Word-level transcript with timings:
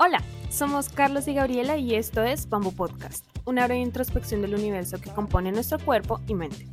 Hola, 0.00 0.22
somos 0.48 0.90
Carlos 0.90 1.26
y 1.26 1.34
Gabriela 1.34 1.76
y 1.76 1.96
esto 1.96 2.22
es 2.22 2.48
Bamboo 2.48 2.70
Podcast, 2.70 3.26
una 3.46 3.66
breve 3.66 3.80
introspección 3.80 4.40
del 4.42 4.54
universo 4.54 5.00
que 5.00 5.10
compone 5.10 5.50
nuestro 5.50 5.80
cuerpo 5.80 6.20
y 6.28 6.34
mente. 6.34 6.68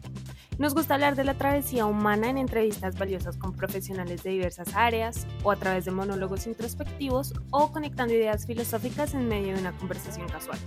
Nos 0.59 0.75
gusta 0.75 0.93
hablar 0.93 1.15
de 1.15 1.23
la 1.23 1.33
travesía 1.33 1.87
humana 1.87 2.29
en 2.29 2.37
entrevistas 2.37 2.99
valiosas 2.99 3.35
con 3.37 3.53
profesionales 3.53 4.21
de 4.21 4.29
diversas 4.29 4.75
áreas, 4.75 5.25
o 5.43 5.49
a 5.49 5.55
través 5.55 5.85
de 5.85 5.91
monólogos 5.91 6.45
introspectivos, 6.45 7.33
o 7.49 7.71
conectando 7.71 8.13
ideas 8.13 8.45
filosóficas 8.45 9.15
en 9.15 9.27
medio 9.27 9.55
de 9.55 9.61
una 9.61 9.71
conversación 9.71 10.29
casual. 10.29 10.59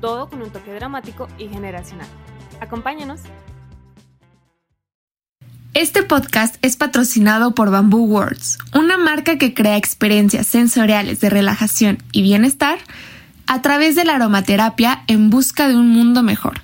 Todo 0.00 0.30
con 0.30 0.40
un 0.40 0.50
toque 0.50 0.72
dramático 0.72 1.26
y 1.36 1.48
generacional. 1.48 2.06
Acompáñanos. 2.60 3.22
Este 5.74 6.02
podcast 6.02 6.56
es 6.60 6.76
patrocinado 6.76 7.54
por 7.54 7.70
Bamboo 7.70 8.04
Words, 8.04 8.58
una 8.74 8.98
marca 8.98 9.38
que 9.38 9.54
crea 9.54 9.78
experiencias 9.78 10.46
sensoriales 10.46 11.20
de 11.20 11.30
relajación 11.30 11.96
y 12.12 12.20
bienestar 12.20 12.78
a 13.46 13.62
través 13.62 13.96
de 13.96 14.04
la 14.04 14.16
aromaterapia 14.16 15.02
en 15.06 15.30
busca 15.30 15.68
de 15.68 15.76
un 15.76 15.88
mundo 15.88 16.22
mejor. 16.22 16.60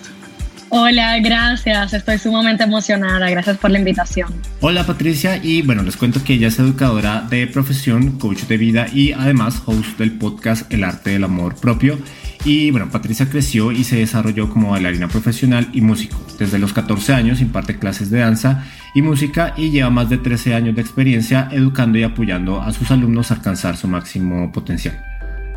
Hola, 0.69 1.19
gracias. 1.19 1.93
Estoy 1.93 2.17
sumamente 2.17 2.63
emocionada. 2.63 3.29
Gracias 3.29 3.57
por 3.57 3.69
la 3.69 3.77
invitación. 3.77 4.33
Hola 4.61 4.85
Patricia 4.85 5.37
y 5.37 5.61
bueno, 5.61 5.83
les 5.83 5.97
cuento 5.97 6.23
que 6.23 6.33
ella 6.33 6.47
es 6.47 6.57
educadora 6.57 7.27
de 7.29 7.45
profesión, 7.45 8.17
coach 8.17 8.43
de 8.43 8.57
vida 8.57 8.87
y 8.91 9.11
además 9.11 9.61
host 9.65 9.99
del 9.99 10.13
podcast 10.13 10.73
El 10.73 10.83
arte 10.83 11.11
del 11.11 11.25
amor 11.25 11.55
propio 11.55 11.99
y 12.45 12.71
bueno, 12.71 12.89
Patricia 12.89 13.29
creció 13.29 13.71
y 13.71 13.83
se 13.83 13.97
desarrolló 13.97 14.49
como 14.49 14.71
bailarina 14.71 15.07
profesional 15.07 15.69
y 15.71 15.81
músico. 15.81 16.19
Desde 16.37 16.59
los 16.59 16.73
14 16.73 17.13
años 17.13 17.39
imparte 17.39 17.79
clases 17.79 18.09
de 18.09 18.19
danza 18.19 18.65
y 18.93 19.01
música 19.01 19.53
y 19.55 19.69
lleva 19.69 19.89
más 19.89 20.09
de 20.09 20.17
13 20.17 20.53
años 20.53 20.75
de 20.75 20.81
experiencia 20.81 21.47
educando 21.51 21.97
y 21.97 22.03
apoyando 22.03 22.61
a 22.61 22.73
sus 22.73 22.91
alumnos 22.91 23.31
a 23.31 23.35
alcanzar 23.35 23.77
su 23.77 23.87
máximo 23.87 24.51
potencial. 24.51 25.01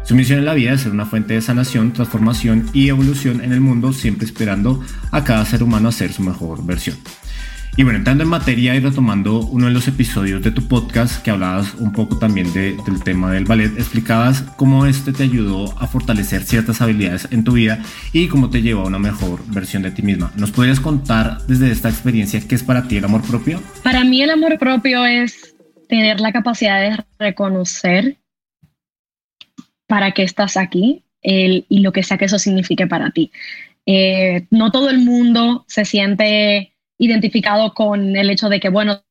Su 0.05 0.15
misión 0.15 0.39
en 0.39 0.45
la 0.45 0.55
vida 0.55 0.73
es 0.73 0.83
ser 0.83 0.93
una 0.93 1.07
fuente 1.07 1.35
de 1.35 1.43
sanación, 1.43 1.93
transformación 1.93 2.71
y 2.73 2.89
evolución 2.89 3.43
en 3.43 3.53
el 3.53 3.61
mundo, 3.61 3.93
siempre 3.93 4.25
esperando 4.25 4.81
a 5.11 5.25
cada 5.25 5.45
ser 5.45 5.65
humano 5.65 5.89
a 5.89 5.93
ser 5.93 6.13
su 6.13 6.23
mejor 6.23 6.65
versión. 6.65 6.97
Y 7.79 7.83
bueno, 7.83 7.99
entrando 7.99 8.25
en 8.25 8.31
materia 8.31 8.75
y 8.75 8.81
retomando 8.81 9.41
uno 9.41 9.67
de 9.67 9.73
los 9.73 9.87
episodios 9.87 10.43
de 10.43 10.51
tu 10.51 10.67
podcast 10.67 11.23
que 11.23 11.31
hablabas 11.31 11.75
un 11.75 11.93
poco 11.93 12.19
también 12.19 12.51
del 12.55 13.05
tema 13.05 13.31
del 13.31 13.45
ballet, 13.45 13.71
explicabas 13.77 14.41
cómo 14.57 14.87
este 14.87 15.13
te 15.13 15.25
ayudó 15.25 15.79
a 15.79 15.87
fortalecer 15.87 16.43
ciertas 16.43 16.81
habilidades 16.81 17.29
en 17.31 17.45
tu 17.45 17.53
vida 17.53 17.83
y 18.15 18.29
cómo 18.29 18.49
te 18.49 18.63
llevó 18.63 18.85
a 18.85 18.87
una 18.87 18.99
mejor 18.99 19.41
versión 19.49 19.83
de 19.83 19.91
ti 19.91 20.01
misma. 20.01 20.33
¿Nos 20.37 20.53
podrías 20.53 20.81
contar 20.81 21.43
desde 21.49 21.71
esta 21.71 21.91
experiencia 21.91 22.41
qué 22.49 22.55
es 22.55 22.63
para 22.63 22.89
ti 22.89 22.97
el 22.97 23.05
amor 23.05 23.21
propio? 23.21 23.63
Para 23.83 24.05
mí 24.05 24.23
el 24.23 24.31
amor 24.31 24.59
propio 24.59 25.05
es 25.05 25.55
tener 25.87 26.19
la 26.21 26.33
capacidad 26.33 26.81
de 26.81 27.05
reconocer 27.19 28.17
para 29.87 30.13
qué 30.13 30.23
estás 30.23 30.57
aquí 30.57 31.05
y 31.21 31.81
lo 31.81 31.93
que 31.93 32.03
sea 32.03 32.17
que 32.17 32.25
eso 32.25 32.39
signifique 32.39 32.87
para 32.87 33.11
ti. 33.11 33.31
Eh, 33.85 34.47
no 34.51 34.73
todo 34.73 34.89
el 34.89 35.01
mundo 35.01 35.67
se 35.69 35.85
siente 35.85 36.73
identificado 36.99 37.75
con 37.75 38.17
el 38.17 38.31
hecho 38.31 38.49
de 38.49 38.61
que, 38.61 38.69
bueno, 38.69 39.03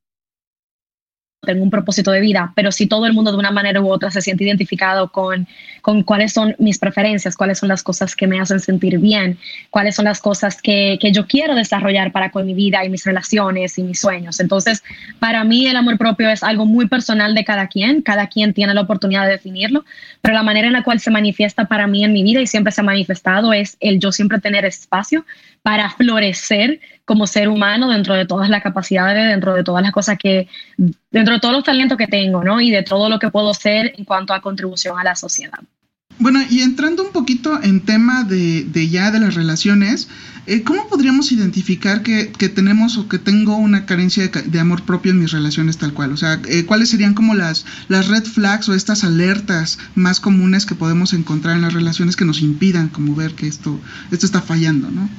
tengo 1.45 1.63
un 1.63 1.69
propósito 1.69 2.11
de 2.11 2.19
vida, 2.19 2.51
pero 2.55 2.71
si 2.71 2.87
todo 2.87 3.05
el 3.05 3.13
mundo 3.13 3.31
de 3.31 3.37
una 3.37 3.51
manera 3.51 3.81
u 3.81 3.89
otra 3.89 4.11
se 4.11 4.21
siente 4.21 4.43
identificado 4.43 5.11
con, 5.11 5.47
con 5.81 6.03
cuáles 6.03 6.33
son 6.33 6.55
mis 6.59 6.79
preferencias, 6.79 7.35
cuáles 7.35 7.59
son 7.59 7.69
las 7.69 7.83
cosas 7.83 8.15
que 8.15 8.27
me 8.27 8.39
hacen 8.39 8.59
sentir 8.59 8.99
bien, 8.99 9.37
cuáles 9.69 9.95
son 9.95 10.05
las 10.05 10.19
cosas 10.19 10.61
que, 10.61 10.97
que 10.99 11.11
yo 11.11 11.27
quiero 11.27 11.55
desarrollar 11.55 12.11
para 12.11 12.31
con 12.31 12.45
mi 12.45 12.53
vida 12.53 12.83
y 12.83 12.89
mis 12.89 13.05
relaciones 13.05 13.77
y 13.77 13.83
mis 13.83 13.99
sueños. 13.99 14.39
Entonces, 14.39 14.83
para 15.19 15.43
mí 15.43 15.67
el 15.67 15.77
amor 15.77 15.97
propio 15.97 16.29
es 16.29 16.43
algo 16.43 16.65
muy 16.65 16.87
personal 16.87 17.35
de 17.35 17.45
cada 17.45 17.67
quien, 17.67 18.01
cada 18.01 18.27
quien 18.27 18.53
tiene 18.53 18.73
la 18.73 18.81
oportunidad 18.81 19.25
de 19.25 19.31
definirlo, 19.31 19.85
pero 20.21 20.35
la 20.35 20.43
manera 20.43 20.67
en 20.67 20.73
la 20.73 20.83
cual 20.83 20.99
se 20.99 21.11
manifiesta 21.11 21.65
para 21.65 21.87
mí 21.87 22.03
en 22.03 22.13
mi 22.13 22.23
vida 22.23 22.41
y 22.41 22.47
siempre 22.47 22.71
se 22.71 22.81
ha 22.81 22.83
manifestado 22.83 23.53
es 23.53 23.77
el 23.79 23.99
yo 23.99 24.11
siempre 24.11 24.39
tener 24.39 24.65
espacio 24.65 25.25
para 25.61 25.89
florecer 25.89 26.79
como 27.05 27.27
ser 27.27 27.49
humano 27.49 27.89
dentro 27.89 28.13
de 28.13 28.25
todas 28.25 28.49
las 28.49 28.61
capacidades, 28.63 29.27
dentro 29.27 29.53
de 29.53 29.63
todas 29.63 29.83
las 29.83 29.91
cosas 29.91 30.17
que, 30.17 30.47
dentro 31.15 31.33
de 31.33 31.39
todos 31.39 31.55
los 31.55 31.63
talentos 31.63 31.97
que 31.97 32.07
tengo, 32.07 32.43
¿no? 32.43 32.59
Y 32.59 32.71
de 32.71 32.83
todo 32.83 33.07
lo 33.07 33.19
que 33.19 33.29
puedo 33.29 33.53
ser 33.53 33.93
en 33.97 34.03
cuanto 34.03 34.33
a 34.33 34.41
contribución 34.41 34.99
a 34.99 35.03
la 35.03 35.15
sociedad. 35.15 35.59
Bueno, 36.19 36.41
y 36.49 36.59
entrando 36.59 37.03
un 37.03 37.13
poquito 37.13 37.61
en 37.63 37.79
tema 37.79 38.25
de, 38.25 38.65
de 38.65 38.89
ya 38.89 39.11
de 39.11 39.21
las 39.21 39.33
relaciones, 39.33 40.09
eh, 40.45 40.63
¿cómo 40.63 40.89
podríamos 40.89 41.31
identificar 41.31 42.03
que, 42.03 42.33
que, 42.37 42.49
tenemos 42.49 42.97
o 42.97 43.07
que 43.07 43.17
tengo 43.17 43.55
una 43.55 43.85
carencia 43.85 44.27
de, 44.27 44.41
de, 44.41 44.59
amor 44.59 44.83
propio 44.83 45.13
en 45.13 45.19
mis 45.19 45.31
relaciones 45.31 45.77
tal 45.77 45.93
cual? 45.93 46.11
O 46.11 46.17
sea, 46.17 46.41
eh, 46.49 46.65
¿cuáles 46.65 46.89
serían 46.89 47.13
como 47.13 47.33
las, 47.33 47.65
las 47.87 48.09
red 48.09 48.25
flags 48.25 48.67
o 48.67 48.73
estas 48.73 49.05
alertas 49.05 49.79
más 49.95 50.19
comunes 50.19 50.65
que 50.65 50.75
podemos 50.75 51.13
encontrar 51.13 51.55
en 51.55 51.61
las 51.61 51.73
relaciones 51.73 52.17
que 52.17 52.25
nos 52.25 52.41
impidan 52.41 52.89
como 52.89 53.15
ver 53.15 53.35
que 53.35 53.47
esto, 53.47 53.79
esto 54.11 54.25
está 54.25 54.41
fallando, 54.41 54.91
¿no? 54.91 55.09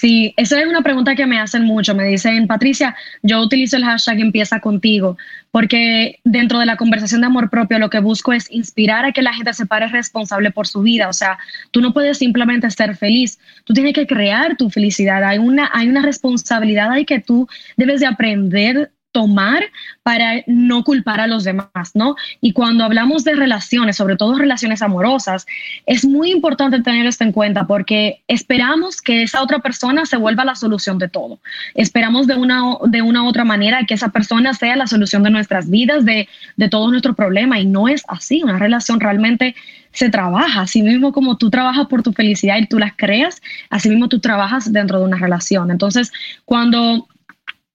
Sí, 0.00 0.32
esa 0.36 0.60
es 0.60 0.68
una 0.68 0.82
pregunta 0.82 1.16
que 1.16 1.26
me 1.26 1.40
hacen 1.40 1.64
mucho. 1.64 1.92
Me 1.92 2.04
dicen, 2.04 2.46
Patricia, 2.46 2.94
yo 3.24 3.40
utilizo 3.42 3.76
el 3.76 3.84
hashtag 3.84 4.20
empieza 4.20 4.60
contigo, 4.60 5.16
porque 5.50 6.20
dentro 6.22 6.60
de 6.60 6.66
la 6.66 6.76
conversación 6.76 7.20
de 7.20 7.26
amor 7.26 7.50
propio 7.50 7.80
lo 7.80 7.90
que 7.90 7.98
busco 7.98 8.32
es 8.32 8.48
inspirar 8.48 9.04
a 9.04 9.10
que 9.10 9.22
la 9.22 9.34
gente 9.34 9.52
se 9.54 9.66
pare 9.66 9.88
responsable 9.88 10.52
por 10.52 10.68
su 10.68 10.82
vida. 10.82 11.08
O 11.08 11.12
sea, 11.12 11.36
tú 11.72 11.80
no 11.80 11.92
puedes 11.92 12.18
simplemente 12.18 12.70
ser 12.70 12.96
feliz, 12.96 13.40
tú 13.64 13.74
tienes 13.74 13.92
que 13.92 14.06
crear 14.06 14.56
tu 14.56 14.70
felicidad. 14.70 15.24
Hay 15.24 15.38
una, 15.38 15.68
hay 15.74 15.88
una 15.88 16.02
responsabilidad 16.02 16.92
ahí 16.92 17.04
que 17.04 17.18
tú 17.18 17.48
debes 17.76 17.98
de 17.98 18.06
aprender 18.06 18.92
tomar 19.12 19.64
para 20.02 20.42
no 20.46 20.84
culpar 20.84 21.20
a 21.20 21.26
los 21.26 21.44
demás, 21.44 21.90
¿no? 21.94 22.14
Y 22.40 22.52
cuando 22.52 22.84
hablamos 22.84 23.24
de 23.24 23.34
relaciones, 23.34 23.96
sobre 23.96 24.16
todo 24.16 24.38
relaciones 24.38 24.82
amorosas, 24.82 25.46
es 25.86 26.04
muy 26.04 26.30
importante 26.30 26.82
tener 26.82 27.06
esto 27.06 27.24
en 27.24 27.32
cuenta 27.32 27.66
porque 27.66 28.22
esperamos 28.28 29.00
que 29.00 29.22
esa 29.22 29.42
otra 29.42 29.60
persona 29.60 30.06
se 30.06 30.16
vuelva 30.16 30.44
la 30.44 30.54
solución 30.54 30.98
de 30.98 31.08
todo. 31.08 31.38
Esperamos 31.74 32.26
de 32.26 32.36
una, 32.36 32.62
de 32.86 33.02
una 33.02 33.26
otra 33.26 33.44
manera 33.44 33.84
que 33.86 33.94
esa 33.94 34.10
persona 34.10 34.54
sea 34.54 34.76
la 34.76 34.86
solución 34.86 35.22
de 35.22 35.30
nuestras 35.30 35.70
vidas, 35.70 36.04
de, 36.04 36.28
de 36.56 36.68
todos 36.68 36.90
nuestros 36.90 37.16
problemas, 37.16 37.60
y 37.60 37.66
no 37.66 37.88
es 37.88 38.02
así. 38.08 38.42
Una 38.42 38.58
relación 38.58 39.00
realmente 39.00 39.54
se 39.92 40.10
trabaja, 40.10 40.62
así 40.62 40.82
mismo 40.82 41.12
como 41.12 41.38
tú 41.38 41.50
trabajas 41.50 41.86
por 41.86 42.02
tu 42.02 42.12
felicidad 42.12 42.58
y 42.58 42.66
tú 42.66 42.78
las 42.78 42.92
creas, 42.94 43.40
así 43.70 43.88
mismo 43.88 44.08
tú 44.08 44.20
trabajas 44.20 44.72
dentro 44.72 44.98
de 44.98 45.06
una 45.06 45.16
relación. 45.16 45.70
Entonces, 45.70 46.12
cuando 46.44 47.08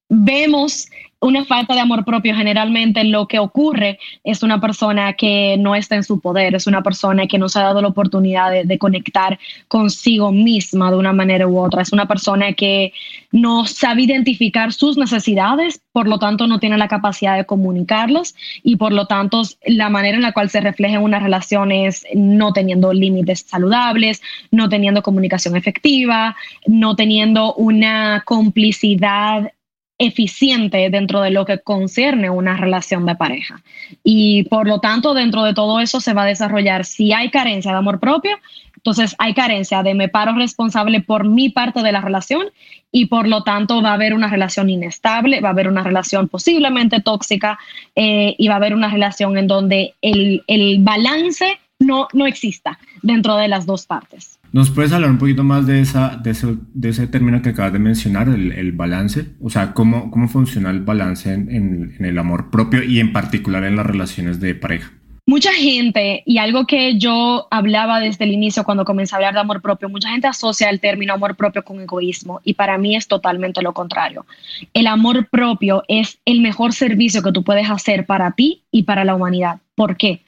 vemos 0.09 0.87
una 1.23 1.45
falta 1.45 1.73
de 1.73 1.79
amor 1.79 2.03
propio, 2.03 2.35
generalmente 2.35 3.03
lo 3.05 3.27
que 3.27 3.39
ocurre 3.39 3.97
es 4.23 4.43
una 4.43 4.59
persona 4.59 5.13
que 5.13 5.55
no 5.57 5.73
está 5.73 5.95
en 5.95 6.03
su 6.03 6.19
poder, 6.19 6.53
es 6.53 6.67
una 6.67 6.83
persona 6.83 7.27
que 7.27 7.37
no 7.37 7.47
se 7.47 7.59
ha 7.59 7.63
dado 7.63 7.81
la 7.81 7.87
oportunidad 7.87 8.51
de, 8.51 8.77
conectar 8.77 9.39
consigo 9.69 10.31
misma 10.31 10.91
de 10.91 10.97
una 10.97 11.13
manera 11.13 11.47
u 11.47 11.57
otra, 11.59 11.81
es 11.81 11.93
una 11.93 12.07
persona 12.07 12.51
que 12.53 12.91
no 13.31 13.65
sabe 13.65 14.01
identificar 14.01 14.73
sus 14.73 14.97
necesidades, 14.97 15.81
por 15.93 16.07
lo 16.07 16.19
tanto 16.19 16.47
no 16.47 16.59
tiene 16.59 16.77
la 16.77 16.89
capacidad 16.89 17.37
de 17.37 17.45
comunicarlos 17.45 18.35
y 18.61 18.75
por 18.75 18.91
lo 18.91 19.07
tanto 19.07 19.43
la 19.65 19.89
manera 19.89 20.17
en 20.17 20.23
la 20.23 20.33
cual 20.33 20.49
se 20.49 20.59
refleja 20.59 20.95
en 20.95 21.03
una 21.03 21.19
relación 21.19 21.69
no 22.15 22.51
teniendo 22.51 22.91
límites 22.91 23.45
saludables, 23.47 24.21
no 24.51 24.67
teniendo 24.67 25.01
comunicación 25.01 25.55
efectiva, 25.55 26.35
no 26.67 26.95
teniendo 26.97 27.53
una 27.53 28.23
complicidad 28.25 29.51
eficiente 29.97 30.89
dentro 30.89 31.21
de 31.21 31.31
lo 31.31 31.45
que 31.45 31.59
concierne 31.59 32.29
una 32.29 32.57
relación 32.57 33.05
de 33.05 33.15
pareja. 33.15 33.61
Y 34.03 34.43
por 34.43 34.67
lo 34.67 34.79
tanto, 34.79 35.13
dentro 35.13 35.43
de 35.43 35.53
todo 35.53 35.79
eso 35.79 35.99
se 35.99 36.13
va 36.13 36.23
a 36.23 36.27
desarrollar, 36.27 36.85
si 36.85 37.13
hay 37.13 37.29
carencia 37.29 37.71
de 37.71 37.77
amor 37.77 37.99
propio, 37.99 38.37
entonces 38.75 39.15
hay 39.17 39.33
carencia 39.33 39.81
de 39.81 39.93
me 39.93 40.09
paro 40.09 40.33
responsable 40.35 40.99
por 40.99 41.25
mi 41.25 41.49
parte 41.49 41.81
de 41.81 41.91
la 41.91 42.01
relación 42.01 42.47
y 42.91 43.05
por 43.05 43.27
lo 43.27 43.43
tanto 43.43 43.81
va 43.81 43.91
a 43.91 43.93
haber 43.93 44.13
una 44.13 44.27
relación 44.27 44.69
inestable, 44.69 45.39
va 45.39 45.49
a 45.49 45.51
haber 45.53 45.69
una 45.69 45.83
relación 45.83 46.27
posiblemente 46.27 46.99
tóxica 46.99 47.57
eh, 47.95 48.35
y 48.37 48.47
va 48.49 48.55
a 48.55 48.57
haber 48.57 48.73
una 48.73 48.89
relación 48.89 49.37
en 49.37 49.47
donde 49.47 49.93
el, 50.01 50.43
el 50.47 50.79
balance 50.81 51.59
no, 51.79 52.07
no 52.13 52.27
exista 52.27 52.77
dentro 53.01 53.35
de 53.37 53.47
las 53.47 53.65
dos 53.65 53.85
partes. 53.85 54.39
¿Nos 54.53 54.69
puedes 54.69 54.93
hablar 54.93 55.09
un 55.09 55.17
poquito 55.17 55.43
más 55.43 55.65
de, 55.65 55.81
esa, 55.81 56.15
de, 56.17 56.29
ese, 56.29 56.57
de 56.75 56.89
ese 56.89 57.07
término 57.07 57.41
que 57.41 57.49
acabas 57.49 57.73
de 57.73 57.79
mencionar, 57.79 58.29
el, 58.29 58.51
el 58.51 58.71
balance? 58.71 59.25
O 59.41 59.49
sea, 59.49 59.73
¿cómo, 59.73 60.11
cómo 60.11 60.27
funciona 60.27 60.69
el 60.69 60.81
balance 60.81 61.33
en, 61.33 61.49
en, 61.49 62.05
el 62.05 62.19
amor 62.19 62.51
propio 62.51 62.83
y 62.83 62.99
en 62.99 63.13
particular 63.13 63.63
en 63.63 63.75
las 63.75 63.87
relaciones 63.87 64.39
de 64.39 64.53
pareja? 64.53 64.91
Mucha 65.25 65.51
gente, 65.53 66.21
y 66.27 66.37
algo 66.37 66.67
que 66.67 66.99
yo 66.99 67.47
hablaba 67.49 67.99
desde 67.99 68.25
el 68.25 68.31
inicio 68.31 68.63
cuando 68.63 68.85
comencé 68.85 69.15
a 69.15 69.17
hablar 69.17 69.33
de 69.33 69.39
amor 69.39 69.59
propio, 69.59 69.89
mucha 69.89 70.09
gente 70.09 70.27
asocia 70.27 70.69
el 70.69 70.79
término 70.79 71.15
amor 71.15 71.35
propio 71.35 71.63
con 71.63 71.81
egoísmo 71.81 72.39
y 72.43 72.53
para 72.53 72.77
mí 72.77 72.95
es 72.95 73.07
totalmente 73.07 73.63
lo 73.63 73.73
contrario. 73.73 74.27
El 74.75 74.85
amor 74.85 75.29
propio 75.31 75.81
es 75.87 76.19
el 76.25 76.41
mejor 76.41 76.73
servicio 76.73 77.23
que 77.23 77.31
tú 77.31 77.43
puedes 77.43 77.71
hacer 77.71 78.05
para 78.05 78.33
ti 78.33 78.61
y 78.69 78.83
para 78.83 79.03
la 79.03 79.15
humanidad. 79.15 79.61
¿Por 79.73 79.97
qué? 79.97 80.21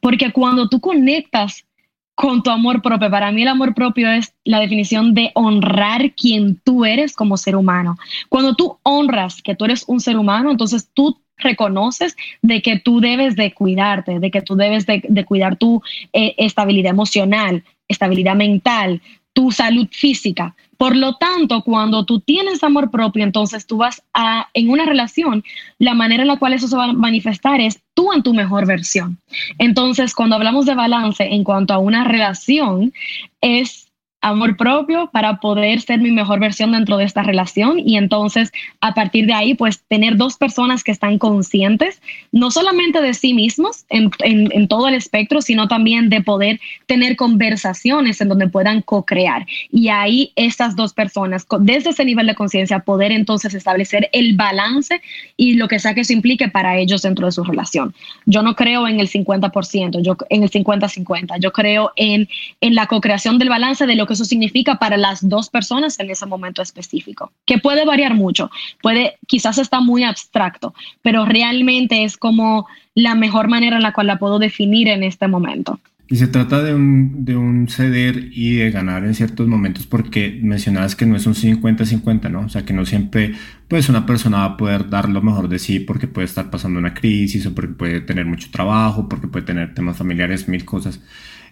Porque 0.00 0.32
cuando 0.32 0.68
tú 0.68 0.80
conectas 0.80 1.64
con 2.18 2.42
tu 2.42 2.50
amor 2.50 2.82
propio. 2.82 3.08
Para 3.12 3.30
mí 3.30 3.42
el 3.42 3.48
amor 3.48 3.74
propio 3.74 4.10
es 4.10 4.34
la 4.42 4.58
definición 4.58 5.14
de 5.14 5.30
honrar 5.34 6.16
quien 6.16 6.56
tú 6.64 6.84
eres 6.84 7.14
como 7.14 7.36
ser 7.36 7.54
humano. 7.54 7.96
Cuando 8.28 8.56
tú 8.56 8.76
honras 8.82 9.40
que 9.40 9.54
tú 9.54 9.66
eres 9.66 9.84
un 9.86 10.00
ser 10.00 10.16
humano, 10.16 10.50
entonces 10.50 10.90
tú 10.92 11.20
reconoces 11.36 12.16
de 12.42 12.60
que 12.60 12.80
tú 12.80 13.00
debes 13.00 13.36
de 13.36 13.54
cuidarte, 13.54 14.18
de 14.18 14.32
que 14.32 14.42
tú 14.42 14.56
debes 14.56 14.84
de, 14.84 15.24
cuidar 15.26 15.58
tu 15.58 15.80
eh, 16.12 16.34
estabilidad 16.38 16.90
emocional, 16.90 17.62
estabilidad 17.86 18.34
mental, 18.34 19.00
tu 19.32 19.52
salud 19.52 19.86
física. 19.92 20.56
Por 20.78 20.96
lo 20.96 21.16
tanto, 21.16 21.62
cuando 21.62 22.04
tú 22.04 22.20
tienes 22.20 22.62
amor 22.62 22.90
propio, 22.90 23.24
entonces 23.24 23.66
tú 23.66 23.78
vas 23.78 24.02
a, 24.14 24.48
en 24.54 24.70
una 24.70 24.86
relación, 24.86 25.42
la 25.78 25.92
manera 25.92 26.22
en 26.22 26.28
la 26.28 26.38
cual 26.38 26.52
eso 26.52 26.68
se 26.68 26.76
va 26.76 26.84
a 26.84 26.92
manifestar 26.92 27.60
es 27.60 27.82
tú 27.94 28.12
en 28.12 28.22
tu 28.22 28.32
mejor 28.32 28.64
versión. 28.64 29.18
Entonces, 29.58 30.14
cuando 30.14 30.36
hablamos 30.36 30.66
de 30.66 30.76
balance 30.76 31.24
en 31.24 31.42
cuanto 31.42 31.74
a 31.74 31.78
una 31.78 32.04
relación, 32.04 32.92
es 33.40 33.87
amor 34.20 34.56
propio 34.56 35.08
para 35.12 35.38
poder 35.38 35.80
ser 35.80 36.00
mi 36.00 36.10
mejor 36.10 36.40
versión 36.40 36.72
dentro 36.72 36.96
de 36.96 37.04
esta 37.04 37.22
relación 37.22 37.78
y 37.78 37.96
entonces 37.96 38.50
a 38.80 38.92
partir 38.92 39.26
de 39.26 39.32
ahí 39.32 39.54
pues 39.54 39.80
tener 39.86 40.16
dos 40.16 40.36
personas 40.36 40.82
que 40.82 40.90
están 40.90 41.18
conscientes 41.18 42.02
no 42.32 42.50
solamente 42.50 43.00
de 43.00 43.14
sí 43.14 43.32
mismos 43.32 43.84
en, 43.88 44.10
en, 44.20 44.66
todo 44.66 44.88
el 44.88 44.94
espectro 44.94 45.40
sino 45.40 45.68
también 45.68 46.10
de 46.10 46.20
poder 46.20 46.58
tener 46.86 47.14
conversaciones 47.14 48.20
en 48.20 48.28
donde 48.28 48.48
puedan 48.48 48.82
co-crear. 48.82 49.46
Y 49.70 49.88
ahí 49.88 50.32
estas 50.34 50.74
dos 50.74 50.92
personas 50.94 51.46
desde 51.60 51.90
ese 51.90 52.04
nivel 52.04 52.26
de 52.26 52.34
conciencia 52.34 52.80
poder 52.80 53.12
entonces 53.12 53.54
establecer 53.54 54.08
el 54.12 54.36
balance 54.36 55.00
y 55.36 55.54
lo 55.54 55.68
que 55.68 55.78
sea 55.78 55.94
que 55.94 56.00
eso 56.00 56.12
implique 56.12 56.48
para 56.48 56.76
ellos 56.76 57.02
dentro 57.02 57.26
de 57.26 57.32
su 57.32 57.44
relación. 57.44 57.94
Yo 58.26 58.42
no 58.42 58.56
creo 58.56 58.88
en 58.88 58.98
el 58.98 59.08
50% 59.08 60.02
yo 60.02 60.16
en 60.28 60.42
el 60.42 60.50
50-50 60.50 61.38
yo 61.38 61.52
creo 61.52 61.92
en, 61.94 62.28
en 62.60 62.74
la 62.74 62.86
co-creación 62.86 63.38
del 63.38 63.48
balance 63.48 63.86
de 63.86 63.94
lo 63.94 64.07
que 64.08 64.14
eso 64.14 64.24
significa 64.24 64.80
para 64.80 64.96
las 64.96 65.28
dos 65.28 65.48
personas 65.50 66.00
en 66.00 66.10
ese 66.10 66.26
momento 66.26 66.62
específico, 66.62 67.30
que 67.46 67.58
puede 67.58 67.84
variar 67.84 68.14
mucho, 68.14 68.50
puede, 68.82 69.18
quizás 69.28 69.58
está 69.58 69.80
muy 69.80 70.02
abstracto, 70.02 70.74
pero 71.02 71.24
realmente 71.24 72.02
es 72.02 72.16
como 72.16 72.66
la 72.94 73.14
mejor 73.14 73.46
manera 73.46 73.76
en 73.76 73.82
la 73.82 73.92
cual 73.92 74.08
la 74.08 74.18
puedo 74.18 74.40
definir 74.40 74.88
en 74.88 75.04
este 75.04 75.28
momento. 75.28 75.78
Y 76.10 76.16
se 76.16 76.26
trata 76.26 76.62
de 76.62 76.74
un, 76.74 77.26
de 77.26 77.36
un 77.36 77.68
ceder 77.68 78.30
y 78.32 78.54
de 78.54 78.70
ganar 78.70 79.04
en 79.04 79.14
ciertos 79.14 79.46
momentos 79.46 79.86
porque 79.86 80.40
mencionabas 80.42 80.96
que 80.96 81.04
no 81.04 81.14
es 81.16 81.26
un 81.26 81.34
50-50, 81.34 82.30
¿no? 82.30 82.40
O 82.40 82.48
sea, 82.48 82.64
que 82.64 82.72
no 82.72 82.86
siempre 82.86 83.34
pues 83.68 83.90
una 83.90 84.06
persona 84.06 84.38
va 84.38 84.44
a 84.44 84.56
poder 84.56 84.88
dar 84.88 85.10
lo 85.10 85.20
mejor 85.20 85.50
de 85.50 85.58
sí 85.58 85.80
porque 85.80 86.08
puede 86.08 86.24
estar 86.24 86.48
pasando 86.50 86.78
una 86.78 86.94
crisis 86.94 87.44
o 87.44 87.54
porque 87.54 87.74
puede 87.74 88.00
tener 88.00 88.24
mucho 88.24 88.48
trabajo, 88.50 89.06
porque 89.06 89.28
puede 89.28 89.44
tener 89.44 89.74
temas 89.74 89.98
familiares, 89.98 90.48
mil 90.48 90.64
cosas. 90.64 90.98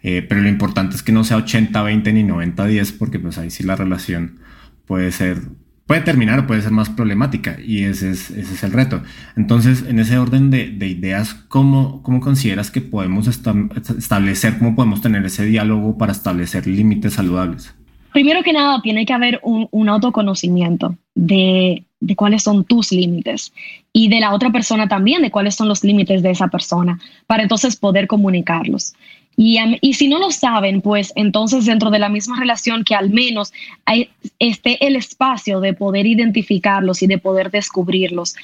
Eh, 0.03 0.23
pero 0.23 0.41
lo 0.41 0.49
importante 0.49 0.97
es 0.97 1.03
que 1.03 1.13
no 1.13 1.25
sea 1.25 1.39
80-20 1.39 2.13
ni 2.13 2.23
90-10 2.23 2.99
porque 2.99 3.19
pues 3.19 3.39
ahí 3.39 3.51
sí 3.51 3.63
la 3.63 3.77
relación 3.77 4.39
puede 4.87 5.11
ser, 5.13 5.43
puede 5.87 6.01
terminar, 6.01 6.47
puede 6.47 6.63
ser 6.63 6.73
más 6.73 6.91
problemática 6.91 7.57
y 7.63 7.85
ese 7.85 8.11
es, 8.11 8.31
ese 8.31 8.55
es 8.55 8.63
el 8.63 8.73
reto. 8.73 9.03
Entonces, 9.37 9.85
en 9.89 9.99
ese 9.99 10.19
orden 10.19 10.51
de, 10.51 10.71
de 10.71 10.89
ideas, 10.89 11.35
¿cómo, 11.35 12.03
¿cómo, 12.03 12.21
consideras 12.21 12.71
que 12.71 12.81
podemos 12.81 13.27
establecer, 13.29 14.59
cómo 14.59 14.75
podemos 14.75 15.01
tener 15.01 15.25
ese 15.25 15.45
diálogo 15.45 15.99
para 15.99 16.13
establecer 16.13 16.67
límites 16.67 17.15
saludables? 17.15 17.75
Primero 18.13 18.43
que 18.43 18.53
nada, 18.53 18.81
tiene 18.81 19.05
que 19.05 19.13
haber 19.13 19.41
un, 19.43 19.69
un 19.71 19.89
autoconocimiento 19.91 20.97
de, 21.15 21.85
de 22.01 22.17
cuáles 22.17 22.43
son 22.43 22.65
tus 22.65 22.93
límites 22.93 23.53
y 23.93 24.09
de 24.09 24.21
la 24.21 24.35
otra 24.35 24.51
persona 24.51 24.89
también, 24.89 25.23
de 25.23 25.31
cuáles 25.31 25.55
son 25.55 25.69
los 25.69 25.83
límites 25.83 26.23
de 26.23 26.31
esa 26.31 26.49
persona, 26.49 26.99
para 27.27 27.43
entonces 27.43 27.77
poder 27.77 28.07
comunicarlos. 28.07 28.95
Y, 29.37 29.59
y, 29.83 29.93
si 29.95 30.09
no 30.09 30.19
lo 30.19 30.31
saben, 30.31 30.81
pues 30.81 31.13
entonces 31.15 31.67
dentro 31.67 31.91
de 31.91 31.99
la 31.99 32.09
misma 32.09 32.39
relación 32.39 32.85
que 32.85 32.95
al 32.95 33.11
menos 33.11 33.53
hay, 33.85 34.09
esté 34.39 34.85
el 34.87 34.97
espacio 34.97 35.61
de 35.61 35.75
poder 35.75 36.07
identificarlos 36.07 37.03
y 37.03 37.07
de 37.07 37.19
poder 37.19 37.51
descubrirlos. 37.51 38.35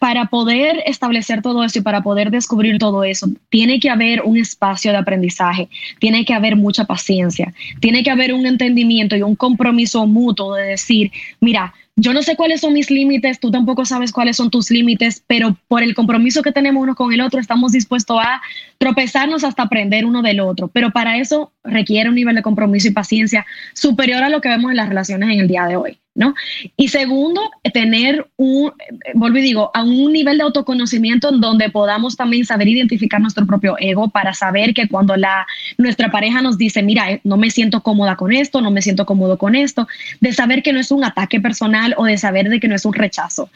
Para 0.00 0.26
poder 0.26 0.82
establecer 0.86 1.42
todo 1.42 1.62
eso 1.62 1.78
y 1.78 1.82
para 1.82 2.02
poder 2.02 2.30
descubrir 2.30 2.78
todo 2.78 3.04
eso, 3.04 3.28
tiene 3.48 3.78
que 3.80 3.90
haber 3.90 4.22
un 4.22 4.36
espacio 4.36 4.90
de 4.90 4.98
aprendizaje, 4.98 5.68
tiene 6.00 6.24
que 6.24 6.34
haber 6.34 6.56
mucha 6.56 6.84
paciencia, 6.84 7.54
tiene 7.80 8.02
que 8.02 8.10
haber 8.10 8.32
un 8.34 8.46
entendimiento 8.46 9.16
y 9.16 9.22
un 9.22 9.36
compromiso 9.36 10.06
mutuo 10.06 10.54
de 10.54 10.64
decir, 10.64 11.12
mira, 11.40 11.74
yo 12.00 12.12
no 12.12 12.22
sé 12.22 12.36
cuáles 12.36 12.60
son 12.60 12.74
mis 12.74 12.90
límites, 12.92 13.40
tú 13.40 13.50
tampoco 13.50 13.84
sabes 13.84 14.12
cuáles 14.12 14.36
son 14.36 14.50
tus 14.50 14.70
límites, 14.70 15.24
pero 15.26 15.56
por 15.66 15.82
el 15.82 15.94
compromiso 15.96 16.42
que 16.42 16.52
tenemos 16.52 16.80
uno 16.80 16.94
con 16.94 17.12
el 17.12 17.20
otro, 17.20 17.40
estamos 17.40 17.72
dispuestos 17.72 18.18
a 18.20 18.40
tropezarnos 18.78 19.42
hasta 19.42 19.64
aprender 19.64 20.04
uno 20.04 20.22
del 20.22 20.38
otro. 20.38 20.68
Pero 20.68 20.92
para 20.92 21.18
eso 21.18 21.52
requiere 21.64 22.08
un 22.08 22.14
nivel 22.14 22.36
de 22.36 22.42
compromiso 22.42 22.86
y 22.86 22.92
paciencia 22.92 23.44
superior 23.74 24.22
a 24.22 24.28
lo 24.28 24.40
que 24.40 24.48
vemos 24.48 24.70
en 24.70 24.76
las 24.76 24.88
relaciones 24.88 25.30
en 25.30 25.40
el 25.40 25.48
día 25.48 25.66
de 25.66 25.74
hoy. 25.74 25.98
¿No? 26.18 26.34
Y 26.76 26.88
segundo, 26.88 27.40
tener 27.72 28.26
un, 28.36 28.72
vuelvo 29.14 29.38
y 29.38 29.42
digo, 29.42 29.70
a 29.72 29.84
un 29.84 30.12
nivel 30.12 30.38
de 30.38 30.42
autoconocimiento 30.42 31.32
en 31.32 31.40
donde 31.40 31.70
podamos 31.70 32.16
también 32.16 32.44
saber 32.44 32.66
identificar 32.66 33.20
nuestro 33.20 33.46
propio 33.46 33.76
ego 33.78 34.08
para 34.08 34.34
saber 34.34 34.74
que 34.74 34.88
cuando 34.88 35.16
la, 35.16 35.46
nuestra 35.78 36.10
pareja 36.10 36.42
nos 36.42 36.58
dice, 36.58 36.82
mira, 36.82 37.12
eh, 37.12 37.20
no 37.22 37.36
me 37.36 37.50
siento 37.50 37.84
cómoda 37.84 38.16
con 38.16 38.32
esto, 38.32 38.60
no 38.60 38.72
me 38.72 38.82
siento 38.82 39.06
cómodo 39.06 39.38
con 39.38 39.54
esto, 39.54 39.86
de 40.20 40.32
saber 40.32 40.64
que 40.64 40.72
no 40.72 40.80
es 40.80 40.90
un 40.90 41.04
ataque 41.04 41.40
personal 41.40 41.94
o 41.96 42.04
de 42.04 42.18
saber 42.18 42.48
de 42.48 42.58
que 42.58 42.66
no 42.66 42.74
es 42.74 42.84
un 42.84 42.94
rechazo 42.94 43.48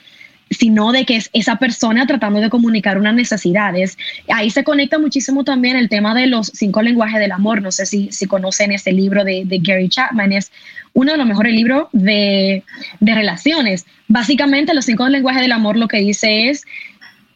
sino 0.52 0.92
de 0.92 1.04
que 1.04 1.16
es 1.16 1.30
esa 1.32 1.56
persona 1.56 2.06
tratando 2.06 2.40
de 2.40 2.50
comunicar 2.50 2.98
unas 2.98 3.14
necesidades. 3.14 3.98
Ahí 4.28 4.50
se 4.50 4.64
conecta 4.64 4.98
muchísimo 4.98 5.44
también 5.44 5.76
el 5.76 5.88
tema 5.88 6.14
de 6.14 6.26
los 6.26 6.48
cinco 6.54 6.82
lenguajes 6.82 7.20
del 7.20 7.32
amor. 7.32 7.62
No 7.62 7.72
sé 7.72 7.86
si, 7.86 8.10
si 8.12 8.26
conocen 8.26 8.72
este 8.72 8.92
libro 8.92 9.24
de, 9.24 9.46
Gary 9.62 9.88
Chapman, 9.88 10.32
es 10.32 10.52
uno 10.92 11.12
de 11.12 11.18
los 11.18 11.26
mejores 11.26 11.54
libros 11.54 11.88
de, 11.92 12.62
de 13.00 13.14
relaciones. 13.14 13.86
Básicamente, 14.08 14.74
los 14.74 14.84
cinco 14.84 15.08
lenguajes 15.08 15.42
del 15.42 15.52
amor 15.52 15.76
lo 15.76 15.88
que 15.88 15.98
dice 15.98 16.48
es 16.48 16.64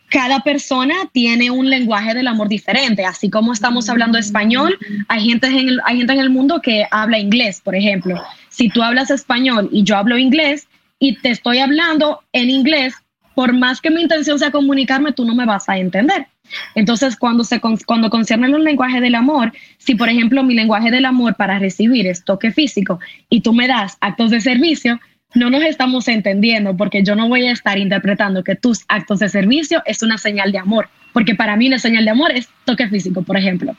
cada 0.09 0.41
persona 0.41 0.95
tiene 1.13 1.51
un 1.51 1.69
lenguaje 1.69 2.15
del 2.15 2.29
amor 2.29 2.49
diferente. 2.49 3.05
Así 3.05 3.31
como 3.31 3.53
estamos 3.53 3.89
hablando 3.89 4.19
español, 4.19 4.79
hay 5.09 5.29
gente, 5.29 5.49
en 5.49 5.79
hay 5.85 5.99
gente 5.99 6.13
en 6.13 6.21
el 6.21 6.31
mundo 6.31 6.61
que 6.63 6.87
habla 6.91 7.19
inglés, 7.19 7.61
por 7.61 7.75
ejemplo. 7.75 8.23
Si 8.49 8.69
tú 8.69 8.83
hablas 8.83 9.11
español 9.11 9.69
y 9.73 9.83
yo 9.83 9.97
hablo 9.97 10.17
inglés 10.17 10.69
y 10.99 11.17
te 11.17 11.31
estoy 11.31 11.59
hablando 11.59 12.23
en 12.33 12.51
inglés, 12.51 12.95
por 13.37 13.53
más 13.53 13.83
que 13.83 13.91
mi 13.91 14.01
intención 14.01 14.39
sea 14.39 14.51
comunicarme, 14.51 15.13
tú 15.13 15.27
no 15.27 15.35
me 15.35 15.45
vas 15.45 15.69
a 15.69 15.77
entender. 15.77 16.27
Entonces, 16.75 17.17
cuando, 17.17 17.45
se, 17.45 17.61
cuando 17.61 18.09
concierne 18.09 18.49
los 18.49 18.63
lenguajes 18.63 19.03
del 19.03 19.15
amor, 19.15 19.53
si 19.77 19.95
por 19.95 20.09
ejemplo 20.09 20.43
mi 20.43 20.55
lenguaje 20.55 20.91
del 20.91 21.05
amor 21.05 21.37
para 21.37 21.59
recibir 21.59 22.07
es 22.07 22.25
toque 22.25 22.51
físico 22.51 22.99
y 23.29 23.43
tú 23.43 23.53
me 23.53 23.69
das 23.69 23.99
actos 24.01 24.31
de 24.31 24.41
servicio, 24.41 24.99
no 25.35 25.51
nos 25.51 25.65
estamos 25.65 26.09
entendiendo 26.09 26.79
porque 26.79 27.03
yo 27.03 27.15
no 27.15 27.29
voy 27.29 27.47
a 27.47 27.53
estar 27.53 27.77
interpretando 27.77 28.43
que 28.43 28.57
tus 28.57 28.87
actos 28.89 29.19
de 29.19 29.29
servicio 29.29 29.83
es 29.85 30.03
una 30.03 30.17
señal 30.17 30.51
de 30.51 30.57
amor, 30.57 30.89
porque 31.13 31.35
para 31.35 31.57
mí 31.57 31.69
una 31.69 31.79
señal 31.79 32.07
de 32.07 32.13
amor 32.13 32.33
es 32.33 32.49
toque 32.65 32.89
físico, 32.89 33.21
por 33.21 33.37
ejemplo. 33.37 33.77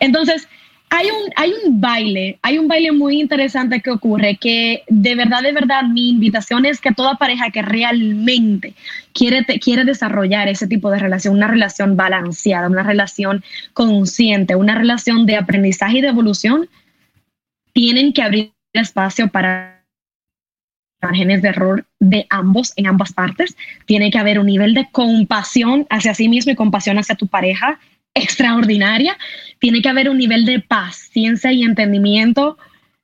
Entonces, 0.00 0.46
hay 0.90 1.06
un, 1.10 1.32
hay 1.36 1.52
un 1.64 1.80
baile, 1.80 2.38
hay 2.42 2.58
un 2.58 2.66
baile 2.66 2.92
muy 2.92 3.20
interesante 3.20 3.80
que 3.80 3.90
ocurre 3.90 4.36
que 4.36 4.84
de 4.88 5.14
verdad, 5.14 5.42
de 5.42 5.52
verdad, 5.52 5.82
mi 5.84 6.08
invitación 6.10 6.64
es 6.64 6.80
que 6.80 6.92
toda 6.92 7.16
pareja 7.16 7.50
que 7.50 7.62
realmente 7.62 8.74
quiere, 9.12 9.44
quiere 9.44 9.84
desarrollar 9.84 10.48
ese 10.48 10.66
tipo 10.66 10.90
de 10.90 10.98
relación, 10.98 11.34
una 11.34 11.48
relación 11.48 11.96
balanceada, 11.96 12.68
una 12.68 12.82
relación 12.82 13.44
consciente, 13.74 14.56
una 14.56 14.74
relación 14.74 15.26
de 15.26 15.36
aprendizaje 15.36 15.98
y 15.98 16.00
de 16.00 16.08
evolución, 16.08 16.68
tienen 17.72 18.12
que 18.12 18.22
abrir 18.22 18.52
espacio 18.72 19.28
para 19.28 19.84
márgenes 21.02 21.42
de 21.42 21.48
error 21.48 21.86
de 22.00 22.26
ambos, 22.30 22.72
en 22.76 22.86
ambas 22.86 23.12
partes. 23.12 23.56
Tiene 23.86 24.10
que 24.10 24.18
haber 24.18 24.38
un 24.38 24.46
nivel 24.46 24.74
de 24.74 24.88
compasión 24.90 25.86
hacia 25.90 26.14
sí 26.14 26.28
mismo 26.28 26.52
y 26.52 26.56
compasión 26.56 26.98
hacia 26.98 27.14
tu 27.14 27.26
pareja 27.26 27.78
extraordinaria. 28.14 29.16
Tiene 29.58 29.82
que 29.82 29.88
haber 29.88 30.08
un 30.08 30.18
nivel 30.18 30.44
de 30.44 30.60
paciencia 30.60 31.52
y 31.52 31.62
entendimiento 31.62 32.58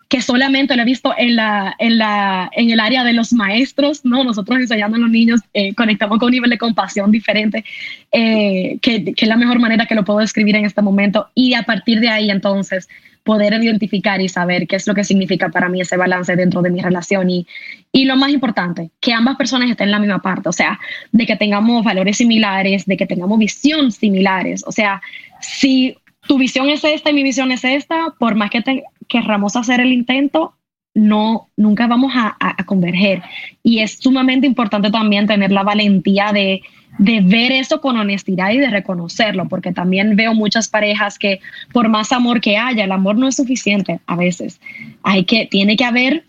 que 0.09 0.21
solamente 0.21 0.77
lo 0.77 0.83
he 0.83 0.85
visto 0.85 1.15
en, 1.17 1.35
la, 1.35 1.75
en, 1.79 1.99
la, 1.99 2.51
en 2.53 2.71
el 2.71 2.79
área 2.79 3.03
de 3.05 3.13
los 3.13 3.33
maestros, 3.33 4.05
¿no? 4.05 4.23
Nosotros 4.23 4.59
enseñando 4.59 4.97
a 4.97 5.01
los 5.01 5.11
niños 5.11 5.41
eh, 5.55 5.75
conectamos 5.75 6.19
con 6.19 6.27
un 6.27 6.33
nivel 6.33 6.51
de 6.51 6.59
compasión 6.59 7.11
diferente, 7.11 7.65
eh, 8.13 8.79
que, 8.81 9.05
que 9.05 9.25
es 9.25 9.29
la 9.29 9.37
mejor 9.37 9.59
manera 9.59 9.87
que 9.87 9.95
lo 9.95 10.05
puedo 10.05 10.21
describir 10.21 10.57
en 10.57 10.67
este 10.67 10.83
momento. 10.83 11.29
Y 11.35 11.55
a 11.55 11.65
partir 11.65 12.01
de 12.01 12.11
ahí, 12.11 12.31
entonces, 12.31 12.89
poder 13.25 13.55
identificar 13.55 14.21
y 14.21 14.29
saber 14.29 14.67
qué 14.67 14.77
es 14.77 14.87
lo 14.87 14.95
que 14.95 15.03
significa 15.03 15.49
para 15.49 15.69
mí 15.69 15.81
ese 15.81 15.97
balance 15.97 16.37
dentro 16.37 16.63
de 16.63 16.71
mi 16.71 16.81
relación. 16.81 17.29
Y, 17.31 17.47
y 17.91 18.05
lo 18.05 18.17
más 18.17 18.31
importante, 18.31 18.91
que 19.01 19.13
ambas 19.13 19.37
personas 19.37 19.71
estén 19.71 19.89
en 19.89 19.93
la 19.93 19.99
misma 19.99 20.23
parte, 20.23 20.49
o 20.49 20.53
sea, 20.53 20.79
de 21.11 21.27
que 21.27 21.37
tengamos 21.37 21.83
valores 21.85 22.19
similares, 22.19 22.87
de 22.87 22.97
que 22.97 23.07
tengamos 23.07 23.39
visión 23.39 23.91
similares, 23.91 24.63
o 24.67 24.73
sea, 24.73 25.01
si 25.41 25.97
tu 26.27 26.39
visión 26.39 26.69
es 26.69 26.85
esta 26.85 27.11
y 27.11 27.15
mi 27.15 27.23
visión 27.23 27.51
es 27.51 27.65
esta, 27.65 28.15
por 28.19 28.35
más 28.35 28.51
que 28.51 28.63
querramos 29.09 29.57
hacer 29.57 29.81
el 29.81 29.93
intento, 29.93 30.55
no, 30.95 31.49
nunca 31.57 31.87
vamos 31.87 32.13
a, 32.15 32.37
converger. 32.65 33.23
Y 33.63 33.81
es 33.81 33.99
sumamente 33.99 34.47
importante 34.47 34.91
también 34.91 35.27
tener 35.27 35.53
la 35.53 35.65
valentía 35.65 36.33
de, 36.33 36.63
ver 36.99 37.51
eso 37.51 37.81
con 37.81 37.97
honestidad 37.97 38.53
y 38.53 38.59
de 38.59 38.71
reconocerlo, 38.71 39.49
porque 39.49 39.73
también 39.73 40.15
veo 40.15 40.33
muchas 40.35 40.69
parejas 40.69 41.19
que 41.19 41.41
por 41.73 41.89
más 41.89 42.13
amor 42.13 42.41
que 42.41 42.57
haya, 42.57 42.85
el 42.85 42.93
amor 42.93 43.17
no 43.17 43.27
es 43.27 43.37
suficiente 43.37 44.01
a 44.07 44.15
veces. 44.15 44.61
Hay 45.03 45.25
que, 45.25 45.47
tiene 45.47 45.77
que 45.77 45.85
haber 45.85 46.25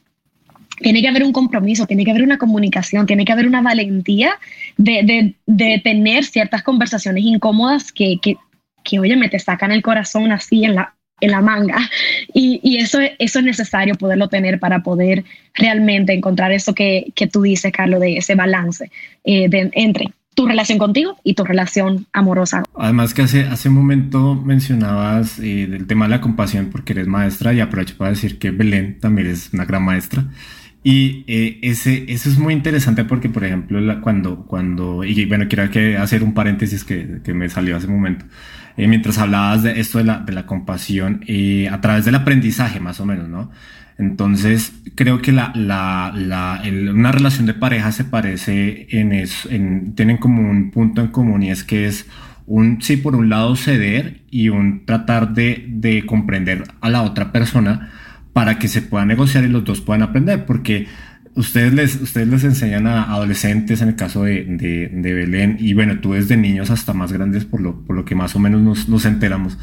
tiene 0.81 1.01
que 1.01 1.07
haber 1.07 1.24
un 1.24 1.31
compromiso, 1.31 1.86
tiene 1.86 2.03
que 2.03 2.12
haber 2.12 2.24
una 2.24 2.38
comunicación, 2.38 3.05
tiene 3.05 3.24
que 3.24 3.31
haber 3.31 3.48
una 3.48 3.62
valentía 3.62 4.34
de 4.75 5.36
tener 5.86 6.25
ciertas 6.25 6.63
conversaciones 6.63 7.24
incómodas 7.24 7.93
que, 7.93 8.17
que, 8.22 8.36
que, 8.84 9.00
oye, 9.00 9.15
me 9.15 9.29
te 9.29 9.39
sacan 9.39 9.72
el 9.72 9.81
corazón 9.81 10.34
así 10.34 10.65
en 10.65 10.75
la, 10.75 10.95
en 11.22 11.31
la 11.31 11.41
manga. 11.41 11.89
Y, 12.34 12.60
y, 12.63 12.77
eso, 12.77 13.00
eso 13.19 13.39
es 13.39 13.45
necesario 13.45 13.95
poderlo 13.95 14.27
tener 14.27 14.60
para 14.60 14.84
poder 14.84 15.24
realmente 15.53 16.13
encontrar 16.13 16.51
eso 16.51 16.74
que, 16.74 17.12
que 17.15 17.27
tú 17.27 17.41
dices, 17.41 17.72
Carlos, 17.72 18.01
de 18.01 18.17
ese 18.17 18.36
balance 18.36 18.91
eh, 19.24 19.48
de, 19.50 19.69
entre 19.74 20.12
tu 20.36 20.45
relación 20.45 20.77
contigo 20.77 21.17
y 21.24 21.34
tu 21.34 21.45
relación 21.45 22.07
amorosa. 22.12 22.63
Además 22.77 23.13
que 23.13 23.22
hace, 23.22 23.43
hace 23.45 23.69
un 23.69 23.75
momento 23.75 24.36
mencionabas 24.36 25.39
eh, 25.39 25.65
del 25.67 25.88
tema 25.88 26.05
de 26.05 26.12
la 26.12 26.22
compasión 26.22 26.69
porque 26.72 26.91
eres 26.91 27.07
maestra 27.07 27.53
y 27.53 27.62
aprovecho 27.62 27.95
para 27.98 28.10
decir 28.10 28.38
que 28.38 28.51
Belén 28.51 29.00
también 29.00 29.27
es 29.27 29.53
una 29.53 29.63
gran 29.63 29.84
maestra. 29.84 30.25
Y 30.84 31.24
eh, 31.27 31.57
ese, 31.63 32.05
eso 32.10 32.29
es 32.29 32.38
muy 32.38 32.53
interesante 32.53 33.05
porque, 33.05 33.27
por 33.27 33.43
ejemplo, 33.43 33.79
cuando, 34.01 34.45
cuando, 34.45 35.03
y 35.03 35.25
bueno, 35.25 35.48
quiero 35.48 35.67
hacer 36.00 36.22
un 36.22 36.36
paréntesis 36.36 36.84
que, 36.84 37.22
que 37.24 37.34
me 37.34 37.50
salió 37.50 37.75
hace 37.75 37.88
un 37.88 37.95
momento. 37.95 38.25
Eh, 38.77 38.88
mientras 38.88 39.17
hablabas 39.17 39.63
de 39.63 39.79
esto 39.79 40.00
de 40.00 40.03
la, 40.03 40.20
de 40.20 40.34
la 40.34 40.46
compasión, 40.46 41.24
eh, 41.27 41.70
a 41.70 41.79
través 41.82 42.05
del 42.05 42.15
aprendizaje 42.15 42.79
más 42.79 43.00
o 43.00 43.05
menos, 43.05 43.29
¿no? 43.29 43.51
Entonces, 43.98 44.74
creo 44.96 45.22
que 45.22 45.32
la, 45.32 45.53
la, 45.55 46.12
la 46.13 46.62
una 46.91 47.13
relación 47.13 47.46
de 47.46 47.53
pareja 47.53 47.94
se 47.94 48.03
parece 48.03 48.88
en 48.89 49.13
eso, 49.13 49.50
en, 49.50 49.96
tienen 49.96 50.17
como 50.17 50.50
un 50.50 50.72
punto 50.72 51.01
en 51.01 51.08
común 51.08 51.44
y 51.44 51.51
es 51.51 51.63
que 51.63 51.88
es 51.88 52.05
un, 52.46 52.82
sí, 52.82 52.98
por 52.98 53.15
un 53.15 53.29
lado 53.29 53.55
ceder 53.55 54.22
y 54.29 54.50
un 54.50 54.86
tratar 54.86 55.34
de, 55.34 55.65
de 55.70 56.05
comprender 56.05 56.63
a 56.82 56.89
la 56.89 57.03
otra 57.03 57.32
persona 57.32 57.91
para 58.34 58.60
que 58.60 58.67
se 58.67 58.82
pueda 58.82 59.05
negociar 59.05 59.46
y 59.46 59.48
los 59.48 59.63
dos 59.63 59.79
puedan 59.79 60.03
aprender, 60.03 60.46
porque 60.46 60.88
ustedes 61.36 61.74
les, 61.74 62.01
ustedes 62.01 62.27
les 62.27 62.44
enseñan 62.44 62.88
a 62.88 63.04
adolescentes, 63.04 63.82
en 63.82 63.89
el 63.89 63.96
caso 63.96 64.24
de, 64.24 64.46
de, 64.46 64.89
de, 64.92 65.13
Belén, 65.13 65.58
y 65.60 65.74
bueno, 65.74 66.00
tú 66.00 66.13
desde 66.13 66.38
niños 66.38 66.70
hasta 66.72 66.94
más 66.94 67.12
grandes, 67.12 67.46
por 67.46 67.62
lo, 67.62 67.82
por 67.82 67.96
lo 67.96 68.06
que 68.06 68.15
más 68.15 68.36
o 68.36 68.39
menos 68.39 68.62
nos, 68.62 68.89
nos 68.89 69.06
enteramos. 69.06 69.58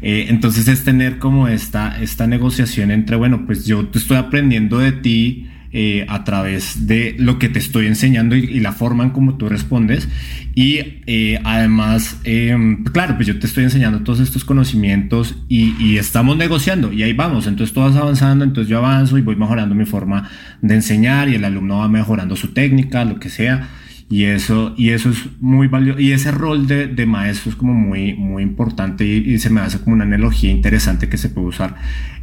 Eh, 0.00 0.26
entonces 0.28 0.68
es 0.68 0.84
tener 0.84 1.18
como 1.18 1.48
esta, 1.48 2.00
esta 2.00 2.26
negociación 2.26 2.90
entre, 2.90 3.16
bueno, 3.16 3.44
pues 3.46 3.66
yo 3.66 3.88
te 3.88 3.98
estoy 3.98 4.16
aprendiendo 4.16 4.78
de 4.78 4.92
ti, 4.92 5.48
eh, 5.72 6.06
a 6.08 6.24
través 6.24 6.86
de 6.86 7.14
lo 7.18 7.38
que 7.38 7.48
te 7.48 7.58
estoy 7.58 7.86
enseñando 7.86 8.36
y, 8.36 8.44
y 8.44 8.60
la 8.60 8.72
forma 8.72 9.04
en 9.04 9.10
cómo 9.10 9.36
tú 9.36 9.48
respondes. 9.48 10.08
Y 10.54 11.02
eh, 11.06 11.40
además, 11.44 12.18
eh, 12.24 12.56
claro, 12.92 13.14
pues 13.14 13.28
yo 13.28 13.38
te 13.38 13.46
estoy 13.46 13.64
enseñando 13.64 14.00
todos 14.00 14.18
estos 14.18 14.44
conocimientos 14.44 15.36
y, 15.48 15.76
y, 15.78 15.98
estamos 15.98 16.36
negociando 16.36 16.92
y 16.92 17.02
ahí 17.02 17.12
vamos. 17.12 17.46
Entonces 17.46 17.72
tú 17.72 17.80
vas 17.80 17.94
avanzando, 17.94 18.44
entonces 18.44 18.68
yo 18.68 18.78
avanzo 18.78 19.18
y 19.18 19.22
voy 19.22 19.36
mejorando 19.36 19.74
mi 19.74 19.84
forma 19.84 20.28
de 20.60 20.74
enseñar 20.74 21.28
y 21.28 21.36
el 21.36 21.44
alumno 21.44 21.78
va 21.78 21.88
mejorando 21.88 22.34
su 22.34 22.48
técnica, 22.48 23.04
lo 23.04 23.20
que 23.20 23.30
sea. 23.30 23.68
Y 24.10 24.24
eso, 24.24 24.72
y 24.78 24.90
eso 24.90 25.10
es 25.10 25.18
muy 25.38 25.68
valioso. 25.68 26.00
Y 26.00 26.12
ese 26.12 26.30
rol 26.30 26.66
de, 26.66 26.86
de, 26.86 27.04
maestro 27.04 27.50
es 27.50 27.56
como 27.56 27.74
muy, 27.74 28.14
muy 28.14 28.42
importante 28.42 29.04
y, 29.04 29.38
se 29.38 29.50
me 29.50 29.60
hace 29.60 29.80
como 29.80 29.92
una 29.92 30.04
analogía 30.04 30.50
interesante 30.50 31.10
que 31.10 31.18
se 31.18 31.28
puede 31.28 31.48
usar 31.48 31.74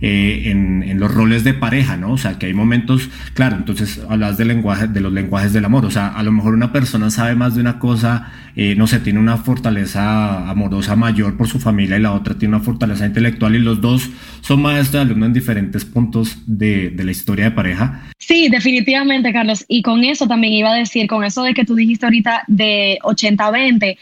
eh, 0.02 0.44
en, 0.46 0.82
en, 0.82 1.00
los 1.00 1.14
roles 1.14 1.44
de 1.44 1.54
pareja, 1.54 1.96
¿no? 1.96 2.14
O 2.14 2.18
sea, 2.18 2.40
que 2.40 2.48
hay 2.48 2.56
momentos, 2.56 3.12
claro, 3.36 3.58
entonces 3.58 4.02
hablas 4.10 4.36
del 4.38 4.48
lenguaje, 4.48 4.88
de 4.88 5.00
los 5.00 5.14
lenguajes 5.14 5.54
del 5.54 5.64
amor. 5.64 5.86
O 5.86 5.92
sea, 5.92 6.08
a 6.08 6.24
lo 6.24 6.32
mejor 6.32 6.56
una 6.56 6.72
persona 6.72 7.12
sabe 7.12 7.36
más 7.36 7.54
de 7.54 7.62
una 7.62 7.78
cosa, 7.78 8.32
eh, 8.56 8.74
no 8.76 8.88
sé, 8.88 9.00
tiene 9.00 9.20
una 9.20 9.38
fortaleza 9.38 10.50
amorosa 10.50 10.96
mayor 10.96 11.38
por 11.38 11.48
su 11.48 11.60
familia 11.60 11.98
y 11.98 12.02
la 12.02 12.14
otra 12.14 12.36
tiene 12.36 12.56
una 12.56 12.64
fortaleza 12.64 13.06
intelectual 13.06 13.56
y 13.56 13.60
los 13.60 13.80
dos 13.80 14.10
son 14.42 14.64
maestros 14.64 14.94
de 14.94 15.00
alumno 15.02 15.28
en 15.28 15.34
diferentes 15.34 15.86
puntos 15.86 16.40
de, 16.48 16.90
de 16.90 17.04
la 17.04 17.12
historia 17.12 17.46
de 17.46 17.52
pareja. 17.52 18.06
Sí, 18.18 18.50
definitivamente, 18.50 19.32
Carlos. 19.32 19.64
Y 19.68 19.84
con 19.84 20.04
eso 20.04 20.28
también 20.28 20.54
iba 20.54 20.74
a 20.74 20.76
decir, 20.76 21.06
con 21.06 21.24
eso 21.24 21.44
de 21.44 21.54
que 21.54 21.64
tú 21.64 21.75
dijiste 21.76 22.06
ahorita 22.06 22.44
de 22.48 23.00
80-20, 23.04 23.98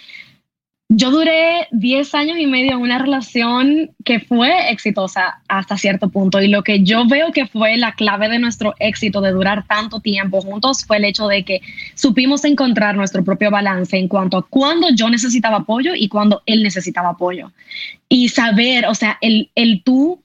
yo 0.95 1.09
duré 1.09 1.67
10 1.71 2.13
años 2.13 2.37
y 2.37 2.45
medio 2.45 2.73
en 2.73 2.81
una 2.81 2.99
relación 2.99 3.91
que 4.03 4.19
fue 4.19 4.71
exitosa 4.71 5.41
hasta 5.47 5.77
cierto 5.77 6.09
punto 6.09 6.41
y 6.41 6.47
lo 6.47 6.63
que 6.63 6.83
yo 6.83 7.07
veo 7.07 7.31
que 7.31 7.47
fue 7.47 7.77
la 7.77 7.93
clave 7.93 8.29
de 8.29 8.37
nuestro 8.37 8.75
éxito 8.79 9.21
de 9.21 9.31
durar 9.31 9.65
tanto 9.65 10.01
tiempo 10.01 10.41
juntos 10.41 10.85
fue 10.85 10.97
el 10.97 11.05
hecho 11.05 11.27
de 11.27 11.43
que 11.43 11.61
supimos 11.95 12.43
encontrar 12.45 12.95
nuestro 12.95 13.23
propio 13.23 13.49
balance 13.49 13.97
en 13.97 14.07
cuanto 14.07 14.37
a 14.37 14.47
cuando 14.47 14.89
yo 14.93 15.09
necesitaba 15.09 15.57
apoyo 15.57 15.93
y 15.95 16.09
cuando 16.09 16.43
él 16.45 16.61
necesitaba 16.61 17.09
apoyo. 17.09 17.51
Y 18.07 18.29
saber, 18.29 18.85
o 18.85 18.93
sea, 18.93 19.17
el, 19.21 19.49
el 19.55 19.81
tú 19.83 20.22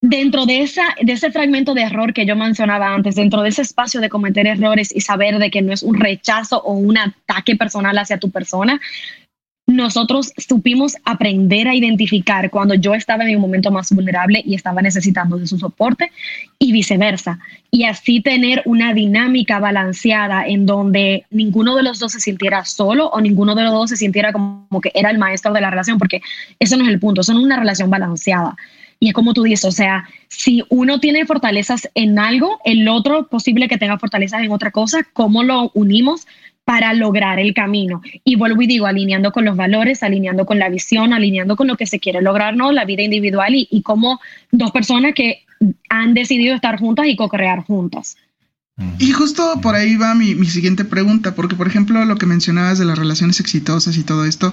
dentro 0.00 0.46
de, 0.46 0.62
esa, 0.62 0.94
de 1.00 1.12
ese 1.12 1.30
fragmento 1.30 1.74
de 1.74 1.82
error 1.82 2.12
que 2.12 2.26
yo 2.26 2.36
mencionaba 2.36 2.94
antes, 2.94 3.16
dentro 3.16 3.42
de 3.42 3.48
ese 3.48 3.62
espacio 3.62 4.00
de 4.00 4.08
cometer 4.08 4.46
errores 4.46 4.94
y 4.94 5.00
saber 5.00 5.38
de 5.38 5.50
que 5.50 5.62
no 5.62 5.72
es 5.72 5.82
un 5.82 5.98
rechazo 5.98 6.60
o 6.62 6.74
un 6.74 6.98
ataque 6.98 7.56
personal 7.56 7.98
hacia 7.98 8.18
tu 8.18 8.30
persona, 8.30 8.80
nosotros 9.68 10.32
supimos 10.38 10.96
aprender 11.04 11.68
a 11.68 11.74
identificar 11.74 12.48
cuando 12.48 12.74
yo 12.74 12.94
estaba 12.94 13.24
en 13.24 13.30
mi 13.30 13.36
momento 13.36 13.70
más 13.70 13.92
vulnerable 13.92 14.42
y 14.46 14.54
estaba 14.54 14.80
necesitando 14.80 15.36
de 15.36 15.46
su 15.46 15.58
soporte 15.58 16.10
y 16.58 16.72
viceversa. 16.72 17.38
Y 17.70 17.84
así 17.84 18.22
tener 18.22 18.62
una 18.64 18.94
dinámica 18.94 19.58
balanceada 19.58 20.46
en 20.46 20.64
donde 20.64 21.26
ninguno 21.30 21.76
de 21.76 21.82
los 21.82 21.98
dos 21.98 22.12
se 22.12 22.20
sintiera 22.20 22.64
solo 22.64 23.08
o 23.08 23.20
ninguno 23.20 23.54
de 23.54 23.64
los 23.64 23.72
dos 23.72 23.90
se 23.90 23.98
sintiera 23.98 24.32
como 24.32 24.80
que 24.80 24.90
era 24.94 25.10
el 25.10 25.18
maestro 25.18 25.52
de 25.52 25.60
la 25.60 25.68
relación, 25.68 25.98
porque 25.98 26.22
eso 26.58 26.78
no 26.78 26.84
es 26.84 26.88
el 26.88 26.98
punto, 26.98 27.20
es 27.20 27.28
una 27.28 27.58
relación 27.58 27.90
balanceada. 27.90 28.56
Y 29.00 29.08
es 29.08 29.14
como 29.14 29.34
tú 29.34 29.44
dices, 29.44 29.64
o 29.64 29.72
sea, 29.72 30.08
si 30.28 30.64
uno 30.70 30.98
tiene 30.98 31.24
fortalezas 31.24 31.88
en 31.94 32.18
algo, 32.18 32.58
el 32.64 32.88
otro 32.88 33.28
posible 33.28 33.68
que 33.68 33.78
tenga 33.78 33.98
fortalezas 33.98 34.42
en 34.42 34.50
otra 34.50 34.70
cosa, 34.70 35.06
¿cómo 35.12 35.42
lo 35.42 35.70
unimos? 35.74 36.26
para 36.64 36.92
lograr 36.92 37.38
el 37.38 37.54
camino. 37.54 38.02
Y 38.24 38.36
vuelvo 38.36 38.60
y 38.60 38.66
digo, 38.66 38.84
alineando 38.84 39.32
con 39.32 39.46
los 39.46 39.56
valores, 39.56 40.02
alineando 40.02 40.44
con 40.44 40.58
la 40.58 40.68
visión, 40.68 41.14
alineando 41.14 41.56
con 41.56 41.66
lo 41.66 41.78
que 41.78 41.86
se 41.86 41.98
quiere 41.98 42.20
lograr, 42.20 42.56
¿no? 42.56 42.72
La 42.72 42.84
vida 42.84 43.02
individual 43.02 43.54
y, 43.54 43.68
y 43.70 43.80
como 43.80 44.20
dos 44.52 44.70
personas 44.70 45.14
que 45.14 45.46
han 45.88 46.12
decidido 46.12 46.54
estar 46.54 46.78
juntas 46.78 47.06
y 47.06 47.16
co-crear 47.16 47.64
juntas. 47.64 48.18
Y 48.98 49.10
justo 49.10 49.60
por 49.60 49.74
ahí 49.74 49.96
va 49.96 50.14
mi, 50.14 50.36
mi, 50.36 50.46
siguiente 50.46 50.84
pregunta, 50.84 51.34
porque 51.34 51.56
por 51.56 51.66
ejemplo 51.66 52.04
lo 52.04 52.16
que 52.16 52.26
mencionabas 52.26 52.78
de 52.78 52.84
las 52.84 52.96
relaciones 52.96 53.40
exitosas 53.40 53.96
y 53.96 54.04
todo 54.04 54.24
esto, 54.24 54.52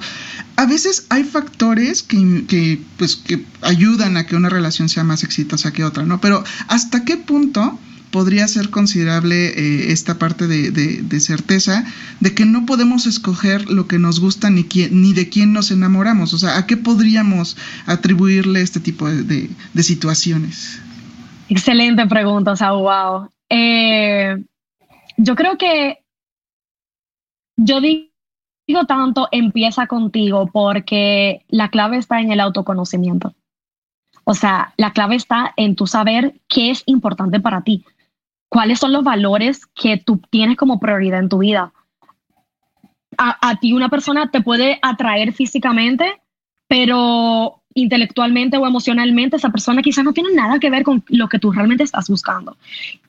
a 0.55 0.65
veces 0.65 1.05
hay 1.10 1.24
factores 1.24 2.01
que, 2.01 2.46
que, 2.48 2.82
pues, 2.98 3.17
que 3.17 3.46
ayudan 3.62 4.17
a 4.17 4.25
que 4.25 4.36
una 4.36 4.50
relación 4.50 4.89
sea 4.89 5.03
más 5.03 5.24
exitosa 5.24 5.72
que 5.72 5.84
otra, 5.84 6.05
¿no? 6.05 6.22
Pero 6.22 6.44
¿hasta 6.67 7.05
qué 7.05 7.17
punto 7.17 7.79
podría 8.10 8.48
ser 8.48 8.70
considerable 8.70 9.48
eh, 9.50 9.91
esta 9.91 10.17
parte 10.17 10.48
de, 10.48 10.72
de, 10.72 11.20
certeza 11.20 11.84
de 12.22 12.34
que 12.34 12.46
no 12.46 12.65
podemos 12.65 13.08
escoger 13.08 13.70
lo 13.70 13.88
que 13.88 14.00
nos 14.00 14.22
gusta 14.22 14.50
ni, 14.50 14.63
quién, 14.63 15.01
ni 15.01 15.12
de 15.12 15.27
quién 15.27 15.51
nos 15.51 15.70
enamoramos. 15.70 16.34
O 16.34 16.38
sea, 16.38 16.58
¿a 16.58 16.65
qué 16.65 16.77
podríamos 16.77 17.58
atribuirle 17.86 18.62
este 18.62 18.79
tipo 18.79 19.10
de, 19.10 19.50
de 19.74 19.84
situaciones? 19.84 20.79
Excelente 21.50 22.08
pregunta, 22.08 22.53
o 22.53 22.55
sea, 22.55 22.72
wow. 22.72 23.29
Eh, 23.50 24.44
yo 25.18 25.36
creo 25.36 25.58
que 25.58 26.04
yo 27.58 27.80
digo 27.80 28.86
tanto 28.88 29.28
empieza 29.32 29.88
contigo 29.88 30.48
porque 30.52 31.46
la 31.48 31.70
clave 31.70 31.98
está 31.98 32.20
en 32.20 32.32
el 32.32 32.40
autoconocimiento. 32.40 33.34
O 34.24 34.34
sea, 34.34 34.74
la 34.78 34.92
clave 34.92 35.16
está 35.16 35.54
en 35.56 35.75
tu 35.75 35.88
saber 35.88 36.40
qué 36.48 36.72
es 36.72 36.84
importante 36.86 37.40
para 37.40 37.62
ti 37.62 37.86
cuáles 38.56 38.80
son 38.80 38.94
los 38.94 39.04
valores 39.04 39.66
que 39.66 39.98
tú 39.98 40.22
tienes 40.30 40.56
como 40.56 40.80
prioridad 40.80 41.20
en 41.20 41.28
tu 41.28 41.40
vida. 41.40 41.74
A, 43.18 43.60
ti 43.60 43.74
una 43.74 43.90
persona 43.90 44.32
te 44.32 44.42
puede 44.42 44.80
atraer 44.82 45.34
físicamente, 45.34 46.22
pero 46.66 47.64
intelectualmente 47.75 48.58
o 48.58 48.65
emocionalmente 48.65 49.36
esa 49.36 49.51
persona 49.51 49.82
quizás 49.82 50.03
no 50.03 50.13
tiene 50.13 50.34
nada 50.34 50.60
que 50.60 50.70
ver 50.70 50.84
con 50.84 51.03
lo 51.10 51.27
que 51.27 51.39
tú 51.39 51.51
realmente 51.51 51.84
estás 51.84 52.10
buscando. 52.10 52.58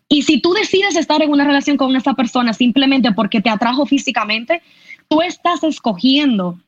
Y 0.08 0.22
si 0.22 0.40
tú 0.40 0.52
decides 0.52 0.96
estar 0.96 1.22
en 1.22 1.30
una 1.30 1.44
relación 1.44 1.76
con 1.76 1.96
esa 1.96 2.14
persona 2.14 2.52
simplemente 2.52 3.12
porque 3.12 3.40
te 3.40 3.48
atrajo 3.48 3.86
físicamente, 3.86 4.62
tú 5.08 5.22
estás 5.22 5.64
escogiendo 5.64 6.58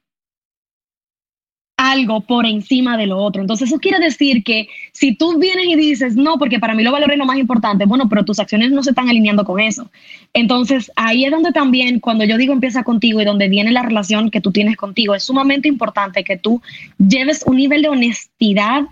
algo 1.91 2.21
por 2.21 2.47
encima 2.47 2.97
de 2.97 3.07
lo 3.07 3.19
otro. 3.19 3.41
Entonces, 3.41 3.69
eso 3.69 3.79
quiere 3.79 3.99
decir 3.99 4.43
que 4.45 4.69
si 4.93 5.15
tú 5.15 5.39
vienes 5.39 5.67
y 5.67 5.77
dices, 5.77 6.17
no, 6.17 6.39
porque 6.39 6.59
para 6.59 6.75
mí 6.75 6.83
lo 6.83 6.93
valores 6.93 7.15
es 7.15 7.19
lo 7.19 7.27
más 7.27 7.39
importante, 7.39 7.85
bueno, 7.85 8.09
pero 8.09 8.25
tus 8.25 8.39
acciones 8.39 8.71
no 8.71 8.83
se 8.83 8.91
están 8.91 9.09
alineando 9.09 9.45
con 9.45 9.61
eso. 9.61 9.91
Entonces, 10.33 10.91
ahí 10.97 11.25
es 11.25 11.31
donde 11.31 11.53
también, 11.53 12.01
cuando 12.01 12.25
yo 12.25 12.37
digo 12.37 12.53
empieza 12.53 12.85
contigo 12.85 13.21
y 13.21 13.25
donde 13.25 13.49
viene 13.49 13.73
la 13.73 13.83
relación 13.83 14.31
que 14.31 14.41
tú 14.41 14.53
tienes 14.53 14.77
contigo, 14.77 15.15
es 15.15 15.25
sumamente 15.25 15.69
importante 15.69 16.25
que 16.25 16.37
tú 16.37 16.61
lleves 16.99 17.43
un 17.47 17.57
nivel 17.57 17.83
de 17.83 17.89
honestidad, 17.89 18.83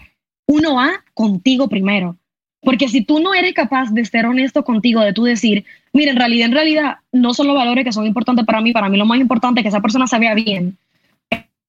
uno 0.46 0.80
a 0.80 1.04
contigo 1.14 1.68
primero. 1.68 2.16
Porque 2.62 2.88
si 2.88 3.02
tú 3.02 3.20
no 3.20 3.34
eres 3.34 3.54
capaz 3.54 3.92
de 3.92 4.04
ser 4.04 4.26
honesto 4.26 4.64
contigo, 4.64 5.00
de 5.00 5.12
tú 5.12 5.24
decir, 5.24 5.64
mira, 5.92 6.10
en 6.10 6.16
realidad, 6.16 6.46
en 6.46 6.52
realidad, 6.52 6.96
no 7.12 7.32
son 7.32 7.46
los 7.46 7.56
valores 7.56 7.84
que 7.84 7.92
son 7.92 8.06
importantes 8.06 8.44
para 8.44 8.60
mí, 8.60 8.72
para 8.72 8.88
mí 8.88 8.96
lo 8.96 9.06
más 9.06 9.20
importante 9.20 9.60
es 9.60 9.62
que 9.62 9.68
esa 9.68 9.80
persona 9.80 10.06
se 10.06 10.18
vea 10.18 10.34
bien 10.34 10.76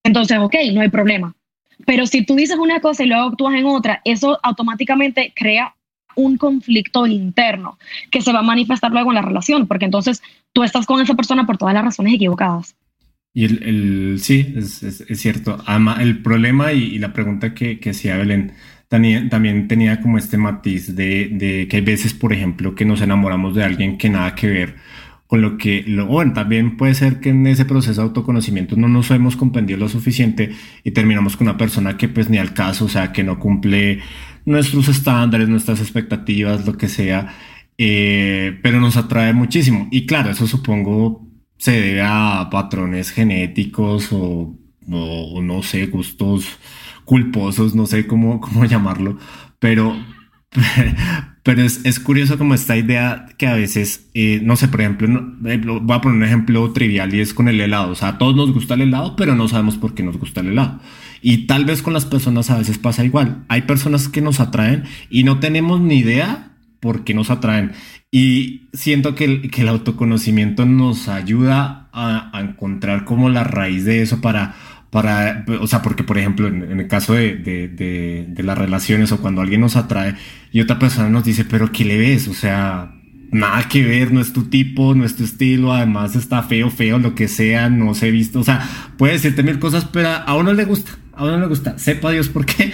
entonces, 0.08 0.38
ok, 0.40 0.56
no 0.74 0.82
hay 0.82 0.90
problema. 0.90 1.36
Pero 1.86 2.08
si 2.08 2.26
tú 2.26 2.36
dices 2.36 2.58
una 2.58 2.80
cosa 2.80 3.04
y 3.04 3.08
luego 3.08 3.30
actúas 3.30 3.56
en 3.56 3.66
otra, 3.66 4.02
eso 4.04 4.40
automáticamente 4.42 5.34
crea 5.36 5.76
un 6.16 6.38
conflicto 6.38 7.06
interno 7.06 7.78
que 8.10 8.22
se 8.22 8.34
va 8.34 8.40
a 8.40 8.44
manifestar 8.44 8.92
luego 8.92 9.12
en 9.12 9.16
la 9.16 9.22
relación, 9.22 9.68
porque 9.68 9.86
entonces 9.86 10.24
tú 10.54 10.64
estás 10.64 10.86
con 10.86 11.00
esa 11.02 11.14
persona 11.14 11.46
por 11.46 11.58
todas 11.58 11.76
las 11.76 11.84
razones 11.84 12.16
equivocadas. 12.16 12.76
Y 13.34 13.46
el, 13.46 13.64
el 13.64 14.20
sí, 14.20 14.54
es, 14.58 14.82
es, 14.82 15.20
cierto. 15.22 15.62
Ama, 15.68 15.98
el 16.02 16.24
problema 16.24 16.74
y, 16.74 16.98
la 16.98 17.14
pregunta 17.14 17.54
que, 17.54 17.80
que 17.80 17.92
hacía 17.92 18.18
Belén 18.18 18.54
también, 18.88 19.30
también 19.30 19.68
tenía 19.68 20.02
como 20.02 20.18
este 20.18 20.38
matiz 20.38 20.96
de, 20.96 21.30
de 21.32 21.68
que 21.68 21.78
hay 21.78 21.84
veces, 21.84 22.14
por 22.14 22.34
ejemplo, 22.34 22.74
que 22.74 22.86
nos 22.86 23.02
enamoramos 23.02 23.54
de 23.54 23.64
alguien 23.64 23.98
que 24.00 24.10
nada 24.10 24.34
que 24.34 24.48
ver 24.48 24.76
con 25.28 25.42
lo 25.42 25.58
que, 25.58 25.84
lo, 25.86 26.06
bueno, 26.06 26.34
también 26.34 26.78
puede 26.78 26.94
ser 26.94 27.20
que 27.20 27.30
en 27.30 27.46
ese 27.48 27.66
proceso 27.66 28.02
de 28.02 28.08
autoconocimiento 28.08 28.76
no 28.76 28.88
nos 28.88 29.12
hemos 29.12 29.36
comprendido 29.36 29.80
lo 29.80 29.90
suficiente 29.90 30.52
y 30.84 30.92
terminamos 30.92 31.38
con 31.38 31.48
una 31.48 31.58
persona 31.58 31.98
que 31.98 32.08
pues 32.08 32.30
ni 32.30 32.38
al 32.38 32.54
caso, 32.54 32.86
o 32.86 32.90
sea, 32.90 33.12
que 33.12 33.24
no 33.24 33.40
cumple 33.40 34.00
nuestros 34.46 34.88
estándares, 34.88 35.50
nuestras 35.50 35.82
expectativas, 35.82 36.66
lo 36.66 36.78
que 36.78 36.88
sea, 36.88 37.36
eh, 37.78 38.58
pero 38.64 38.80
nos 38.80 38.98
atrae 38.98 39.34
muchísimo. 39.34 39.88
Y 39.92 40.06
claro, 40.06 40.32
eso 40.32 40.48
supongo 40.48 41.28
se 41.58 41.72
debe 41.72 42.02
a 42.04 42.48
patrones 42.52 43.12
genéticos 43.12 44.10
o, 44.12 44.58
o 44.90 45.42
no 45.42 45.63
sé, 45.63 45.88
gustos 45.88 46.58
culposos, 47.08 47.74
no 47.74 47.86
sé 47.86 48.06
cómo, 48.06 48.40
cómo 48.42 48.66
llamarlo, 48.66 49.18
pero, 49.60 49.96
Pero 51.48 51.62
es, 51.62 51.80
es, 51.86 52.02
curioso 52.02 52.38
como 52.38 52.56
esta 52.56 52.76
idea 52.76 53.28
que 53.38 53.48
a 53.48 53.54
veces, 53.54 54.10
eh, 54.14 54.42
no 54.44 54.58
sé, 54.58 54.68
por 54.68 54.82
ejemplo, 54.82 55.08
voy 55.40 55.96
a 55.96 56.02
poner 56.02 56.18
un 56.18 56.26
ejemplo 56.26 56.74
trivial 56.74 57.16
y 57.16 57.22
es 57.22 57.34
con 57.34 57.48
el 57.48 57.62
helado. 57.62 57.94
O 57.94 57.96
sea, 57.96 58.10
a 58.10 58.18
todos 58.18 58.36
nos 58.36 58.52
gusta 58.52 58.74
el 58.74 58.82
helado, 58.82 59.16
pero 59.16 59.34
no 59.34 59.48
sabemos 59.48 59.78
por 59.78 59.94
qué 59.94 60.04
nos 60.04 60.18
gusta 60.18 60.42
el 60.42 60.48
helado. 60.48 60.82
Y 61.22 61.48
tal 61.48 61.64
vez 61.64 61.82
con 61.82 61.94
las 61.94 62.06
personas 62.06 62.50
a 62.50 62.58
veces 62.58 62.78
pasa 62.78 63.06
igual. 63.06 63.46
Hay 63.48 63.62
personas 63.62 64.10
que 64.10 64.20
nos 64.20 64.42
atraen 64.42 64.84
y 65.10 65.24
no 65.24 65.40
tenemos 65.40 65.80
ni 65.80 66.00
idea 66.00 66.52
por 66.82 67.06
qué 67.06 67.14
nos 67.14 67.30
atraen. 67.30 67.72
Y 68.12 68.64
siento 68.74 69.16
que 69.16 69.24
el, 69.24 69.50
que 69.50 69.62
el 69.62 69.70
autoconocimiento 69.70 70.66
nos 70.66 71.08
ayuda 71.08 71.88
a, 71.94 72.38
a 72.38 72.42
encontrar 72.42 73.06
como 73.06 73.30
la 73.30 73.46
raíz 73.46 73.86
de 73.86 74.02
eso 74.02 74.20
para 74.20 74.54
para, 74.89 75.45
o 75.60 75.67
sea, 75.67 75.82
porque 75.82 76.04
por 76.04 76.17
ejemplo, 76.17 76.47
en, 76.47 76.80
el 76.80 76.88
caso 76.88 77.13
de, 77.13 77.36
de, 77.36 77.67
de, 78.28 78.43
las 78.43 78.58
relaciones 78.58 79.12
o 79.12 79.21
cuando 79.21 79.41
alguien 79.41 79.62
nos 79.62 79.76
atrae 79.76 80.15
y 80.52 80.62
otra 80.62 80.80
persona 80.80 81.10
nos 81.10 81.26
dice, 81.26 81.45
pero 81.45 81.71
¿qué 81.71 81.84
le 81.84 81.97
ves? 81.97 82.28
O 82.28 82.34
sea, 82.34 82.93
nada 83.32 83.67
que 83.67 83.84
ver, 83.84 84.12
no 84.13 84.21
es 84.21 84.34
tu 84.34 84.45
tipo, 84.45 84.95
no 84.95 85.06
es 85.06 85.15
tu 85.15 85.23
estilo, 85.23 85.73
además 85.73 86.15
está 86.15 86.43
feo, 86.43 86.69
feo, 86.69 87.00
lo 87.00 87.15
que 87.15 87.28
sea, 87.28 87.69
no 87.69 87.93
se 87.93 88.12
visto, 88.12 88.39
o 88.39 88.43
sea, 88.43 88.67
puede 88.97 89.13
decirte 89.13 89.43
mil 89.43 89.60
cosas, 89.60 89.86
pero 89.86 90.10
a 90.10 90.36
uno 90.36 90.54
le 90.54 90.65
gusta, 90.65 90.91
a 91.13 91.26
uno 91.26 91.38
le 91.38 91.47
gusta, 91.47 91.78
sepa 91.78 92.12
Dios 92.12 92.30
por 92.30 92.45
qué, 92.45 92.73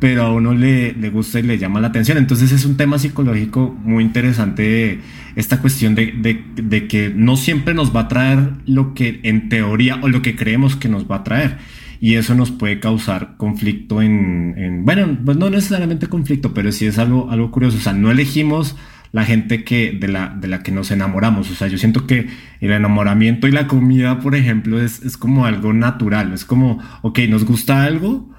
pero 0.00 0.22
a 0.22 0.32
uno 0.32 0.54
le, 0.54 0.94
le 0.94 1.10
gusta 1.10 1.38
y 1.38 1.42
le 1.42 1.58
llama 1.58 1.80
la 1.80 1.88
atención. 1.88 2.18
Entonces 2.18 2.50
es 2.50 2.64
un 2.64 2.76
tema 2.76 2.98
psicológico 2.98 3.76
muy 3.84 4.02
interesante 4.02 5.00
esta 5.36 5.60
cuestión 5.60 5.94
de, 5.94 6.12
de, 6.12 6.42
de, 6.56 6.88
que 6.88 7.12
no 7.14 7.36
siempre 7.36 7.74
nos 7.74 7.94
va 7.94 8.00
a 8.00 8.08
traer 8.08 8.50
lo 8.66 8.94
que 8.94 9.20
en 9.22 9.48
teoría 9.50 9.98
o 10.02 10.08
lo 10.08 10.22
que 10.22 10.34
creemos 10.34 10.74
que 10.74 10.88
nos 10.88 11.08
va 11.08 11.16
a 11.16 11.24
traer. 11.24 11.58
Y 12.00 12.14
eso 12.14 12.34
nos 12.34 12.50
puede 12.50 12.80
causar 12.80 13.36
conflicto 13.36 14.00
en, 14.00 14.54
en 14.56 14.86
bueno, 14.86 15.18
pues 15.22 15.36
no 15.36 15.50
necesariamente 15.50 16.06
conflicto, 16.06 16.54
pero 16.54 16.72
sí 16.72 16.86
es 16.86 16.98
algo, 16.98 17.30
algo 17.30 17.50
curioso. 17.50 17.76
O 17.76 17.80
sea, 17.80 17.92
no 17.92 18.10
elegimos 18.10 18.76
la 19.12 19.24
gente 19.24 19.64
que, 19.64 19.92
de, 19.92 20.08
la, 20.08 20.30
de 20.30 20.48
la 20.48 20.62
que 20.62 20.72
nos 20.72 20.90
enamoramos. 20.90 21.50
O 21.50 21.54
sea, 21.54 21.68
yo 21.68 21.76
siento 21.76 22.06
que 22.06 22.28
el 22.60 22.72
enamoramiento 22.72 23.48
y 23.48 23.52
la 23.52 23.66
comida, 23.66 24.20
por 24.20 24.34
ejemplo, 24.34 24.80
es, 24.80 25.02
es 25.02 25.18
como 25.18 25.44
algo 25.44 25.74
natural. 25.74 26.32
Es 26.32 26.46
como, 26.46 26.78
ok, 27.02 27.18
nos 27.28 27.44
gusta 27.44 27.84
algo, 27.84 28.30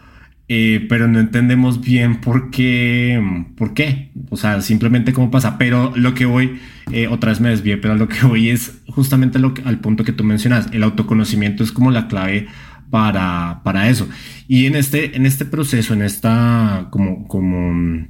eh, 0.53 0.85
pero 0.89 1.07
no 1.07 1.17
entendemos 1.21 1.79
bien 1.79 2.19
por 2.19 2.51
qué, 2.51 3.23
por 3.55 3.73
qué, 3.73 4.11
o 4.29 4.35
sea, 4.35 4.59
simplemente 4.59 5.13
cómo 5.13 5.31
pasa. 5.31 5.57
Pero 5.57 5.93
lo 5.95 6.13
que 6.13 6.25
voy, 6.25 6.59
eh, 6.91 7.07
otra 7.07 7.29
vez 7.29 7.39
me 7.39 7.47
desvié, 7.47 7.77
pero 7.77 7.95
lo 7.95 8.09
que 8.09 8.21
voy 8.27 8.49
es 8.49 8.81
justamente 8.87 9.39
lo 9.39 9.53
al 9.63 9.79
punto 9.79 10.03
que 10.03 10.11
tú 10.11 10.25
mencionas. 10.25 10.67
El 10.73 10.83
autoconocimiento 10.83 11.63
es 11.63 11.71
como 11.71 11.89
la 11.89 12.09
clave 12.09 12.47
para, 12.89 13.61
para 13.63 13.87
eso. 13.87 14.09
Y 14.49 14.65
en 14.65 14.75
este, 14.75 15.15
en 15.15 15.25
este 15.25 15.45
proceso, 15.45 15.93
en 15.93 16.01
esta, 16.01 16.89
como, 16.91 17.29
como, 17.29 18.05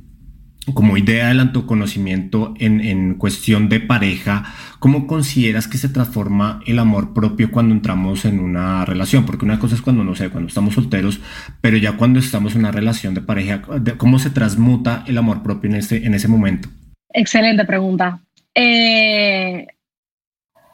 como 0.74 0.96
idea 0.96 1.30
del 1.30 1.40
autoconocimiento 1.40 2.54
en, 2.60 2.82
en, 2.82 3.16
cuestión 3.16 3.68
de 3.68 3.80
pareja, 3.80 4.54
¿cómo 4.80 5.08
consideras 5.08 5.68
que 5.68 5.80
se 5.80 5.90
transforma 5.90 6.62
el 6.68 6.78
amor 6.78 7.14
propio 7.14 7.52
cuando 7.52 7.74
entramos 7.74 8.26
en 8.26 8.40
una 8.40 8.86
relación? 8.86 9.26
Porque 9.26 9.44
una 9.44 9.60
cosa 9.60 9.76
es 9.76 9.82
cuando, 9.82 10.04
no 10.04 10.16
sé, 10.16 10.30
cuando 10.30 10.50
estamos 10.50 10.76
solteros, 10.76 11.20
pero 11.62 11.78
ya 11.78 11.98
cuando 11.98 12.20
estamos 12.20 12.54
en 12.54 12.60
una 12.60 12.72
relación 12.72 13.16
de 13.16 13.22
pareja, 13.22 13.64
¿cómo 13.98 14.20
se 14.20 14.30
transmuta 14.30 15.04
el 15.08 15.18
amor 15.18 15.42
propio 15.42 15.70
en 15.72 15.78
ese, 15.78 16.06
en 16.06 16.14
ese 16.14 16.28
momento? 16.28 16.70
Excelente 17.12 17.66
pregunta. 17.66 18.20
Eh, 18.54 19.66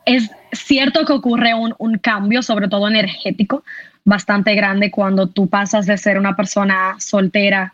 es 0.05 0.29
cierto 0.51 1.05
que 1.05 1.13
ocurre 1.13 1.53
un, 1.53 1.73
un 1.77 1.97
cambio, 1.97 2.41
sobre 2.41 2.67
todo 2.67 2.89
energético, 2.89 3.63
bastante 4.03 4.53
grande 4.53 4.91
cuando 4.91 5.27
tú 5.27 5.47
pasas 5.47 5.85
de 5.85 5.97
ser 5.97 6.17
una 6.17 6.35
persona 6.35 6.95
soltera 6.99 7.73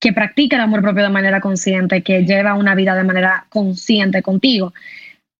que 0.00 0.12
practica 0.12 0.56
el 0.56 0.62
amor 0.62 0.82
propio 0.82 1.02
de 1.02 1.10
manera 1.10 1.40
consciente, 1.40 2.02
que 2.02 2.22
lleva 2.22 2.54
una 2.54 2.74
vida 2.74 2.94
de 2.94 3.04
manera 3.04 3.46
consciente 3.48 4.22
contigo, 4.22 4.72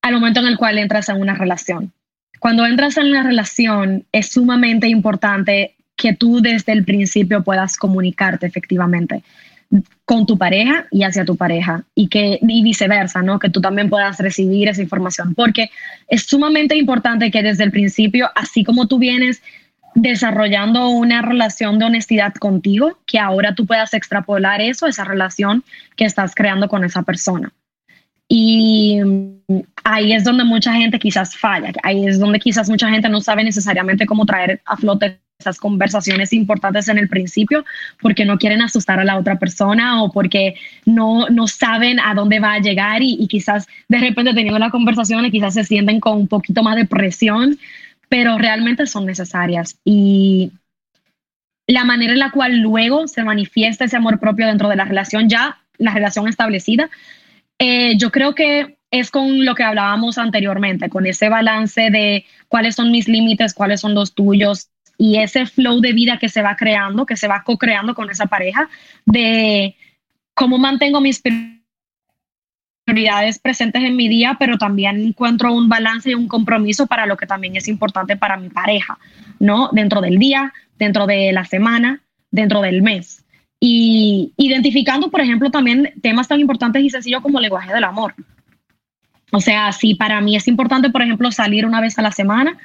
al 0.02 0.14
momento 0.14 0.40
en 0.40 0.46
el 0.46 0.56
cual 0.56 0.78
entras 0.78 1.08
en 1.08 1.20
una 1.20 1.34
relación. 1.34 1.92
Cuando 2.40 2.66
entras 2.66 2.96
en 2.96 3.06
una 3.06 3.22
relación 3.22 4.04
es 4.12 4.32
sumamente 4.32 4.88
importante 4.88 5.74
que 5.96 6.14
tú 6.14 6.40
desde 6.40 6.72
el 6.72 6.84
principio 6.84 7.42
puedas 7.42 7.76
comunicarte 7.76 8.46
efectivamente 8.46 9.22
con 10.04 10.24
tu 10.24 10.38
pareja 10.38 10.86
y 10.90 11.02
hacia 11.02 11.24
tu 11.24 11.36
pareja 11.36 11.84
y 11.94 12.08
que 12.08 12.38
y 12.40 12.62
viceversa, 12.62 13.20
¿no? 13.22 13.38
Que 13.38 13.50
tú 13.50 13.60
también 13.60 13.90
puedas 13.90 14.18
recibir 14.18 14.68
esa 14.68 14.80
información, 14.80 15.34
porque 15.34 15.70
es 16.06 16.22
sumamente 16.22 16.76
importante 16.76 17.30
que 17.30 17.42
desde 17.42 17.64
el 17.64 17.70
principio, 17.70 18.30
así 18.34 18.64
como 18.64 18.86
tú 18.86 18.98
vienes 18.98 19.42
desarrollando 20.02 20.88
una 20.88 21.22
relación 21.22 21.78
de 21.78 21.86
honestidad 21.86 22.32
contigo, 22.34 22.98
que 23.06 23.18
ahora 23.18 23.54
tú 23.54 23.66
puedas 23.66 23.94
extrapolar 23.94 24.60
eso, 24.60 24.86
esa 24.86 25.04
relación 25.04 25.64
que 25.96 26.04
estás 26.04 26.34
creando 26.34 26.68
con 26.68 26.84
esa 26.84 27.02
persona. 27.02 27.52
Y 28.28 29.00
ahí 29.84 30.12
es 30.12 30.22
donde 30.22 30.44
mucha 30.44 30.72
gente 30.74 30.98
quizás 30.98 31.36
falla, 31.36 31.72
ahí 31.82 32.06
es 32.06 32.20
donde 32.20 32.38
quizás 32.38 32.68
mucha 32.68 32.90
gente 32.90 33.08
no 33.08 33.20
sabe 33.20 33.42
necesariamente 33.42 34.06
cómo 34.06 34.26
traer 34.26 34.60
a 34.66 34.76
flote 34.76 35.18
esas 35.38 35.58
conversaciones 35.58 36.32
importantes 36.32 36.88
en 36.88 36.98
el 36.98 37.08
principio 37.08 37.64
porque 38.02 38.24
no 38.24 38.38
quieren 38.38 38.60
asustar 38.60 38.98
a 38.98 39.04
la 39.04 39.16
otra 39.16 39.38
persona 39.38 40.02
o 40.02 40.10
porque 40.10 40.56
no, 40.84 41.28
no 41.28 41.46
saben 41.46 42.00
a 42.00 42.12
dónde 42.14 42.40
va 42.40 42.54
a 42.54 42.58
llegar 42.58 43.02
y, 43.02 43.26
quizás 43.28 43.68
de 43.86 43.98
repente 43.98 44.34
teniendo 44.34 44.58
la 44.58 44.70
conversación 44.70 45.30
quizás 45.30 45.54
se 45.54 45.64
sienten 45.64 46.00
con 46.00 46.16
un 46.16 46.28
poquito 46.28 46.62
más 46.62 46.74
de 46.74 46.86
presión, 46.86 47.56
pero 48.08 48.38
realmente 48.38 48.86
son 48.86 49.06
necesarias. 49.06 49.78
Y 49.84 50.52
la 51.66 51.84
manera 51.84 52.12
en 52.12 52.18
la 52.18 52.30
cual 52.30 52.60
luego 52.60 53.08
se 53.08 53.24
manifiesta 53.24 53.84
ese 53.84 53.96
amor 53.96 54.18
propio 54.18 54.46
dentro 54.46 54.68
de 54.68 54.76
la 54.76 54.84
relación, 54.84 55.28
ya 55.28 55.58
la 55.76 55.92
relación 55.92 56.28
establecida, 56.28 56.90
eh, 57.58 57.96
yo 57.98 58.10
creo 58.10 58.34
que 58.34 58.78
es 58.90 59.10
con 59.10 59.44
lo 59.44 59.54
que 59.54 59.64
hablábamos 59.64 60.16
anteriormente, 60.16 60.88
con 60.88 61.06
ese 61.06 61.28
balance 61.28 61.90
de 61.90 62.24
cuáles 62.48 62.74
son 62.74 62.90
mis 62.90 63.06
límites, 63.06 63.52
cuáles 63.52 63.80
son 63.80 63.94
los 63.94 64.14
tuyos, 64.14 64.68
y 64.96 65.18
ese 65.18 65.46
flow 65.46 65.80
de 65.80 65.92
vida 65.92 66.18
que 66.18 66.28
se 66.28 66.42
va 66.42 66.56
creando, 66.56 67.06
que 67.06 67.16
se 67.16 67.28
va 67.28 67.44
co-creando 67.44 67.94
con 67.94 68.10
esa 68.10 68.26
pareja, 68.26 68.68
de 69.04 69.76
cómo 70.34 70.58
mantengo 70.58 71.00
mis 71.00 71.20
prioridades 71.20 71.57
presentes 73.38 73.82
en 73.82 73.96
mi 73.96 74.08
día, 74.08 74.36
pero 74.38 74.58
también 74.58 75.00
encuentro 75.00 75.52
un 75.52 75.68
balance 75.68 76.10
y 76.10 76.14
un 76.14 76.28
compromiso 76.28 76.86
para 76.86 77.06
lo 77.06 77.16
que 77.16 77.26
también 77.26 77.56
es 77.56 77.68
importante 77.68 78.16
para 78.16 78.36
mi 78.36 78.48
pareja, 78.48 78.98
¿no? 79.38 79.70
Dentro 79.72 80.00
del 80.00 80.18
día, 80.18 80.52
dentro 80.78 81.06
de 81.06 81.32
la 81.32 81.44
semana, 81.44 82.02
dentro 82.30 82.60
del 82.60 82.82
mes. 82.82 83.24
Y 83.60 84.32
identificando, 84.36 85.10
por 85.10 85.20
ejemplo, 85.20 85.50
también 85.50 85.92
temas 86.00 86.28
tan 86.28 86.40
importantes 86.40 86.82
y 86.82 86.90
sencillos 86.90 87.22
como 87.22 87.38
el 87.38 87.44
lenguaje 87.44 87.72
del 87.72 87.84
amor. 87.84 88.14
O 89.30 89.40
sea, 89.40 89.72
si 89.72 89.94
para 89.94 90.20
mí 90.20 90.36
es 90.36 90.48
importante, 90.48 90.90
por 90.90 91.02
ejemplo, 91.02 91.30
salir 91.32 91.66
una 91.66 91.80
vez 91.80 91.98
a 91.98 92.02
la 92.02 92.12
semana, 92.12 92.56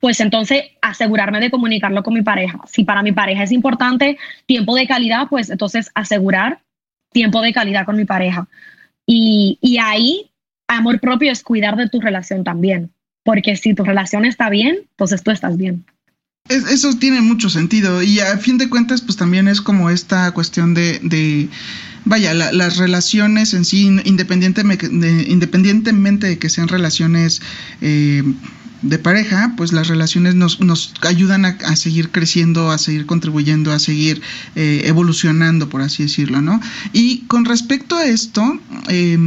pues 0.00 0.20
entonces 0.20 0.64
asegurarme 0.82 1.40
de 1.40 1.50
comunicarlo 1.50 2.02
con 2.02 2.12
mi 2.12 2.22
pareja. 2.22 2.60
Si 2.66 2.84
para 2.84 3.02
mi 3.02 3.12
pareja 3.12 3.42
es 3.42 3.52
importante 3.52 4.18
tiempo 4.46 4.74
de 4.74 4.86
calidad, 4.86 5.28
pues 5.30 5.48
entonces 5.48 5.90
asegurar 5.94 6.60
tiempo 7.14 7.40
de 7.40 7.54
calidad 7.54 7.86
con 7.86 7.96
mi 7.96 8.04
pareja. 8.04 8.46
Y, 9.06 9.58
y 9.62 9.78
ahí, 9.78 10.30
amor 10.68 11.00
propio 11.00 11.32
es 11.32 11.42
cuidar 11.42 11.76
de 11.76 11.88
tu 11.88 12.00
relación 12.00 12.44
también, 12.44 12.90
porque 13.22 13.56
si 13.56 13.72
tu 13.72 13.84
relación 13.84 14.26
está 14.26 14.50
bien, 14.50 14.80
entonces 14.90 15.22
tú 15.22 15.30
estás 15.30 15.56
bien. 15.56 15.84
eso 16.48 16.98
tiene 16.98 17.22
mucho 17.22 17.48
sentido 17.48 18.02
y 18.02 18.20
a 18.20 18.36
fin 18.36 18.58
de 18.58 18.68
cuentas, 18.68 19.00
pues 19.00 19.16
también 19.16 19.48
es 19.48 19.62
como 19.62 19.88
esta 19.88 20.30
cuestión 20.32 20.74
de, 20.74 20.98
de 21.02 21.48
vaya, 22.04 22.34
las 22.34 22.76
relaciones 22.76 23.54
en 23.54 23.64
sí, 23.64 23.86
independientemente 24.04 24.88
de, 24.88 25.22
independientemente 25.28 26.26
de 26.26 26.38
que 26.38 26.50
sean 26.50 26.68
relaciones 26.68 27.40
eh, 27.80 28.22
de 28.84 28.98
pareja, 28.98 29.54
pues 29.56 29.72
las 29.72 29.88
relaciones 29.88 30.34
nos, 30.34 30.60
nos 30.60 30.92
ayudan 31.00 31.44
a, 31.44 31.76
seguir 31.76 32.10
creciendo, 32.10 32.70
a 32.70 32.78
seguir 32.78 33.06
contribuyendo, 33.06 33.72
a 33.72 33.78
seguir 33.78 34.20
eh, 34.54 34.82
evolucionando, 34.84 35.68
por 35.68 35.80
así 35.80 36.04
decirlo, 36.04 36.42
¿no? 36.42 36.60
Y 36.92 37.20
con 37.22 37.44
respecto 37.46 37.96
a 37.96 38.04
esto, 38.04 38.60
eh, 38.88 39.18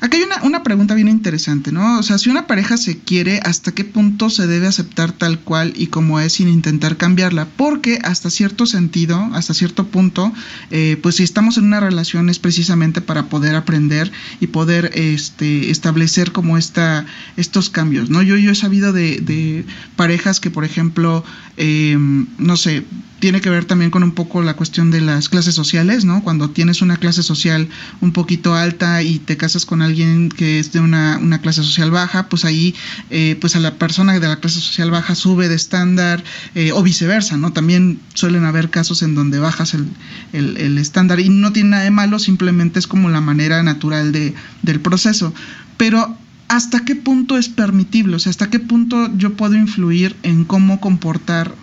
Aquí 0.00 0.18
hay 0.18 0.24
una, 0.24 0.42
una, 0.42 0.62
pregunta 0.62 0.94
bien 0.94 1.08
interesante, 1.08 1.72
¿no? 1.72 1.98
O 1.98 2.02
sea, 2.02 2.18
si 2.18 2.28
una 2.28 2.46
pareja 2.46 2.76
se 2.76 2.98
quiere, 2.98 3.40
¿hasta 3.42 3.72
qué 3.72 3.84
punto 3.84 4.28
se 4.28 4.46
debe 4.46 4.66
aceptar 4.66 5.12
tal 5.12 5.40
cual 5.40 5.72
y 5.74 5.86
como 5.86 6.20
es 6.20 6.34
sin 6.34 6.48
intentar 6.48 6.98
cambiarla? 6.98 7.46
Porque 7.56 7.98
hasta 8.02 8.28
cierto 8.28 8.66
sentido, 8.66 9.18
hasta 9.32 9.54
cierto 9.54 9.86
punto, 9.86 10.32
eh, 10.70 10.98
pues 11.02 11.16
si 11.16 11.22
estamos 11.22 11.56
en 11.56 11.64
una 11.64 11.80
relación 11.80 12.28
es 12.28 12.38
precisamente 12.38 13.00
para 13.00 13.28
poder 13.30 13.54
aprender 13.54 14.12
y 14.38 14.48
poder 14.48 14.90
este, 14.94 15.70
establecer 15.70 16.32
como 16.32 16.58
esta, 16.58 17.06
estos 17.38 17.70
cambios, 17.70 18.10
¿no? 18.10 18.22
Yo, 18.22 18.36
yo 18.36 18.50
he 18.50 18.54
de, 18.80 19.64
parejas 19.96 20.40
que, 20.40 20.50
por 20.50 20.64
ejemplo, 20.64 21.24
eh, 21.56 21.96
no 22.38 22.56
sé, 22.56 22.84
tiene 23.18 23.40
que 23.40 23.48
ver 23.48 23.64
también 23.64 23.90
con 23.90 24.02
un 24.02 24.12
poco 24.12 24.42
la 24.42 24.54
cuestión 24.54 24.90
de 24.90 25.00
las 25.00 25.28
clases 25.28 25.54
sociales, 25.54 26.04
¿no? 26.04 26.22
Cuando 26.22 26.50
tienes 26.50 26.82
una 26.82 26.98
clase 26.98 27.22
social 27.22 27.68
un 28.00 28.12
poquito 28.12 28.54
alta 28.54 29.02
y 29.02 29.18
te 29.18 29.36
casas 29.36 29.64
con 29.64 29.80
alguien 29.80 30.28
que 30.28 30.58
es 30.58 30.72
de 30.72 30.80
una, 30.80 31.40
clase 31.40 31.62
social 31.62 31.90
baja, 31.90 32.28
pues 32.28 32.44
ahí, 32.44 32.74
eh, 33.10 33.36
pues 33.40 33.56
a 33.56 33.60
la 33.60 33.74
persona 33.74 34.18
de 34.18 34.28
la 34.28 34.36
clase 34.36 34.60
social 34.60 34.90
baja 34.90 35.14
sube 35.14 35.48
de 35.48 35.54
estándar 35.54 36.22
eh, 36.54 36.72
o 36.72 36.82
viceversa, 36.82 37.36
¿no? 37.36 37.52
También 37.52 38.00
suelen 38.14 38.44
haber 38.44 38.70
casos 38.70 39.02
en 39.02 39.14
donde 39.14 39.38
bajas 39.38 39.74
el, 39.74 39.88
el, 40.32 40.78
estándar 40.78 41.18
y 41.20 41.30
no 41.30 41.52
tiene 41.52 41.70
nada 41.70 41.84
de 41.84 41.90
malo, 41.90 42.18
simplemente 42.18 42.78
es 42.78 42.86
como 42.86 43.08
la 43.08 43.20
manera 43.20 43.62
natural 43.62 44.12
de, 44.12 44.34
del 44.62 44.80
proceso. 44.80 45.32
Pero 45.78 46.16
¿hasta 46.48 46.84
qué 46.84 46.96
punto 46.96 47.36
es 47.36 47.48
permitible? 47.48 48.16
O 48.16 48.18
sea, 48.18 48.30
¿hasta 48.30 48.50
qué 48.50 48.58
punto 48.60 49.10
yo 49.16 49.34
puedo 49.34 49.54
influir 49.54 50.16
en 50.22 50.44
cómo 50.44 50.80
comportar, 50.80 51.54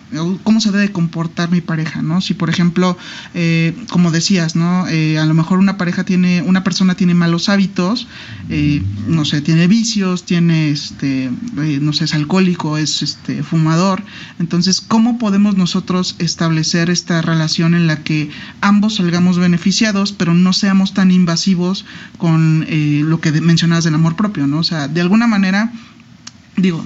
cómo 0.42 0.60
se 0.60 0.70
debe 0.70 0.92
comportar 0.92 1.50
mi 1.50 1.60
pareja, 1.60 2.02
¿no? 2.02 2.20
Si, 2.20 2.34
por 2.34 2.50
ejemplo, 2.50 2.96
eh, 3.34 3.74
como 3.90 4.10
decías, 4.10 4.56
¿no? 4.56 4.86
Eh, 4.88 5.18
a 5.18 5.26
lo 5.26 5.34
mejor 5.34 5.58
una 5.58 5.76
pareja 5.76 6.04
tiene, 6.04 6.42
una 6.42 6.64
persona 6.64 6.94
tiene 6.94 7.14
malos 7.14 7.48
hábitos, 7.48 8.06
eh, 8.48 8.82
no 9.06 9.24
sé, 9.24 9.40
tiene 9.40 9.66
vicios, 9.66 10.24
tiene, 10.24 10.70
este, 10.70 11.30
no 11.80 11.92
sé, 11.92 12.04
es 12.04 12.14
alcohólico, 12.14 12.78
es 12.78 13.02
este, 13.02 13.42
fumador. 13.42 14.02
Entonces, 14.38 14.80
¿cómo 14.80 15.18
podemos 15.18 15.56
nosotros 15.56 16.16
establecer 16.18 16.90
esta 16.90 17.22
relación 17.22 17.74
en 17.74 17.86
la 17.86 18.02
que 18.02 18.30
ambos 18.60 18.96
salgamos 18.96 19.38
beneficiados, 19.38 20.12
pero 20.12 20.34
no 20.34 20.52
seamos 20.52 20.94
tan 20.94 21.10
invasivos 21.10 21.84
con 22.18 22.66
lo 22.68 23.20
que 23.20 23.32
mencionabas 23.32 23.84
del 23.84 23.94
amor 23.94 24.16
propio, 24.16 24.46
¿no? 24.46 24.58
O 24.58 24.64
sea, 24.64 24.88
de 24.88 25.00
alguna 25.00 25.26
manera, 25.26 25.72
digo, 26.56 26.84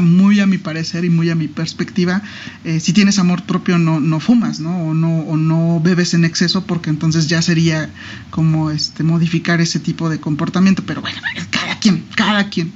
muy 0.00 0.40
a 0.40 0.46
mi 0.46 0.58
parecer 0.58 1.04
y 1.04 1.10
muy 1.10 1.30
a 1.30 1.34
mi 1.34 1.48
perspectiva, 1.48 2.22
eh, 2.64 2.80
si 2.80 2.92
tienes 2.92 3.18
amor 3.18 3.42
propio 3.42 3.78
no, 3.78 4.00
no 4.00 4.20
fumas, 4.20 4.60
¿no? 4.60 4.88
O, 4.88 4.94
¿no? 4.94 5.20
o 5.20 5.36
no 5.36 5.80
bebes 5.80 6.14
en 6.14 6.24
exceso 6.24 6.64
porque 6.64 6.90
entonces 6.90 7.28
ya 7.28 7.42
sería 7.42 7.90
como 8.30 8.70
este 8.70 9.02
modificar 9.02 9.60
ese 9.60 9.80
tipo 9.80 10.08
de 10.08 10.20
comportamiento, 10.20 10.82
pero 10.86 11.00
bueno, 11.00 11.18
cada 11.50 11.78
quien, 11.78 12.04
cada 12.14 12.48
quien. 12.48 12.72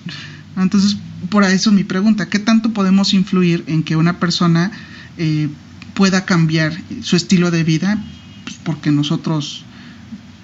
Entonces, 0.56 0.96
por 1.28 1.44
eso 1.44 1.70
mi 1.72 1.84
pregunta, 1.84 2.28
¿qué 2.28 2.38
tanto 2.38 2.72
podemos 2.72 3.14
influir 3.14 3.64
en 3.66 3.82
que 3.82 3.96
una 3.96 4.18
persona 4.18 4.72
eh, 5.16 5.48
pueda 5.94 6.24
cambiar 6.24 6.72
su 7.02 7.16
estilo 7.16 7.50
de 7.50 7.64
vida? 7.64 8.02
Pues 8.44 8.56
porque 8.64 8.90
nosotros 8.90 9.64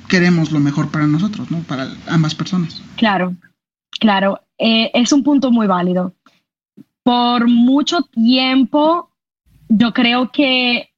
queremos 0.09 0.53
lo 0.53 0.61
mejor 0.61 0.91
para 0.91 1.07
nosotros, 1.07 1.51
¿no? 1.51 1.59
Para 1.61 1.93
ambas 2.07 2.35
personas. 2.35 2.81
Claro, 2.97 3.37
Claro, 3.99 4.41
eh, 4.59 4.91
es 4.95 5.13
un 5.13 5.23
punto 5.23 5.51
muy 5.51 5.67
válido. 5.67 6.15
Por 7.07 7.49
mucho 7.49 8.03
tiempo, 8.03 9.13
yo 9.69 9.93
creo 9.93 10.33
que, 10.33 10.91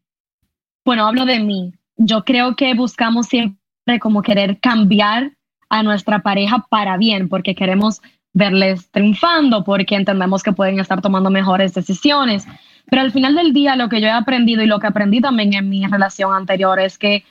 bueno, 0.83 1.07
hablo 1.07 1.27
de 1.27 1.39
mí, 1.39 1.75
yo 1.99 2.25
creo 2.25 2.57
que 2.57 2.73
buscamos 2.73 3.27
siempre 3.27 3.59
como 4.01 4.23
querer 4.23 4.59
cambiar 4.59 5.33
a 5.69 5.83
nuestra 5.83 6.21
pareja 6.21 6.67
para 6.71 6.97
bien, 6.97 7.29
porque 7.29 7.55
queremos 7.55 8.01
verles 8.33 8.91
triunfando, 8.91 9.65
porque 9.65 9.97
entendemos 9.97 10.43
que 10.43 10.53
pueden 10.53 10.81
estar 10.81 11.03
tomando 11.03 11.29
mejores 11.29 11.75
decisiones. 11.75 12.47
Pero 12.87 13.03
al 13.03 13.13
final 13.13 13.35
del 13.35 13.53
día, 13.53 13.77
lo 13.77 13.91
que 13.91 14.01
yo 14.01 14.07
he 14.07 14.11
aprendido 14.11 14.63
y 14.63 14.67
lo 14.67 14.79
que 14.79 14.87
aprendí 14.87 15.21
también 15.21 15.53
en 15.53 15.69
mi 15.69 15.87
relación 15.87 16.33
anterior 16.33 16.81
es 16.81 16.97
que 16.97 17.23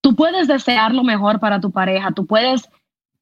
tú 0.00 0.14
puedes 0.14 0.46
desear 0.46 0.94
lo 0.94 1.02
mejor 1.02 1.40
para 1.40 1.60
tu 1.60 1.72
pareja, 1.72 2.12
tú 2.12 2.26
puedes 2.26 2.70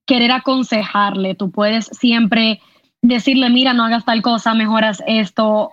querer 0.05 0.33
aconsejarle, 0.33 1.35
tú 1.35 1.51
puedes 1.51 1.87
siempre 1.87 2.61
decirle, 3.03 3.51
mira, 3.51 3.73
no 3.73 3.85
hagas 3.85 4.05
tal 4.05 4.23
cosa, 4.23 4.55
mejoras 4.55 5.03
esto, 5.07 5.71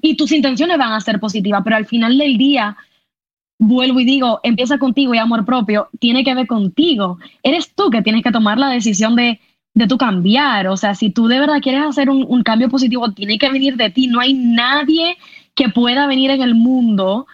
y 0.00 0.16
tus 0.16 0.32
intenciones 0.32 0.78
van 0.78 0.92
a 0.92 1.00
ser 1.00 1.20
positivas, 1.20 1.62
pero 1.64 1.76
al 1.76 1.86
final 1.86 2.18
del 2.18 2.36
día, 2.36 2.76
vuelvo 3.58 4.00
y 4.00 4.04
digo, 4.04 4.40
empieza 4.42 4.78
contigo 4.78 5.14
y 5.14 5.18
amor 5.18 5.44
propio, 5.44 5.88
tiene 5.98 6.24
que 6.24 6.34
ver 6.34 6.46
contigo. 6.46 7.18
Eres 7.42 7.74
tú 7.74 7.90
que 7.90 8.02
tienes 8.02 8.22
que 8.22 8.32
tomar 8.32 8.58
la 8.58 8.68
decisión 8.68 9.16
de 9.16 9.40
de 9.76 9.86
tu 9.86 9.98
cambiar. 9.98 10.68
O 10.68 10.76
sea, 10.76 10.94
si 10.94 11.10
tú 11.10 11.28
de 11.28 11.38
verdad 11.38 11.60
quieres 11.60 11.84
hacer 11.84 12.08
un, 12.08 12.24
un, 12.26 12.42
cambio 12.42 12.70
positivo, 12.70 13.12
tiene 13.12 13.38
que 13.38 13.50
venir 13.50 13.76
de 13.76 13.90
ti. 13.90 14.06
No 14.06 14.20
hay 14.20 14.32
nadie 14.32 15.18
que 15.54 15.68
pueda 15.68 16.06
venir 16.06 16.30
en 16.30 16.40
el 16.40 16.54
mundo 16.54 17.26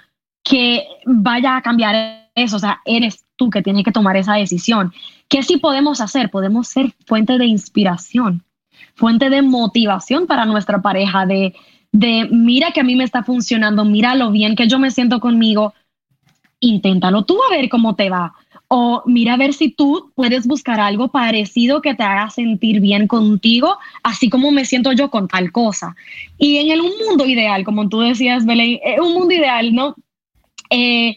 que 0.43 0.85
vaya 1.07 1.57
a 1.57 1.63
cambiar 1.63 2.29
eso. 2.35 2.57
O 2.57 2.59
sea, 2.59 2.81
eres 2.85 3.25
tú 3.37 3.49
que 3.49 3.63
tienes 3.63 3.85
que 3.85 3.93
tomar 3.93 4.17
esa 4.17 4.35
decisión. 4.35 4.93
¿Qué 5.29 5.45
sí 5.45 5.59
podemos 5.59 6.01
hacer? 6.01 6.31
Podemos 6.31 6.67
ser 6.67 6.93
fuente 7.07 7.39
de 7.39 7.47
inspiración, 7.47 8.43
fuente 8.95 9.31
de 9.31 9.43
motivación 9.43 10.27
para 10.27 10.45
nuestra 10.45 10.83
pareja, 10.83 11.27
de, 11.27 11.55
de 11.93 12.29
mira 12.31 12.73
que 12.73 12.81
a 12.81 12.85
mí 12.85 12.97
me 12.97 13.05
está 13.05 13.23
funcionando, 13.23 13.85
mira 13.85 14.15
lo 14.15 14.31
bien 14.31 14.57
que 14.57 14.69
yo 14.69 14.79
me 14.79 14.91
siento 14.91 15.21
conmigo, 15.21 15.75
inténtalo 16.61 17.25
tú 17.25 17.39
a 17.43 17.55
ver 17.55 17.69
cómo 17.69 17.95
te 17.95 18.09
va. 18.09 18.35
O 18.75 19.03
mira 19.05 19.35
a 19.35 19.37
ver 19.37 19.53
si 19.53 19.69
tú 19.69 20.11
puedes 20.15 20.47
buscar 20.47 20.81
algo 20.81 21.09
parecido 21.09 21.83
que 21.83 21.95
te 21.95 22.05
haga 22.05 22.31
sentir 22.31 22.81
bien 22.81 23.07
contigo, 23.07 23.77
así 24.03 24.31
como 24.31 24.51
me 24.51 24.65
siento 24.65 24.93
yo 24.93 25.11
con 25.11 25.29
tal 25.29 25.53
cosa. 25.53 25.95
Y 26.39 26.57
en 26.57 26.71
el, 26.71 26.81
un 26.81 26.93
mundo 27.07 27.27
ideal, 27.27 27.65
como 27.65 27.91
tú 27.91 28.01
decías, 28.01 28.47
Belén, 28.47 28.81
eh, 28.83 28.99
un 28.99 29.13
mundo 29.13 29.35
ideal, 29.35 29.75
¿no? 29.75 29.95
Eh, 30.71 31.17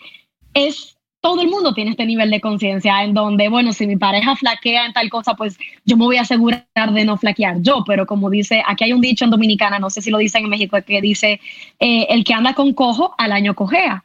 es 0.54 0.95
todo 1.26 1.42
el 1.42 1.48
mundo 1.48 1.74
tiene 1.74 1.90
este 1.90 2.06
nivel 2.06 2.30
de 2.30 2.40
conciencia 2.40 3.04
en 3.04 3.16
donde, 3.16 3.50
bueno, 3.50 3.74
si 3.74 3.88
mi 3.88 3.96
pareja 3.96 4.36
flaquea 4.36 4.86
en 4.86 4.94
tal 4.94 5.10
cosa, 5.10 5.34
pues 5.34 5.58
yo 5.84 5.98
me 5.98 6.06
voy 6.06 6.18
a 6.18 6.22
asegurar 6.22 6.94
de 6.94 7.04
no 7.04 7.18
flaquear 7.18 7.64
yo, 7.64 7.84
pero 7.84 8.06
como 8.06 8.30
dice, 8.30 8.62
aquí 8.64 8.84
hay 8.84 8.94
un 8.94 9.02
dicho 9.02 9.26
en 9.26 9.32
Dominicana, 9.32 9.80
no 9.80 9.90
sé 9.90 10.04
si 10.04 10.12
lo 10.12 10.20
dicen 10.20 10.44
en 10.44 10.52
México, 10.52 10.78
que 10.86 11.02
dice, 11.02 11.40
eh, 11.80 12.06
el 12.10 12.24
que 12.24 12.36
anda 12.36 12.54
con 12.54 12.74
cojo 12.74 13.16
al 13.18 13.32
año 13.32 13.56
cojea. 13.56 14.04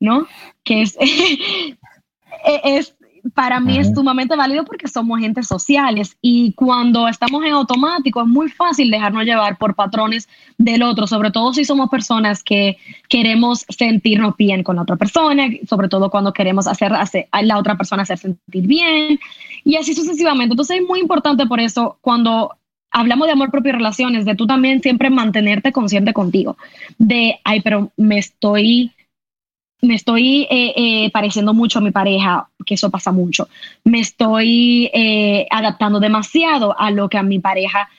¿no? 0.00 0.26
Que 0.64 0.80
es, 0.80 0.96
es 2.64 2.96
para 3.34 3.60
mí 3.60 3.78
es 3.78 3.92
sumamente 3.94 4.34
válido 4.36 4.64
porque 4.64 4.88
somos 4.88 5.18
agentes 5.18 5.46
sociales 5.46 6.16
y 6.20 6.52
cuando 6.54 7.06
estamos 7.06 7.44
en 7.44 7.52
automático 7.52 8.20
es 8.20 8.26
muy 8.26 8.48
fácil 8.48 8.90
dejarnos 8.90 9.24
llevar 9.24 9.58
por 9.58 9.74
patrones 9.74 10.28
del 10.58 10.82
otro, 10.82 11.06
sobre 11.06 11.30
todo 11.30 11.52
si 11.52 11.64
somos 11.64 11.88
personas 11.88 12.42
que 12.42 12.78
queremos 13.08 13.64
sentirnos 13.68 14.36
bien 14.36 14.62
con 14.62 14.76
la 14.76 14.82
otra 14.82 14.96
persona, 14.96 15.48
sobre 15.68 15.88
todo 15.88 16.10
cuando 16.10 16.32
queremos 16.32 16.66
hacer, 16.66 16.92
hacer 16.92 17.28
a 17.30 17.42
la 17.42 17.58
otra 17.58 17.76
persona 17.76 18.02
hacer 18.02 18.18
sentir 18.18 18.66
bien 18.66 19.20
y 19.64 19.76
así 19.76 19.94
sucesivamente. 19.94 20.54
Entonces 20.54 20.80
es 20.80 20.86
muy 20.86 21.00
importante 21.00 21.46
por 21.46 21.60
eso 21.60 21.98
cuando 22.00 22.56
hablamos 22.90 23.26
de 23.26 23.32
amor 23.32 23.50
propio 23.50 23.70
y 23.70 23.76
relaciones, 23.76 24.24
de 24.24 24.34
tú 24.34 24.46
también 24.46 24.82
siempre 24.82 25.10
mantenerte 25.10 25.72
consciente 25.72 26.12
contigo, 26.12 26.56
de, 26.98 27.40
ay, 27.44 27.60
pero 27.60 27.90
me 27.96 28.18
estoy 28.18 28.92
me 29.82 29.96
estoy 29.96 30.46
eh, 30.48 30.72
eh, 30.76 31.10
pareciendo 31.10 31.52
mucho 31.54 31.80
a 31.80 31.82
mi 31.82 31.90
pareja, 31.90 32.48
que 32.64 32.74
eso 32.74 32.88
pasa 32.88 33.10
mucho. 33.10 33.48
Me 33.84 33.98
estoy 33.98 34.88
eh, 34.94 35.46
adaptando 35.50 35.98
demasiado 35.98 36.78
a 36.78 36.90
lo 36.90 37.08
que 37.08 37.18
a 37.18 37.22
mi 37.24 37.40
pareja 37.40 37.90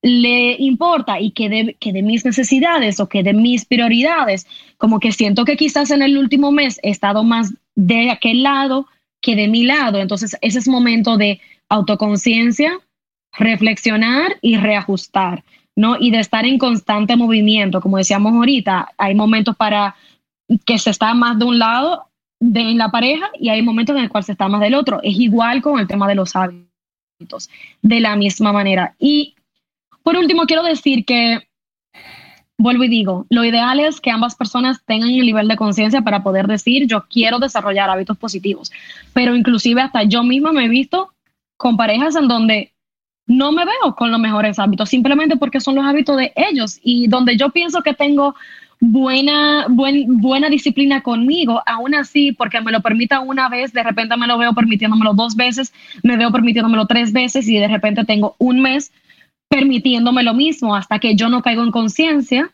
le 0.00 0.56
importa 0.58 1.20
y 1.20 1.32
que 1.32 1.48
de, 1.48 1.76
que 1.78 1.92
de 1.92 2.02
mis 2.02 2.24
necesidades 2.24 2.98
o 2.98 3.08
que 3.08 3.22
de 3.22 3.34
mis 3.34 3.66
prioridades, 3.66 4.46
como 4.78 5.00
que 5.00 5.12
siento 5.12 5.44
que 5.44 5.56
quizás 5.56 5.90
en 5.90 6.02
el 6.02 6.16
último 6.16 6.50
mes 6.50 6.80
he 6.82 6.90
estado 6.90 7.24
más 7.24 7.52
de 7.74 8.10
aquel 8.10 8.42
lado 8.42 8.86
que 9.20 9.36
de 9.36 9.48
mi 9.48 9.64
lado. 9.64 9.98
Entonces, 9.98 10.36
ese 10.40 10.60
es 10.60 10.68
momento 10.68 11.18
de 11.18 11.40
autoconciencia, 11.68 12.78
reflexionar 13.36 14.36
y 14.40 14.56
reajustar, 14.56 15.44
¿no? 15.76 15.96
Y 16.00 16.10
de 16.10 16.20
estar 16.20 16.46
en 16.46 16.58
constante 16.58 17.16
movimiento. 17.16 17.82
Como 17.82 17.98
decíamos 17.98 18.32
ahorita, 18.32 18.92
hay 18.96 19.14
momentos 19.14 19.56
para 19.56 19.94
que 20.64 20.78
se 20.78 20.90
está 20.90 21.14
más 21.14 21.38
de 21.38 21.44
un 21.44 21.58
lado 21.58 22.08
de 22.40 22.74
la 22.74 22.90
pareja 22.90 23.30
y 23.38 23.48
hay 23.48 23.62
momentos 23.62 23.96
en 23.96 24.02
el 24.02 24.08
cual 24.08 24.24
se 24.24 24.32
está 24.32 24.48
más 24.48 24.60
del 24.60 24.74
otro. 24.74 25.00
Es 25.02 25.18
igual 25.18 25.62
con 25.62 25.78
el 25.78 25.86
tema 25.86 26.08
de 26.08 26.14
los 26.14 26.34
hábitos, 26.36 27.50
de 27.82 28.00
la 28.00 28.16
misma 28.16 28.52
manera. 28.52 28.94
Y 28.98 29.34
por 30.02 30.16
último, 30.16 30.46
quiero 30.46 30.62
decir 30.62 31.04
que, 31.04 31.48
vuelvo 32.56 32.84
y 32.84 32.88
digo, 32.88 33.26
lo 33.28 33.44
ideal 33.44 33.80
es 33.80 34.00
que 34.00 34.10
ambas 34.10 34.34
personas 34.34 34.82
tengan 34.84 35.10
el 35.10 35.26
nivel 35.26 35.48
de 35.48 35.56
conciencia 35.56 36.02
para 36.02 36.22
poder 36.22 36.46
decir, 36.46 36.86
yo 36.86 37.06
quiero 37.08 37.38
desarrollar 37.38 37.90
hábitos 37.90 38.16
positivos. 38.16 38.72
Pero 39.12 39.36
inclusive 39.36 39.82
hasta 39.82 40.04
yo 40.04 40.22
misma 40.22 40.52
me 40.52 40.64
he 40.64 40.68
visto 40.68 41.12
con 41.56 41.76
parejas 41.76 42.16
en 42.16 42.28
donde 42.28 42.72
no 43.26 43.52
me 43.52 43.64
veo 43.66 43.94
con 43.94 44.10
los 44.10 44.18
mejores 44.18 44.58
hábitos, 44.58 44.88
simplemente 44.88 45.36
porque 45.36 45.60
son 45.60 45.74
los 45.74 45.84
hábitos 45.84 46.16
de 46.16 46.32
ellos 46.34 46.80
y 46.82 47.08
donde 47.08 47.36
yo 47.36 47.50
pienso 47.50 47.82
que 47.82 47.92
tengo 47.92 48.34
buena, 48.80 49.66
buen, 49.68 50.20
buena 50.20 50.48
disciplina 50.48 51.02
conmigo, 51.02 51.62
aún 51.66 51.94
así, 51.94 52.32
porque 52.32 52.60
me 52.60 52.72
lo 52.72 52.80
permita 52.80 53.20
una 53.20 53.48
vez, 53.48 53.72
de 53.72 53.82
repente 53.82 54.16
me 54.16 54.26
lo 54.26 54.38
veo 54.38 54.54
permitiéndomelo 54.54 55.14
dos 55.14 55.36
veces, 55.36 55.72
me 56.02 56.16
veo 56.16 56.30
permitiéndomelo 56.30 56.86
tres 56.86 57.12
veces 57.12 57.48
y 57.48 57.58
de 57.58 57.68
repente 57.68 58.04
tengo 58.04 58.36
un 58.38 58.60
mes 58.60 58.92
permitiéndome 59.48 60.22
lo 60.22 60.34
mismo 60.34 60.76
hasta 60.76 60.98
que 60.98 61.16
yo 61.16 61.28
no 61.28 61.42
caigo 61.42 61.62
en 61.62 61.72
conciencia 61.72 62.52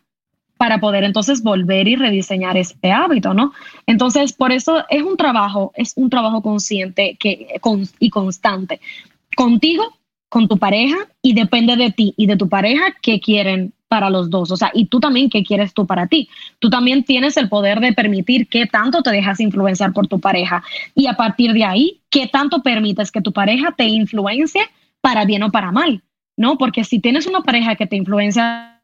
para 0.57 0.81
poder 0.81 1.05
entonces 1.05 1.43
volver 1.43 1.89
y 1.89 1.97
rediseñar 1.97 2.57
este 2.57 2.91
hábito, 2.91 3.35
¿no? 3.35 3.53
Entonces, 3.87 4.33
por 4.33 4.51
eso 4.51 4.85
es 4.89 5.03
un 5.03 5.17
trabajo, 5.17 5.73
es 5.75 5.93
un 5.97 6.09
trabajo 6.09 6.41
consciente 6.41 7.17
que, 7.19 7.59
con, 7.61 7.87
y 7.99 8.09
constante. 8.09 8.81
Contigo, 9.37 9.99
con 10.29 10.49
tu 10.49 10.57
pareja, 10.57 10.97
y 11.21 11.35
depende 11.35 11.77
de 11.77 11.91
ti 11.91 12.15
y 12.17 12.27
de 12.27 12.37
tu 12.37 12.49
pareja 12.49 12.95
que 13.03 13.21
quieren 13.21 13.74
para 13.89 14.11
los 14.11 14.31
dos. 14.31 14.51
O 14.51 14.57
sea, 14.57 14.71
y 14.75 14.87
tú 14.87 15.01
también, 15.01 15.31
¿qué 15.31 15.45
quieres 15.45 15.73
tú 15.75 15.87
para 15.87 16.07
ti? 16.07 16.29
Tú 16.59 16.71
también 16.71 17.05
tienes 17.05 17.37
el 17.37 17.49
poder 17.49 17.81
de 17.81 17.93
permitir 17.93 18.49
qué 18.49 18.67
tanto 18.67 19.03
te 19.03 19.11
dejas 19.11 19.41
influenciar 19.41 19.93
por 19.93 20.07
tu 20.07 20.21
pareja. 20.21 20.63
Y 20.95 21.07
a 21.07 21.15
partir 21.15 21.53
de 21.53 21.65
ahí, 21.65 22.01
¿qué 22.11 22.27
tanto 22.27 22.63
permites 22.63 23.11
que 23.11 23.21
tu 23.21 23.33
pareja 23.33 23.73
te 23.77 23.85
influencie 23.85 24.63
para 25.01 25.25
bien 25.25 25.43
o 25.43 25.53
para 25.53 25.73
mal? 25.73 26.03
¿No? 26.37 26.59
Porque 26.59 26.85
si 26.85 26.99
tienes 26.99 27.27
una 27.27 27.43
pareja 27.43 27.77
que 27.77 27.87
te 27.87 27.97
influencia 27.97 28.83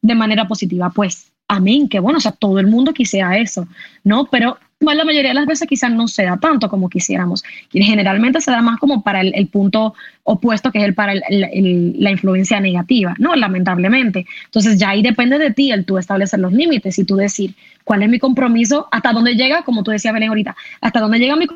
de 0.00 0.14
manera 0.14 0.46
positiva, 0.46 0.90
pues 0.90 1.32
amén, 1.48 1.88
que 1.88 2.00
bueno, 2.00 2.18
o 2.18 2.20
sea, 2.20 2.32
todo 2.32 2.58
el 2.58 2.66
mundo 2.66 2.92
quisiera 2.92 3.36
eso, 3.38 3.66
¿no? 4.04 4.26
Pero 4.26 4.58
la 4.80 5.04
mayoría 5.04 5.30
de 5.30 5.34
las 5.34 5.46
veces 5.46 5.66
quizás 5.66 5.90
no 5.90 6.06
se 6.06 6.24
da 6.24 6.36
tanto 6.36 6.68
como 6.68 6.88
quisiéramos. 6.88 7.42
Generalmente 7.70 8.40
se 8.40 8.50
da 8.50 8.60
más 8.60 8.78
como 8.78 9.02
para 9.02 9.22
el, 9.22 9.46
punto 9.48 9.94
opuesto, 10.24 10.70
que 10.70 10.78
es 10.78 10.84
el 10.84 10.94
para 10.94 11.14
la 11.14 12.10
influencia 12.10 12.60
negativa, 12.60 13.14
¿no? 13.18 13.34
Lamentablemente. 13.34 14.26
Entonces 14.44 14.78
ya 14.78 14.90
ahí 14.90 15.02
depende 15.02 15.38
de 15.38 15.50
ti 15.52 15.72
el 15.72 15.84
tú 15.86 15.98
establecer 15.98 16.40
los 16.40 16.52
límites 16.52 16.98
y 16.98 17.04
tú 17.04 17.16
decir 17.16 17.54
cuál 17.84 18.02
es 18.02 18.08
mi 18.08 18.18
compromiso, 18.18 18.88
hasta 18.90 19.12
dónde 19.12 19.34
llega, 19.34 19.62
como 19.62 19.82
tú 19.82 19.90
decías, 19.90 20.12
Belén, 20.12 20.28
ahorita, 20.28 20.56
hasta 20.80 21.00
dónde 21.00 21.18
llega 21.18 21.36
mi 21.36 21.46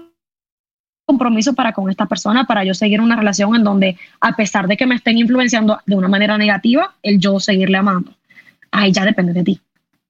compromiso 1.06 1.54
para 1.54 1.72
con 1.72 1.90
esta 1.90 2.06
persona, 2.06 2.44
para 2.44 2.64
yo 2.64 2.72
seguir 2.72 3.00
una 3.00 3.16
relación 3.16 3.54
en 3.54 3.64
donde, 3.64 3.98
a 4.20 4.34
pesar 4.36 4.66
de 4.66 4.76
que 4.76 4.86
me 4.86 4.94
estén 4.94 5.18
influenciando 5.18 5.78
de 5.84 5.96
una 5.96 6.08
manera 6.08 6.38
negativa, 6.38 6.94
el 7.02 7.18
yo 7.18 7.38
seguirle 7.40 7.76
amando. 7.78 8.14
Ahí 8.70 8.92
ya 8.92 9.04
depende 9.04 9.32
de 9.32 9.42
ti. 9.42 9.60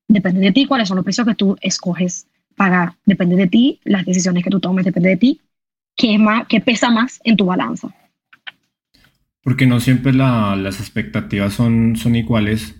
Depende 0.06 0.40
de 0.40 0.52
ti 0.52 0.66
cuáles 0.66 0.88
son 0.88 0.96
los 0.96 1.04
precios 1.04 1.26
que 1.26 1.34
tú 1.34 1.56
escoges 1.60 2.26
pagar. 2.60 2.92
Depende 3.06 3.36
de 3.36 3.46
ti, 3.46 3.80
las 3.84 4.04
decisiones 4.04 4.44
que 4.44 4.50
tú 4.50 4.60
tomes, 4.60 4.84
depende 4.84 5.08
de 5.08 5.16
ti, 5.16 5.40
qué, 5.96 6.12
es 6.16 6.20
más, 6.20 6.46
qué 6.46 6.60
pesa 6.60 6.90
más 6.90 7.18
en 7.24 7.38
tu 7.38 7.46
balanza. 7.46 7.88
Porque 9.42 9.66
no 9.66 9.80
siempre 9.80 10.12
las 10.12 10.78
expectativas 10.78 11.54
son, 11.54 11.96
son 11.96 12.16
iguales, 12.16 12.76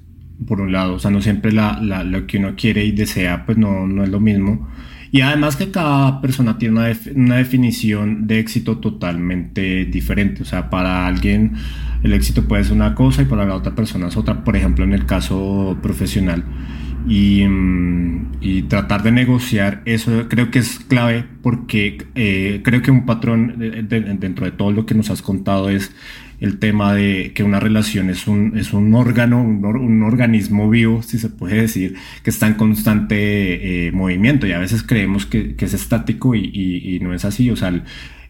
por 0.47 0.61
un 0.61 0.71
lado, 0.71 0.97
o 0.97 0.99
sea, 0.99 1.11
no 1.11 1.23
siempre 1.23 1.51
la, 1.51 1.81
lo 2.05 2.27
que 2.27 2.37
uno 2.37 2.57
quiere 2.57 2.85
y 2.85 2.93
desea, 2.93 3.47
pues 3.47 3.57
no, 3.57 3.87
no 3.87 4.05
es 4.05 4.11
lo 4.11 4.21
mismo. 4.21 4.69
Y 5.13 5.23
además 5.23 5.57
que 5.57 5.71
cada 5.71 6.21
persona 6.21 6.59
tiene 6.59 6.79
una, 6.79 6.93
una, 7.15 7.37
definición 7.37 8.27
de 8.27 8.39
éxito 8.39 8.79
totalmente 8.79 9.87
diferente. 9.87 10.43
O 10.43 10.45
sea, 10.45 10.69
para 10.69 11.07
alguien 11.07 11.55
el 12.03 12.13
éxito 12.13 12.47
puede 12.47 12.65
ser 12.65 12.75
una 12.75 12.95
cosa 12.95 13.23
y 13.23 13.25
para 13.25 13.47
la 13.47 13.55
otra 13.55 13.75
persona 13.75 14.09
es 14.09 14.17
otra. 14.17 14.45
Por 14.45 14.57
ejemplo, 14.57 14.85
en 14.85 14.93
el 14.93 15.07
caso 15.07 15.79
profesional. 15.83 16.45
Mm, 17.07 18.33
y, 18.41 18.63
tratar 18.63 19.03
de 19.03 19.11
negociar 19.11 19.83
eso 19.87 20.29
creo 20.29 20.51
que 20.51 20.59
es 20.59 20.79
clave 20.81 21.25
porque 21.43 22.07
eh, 22.15 22.61
creo 22.63 22.83
que 22.83 22.91
un 22.91 23.07
patrón 23.07 23.55
dentro 23.59 24.45
de 24.45 24.53
todo 24.53 24.71
lo 24.71 24.87
que 24.87 24.95
nos 24.95 25.11
has 25.11 25.23
contado 25.23 25.71
es 25.71 25.93
el 26.41 26.59
tema 26.59 26.95
de 26.95 27.33
que 27.35 27.43
una 27.43 27.61
relación 27.61 28.11
es 28.11 28.27
un, 28.27 28.57
es 28.57 28.73
un 28.73 28.95
órgano, 28.95 29.43
un, 29.43 30.03
organismo 30.03 30.71
vivo, 30.71 31.03
si 31.03 31.19
se 31.19 31.29
puede 31.29 31.63
decir, 31.63 31.97
que 32.23 32.31
está 32.31 32.47
en 32.47 32.55
constante 32.55 33.89
eh, 33.89 33.93
movimiento. 33.93 34.47
Y 34.47 34.53
a 34.53 34.59
veces 34.59 34.83
creemos 34.83 35.27
que, 35.27 35.55
es 35.59 35.75
estático 35.75 36.35
y, 36.35 36.99
no 37.03 37.13
es 37.13 37.27
así, 37.27 37.51
o 37.51 37.57
sea, 37.57 37.69
el, 37.69 37.83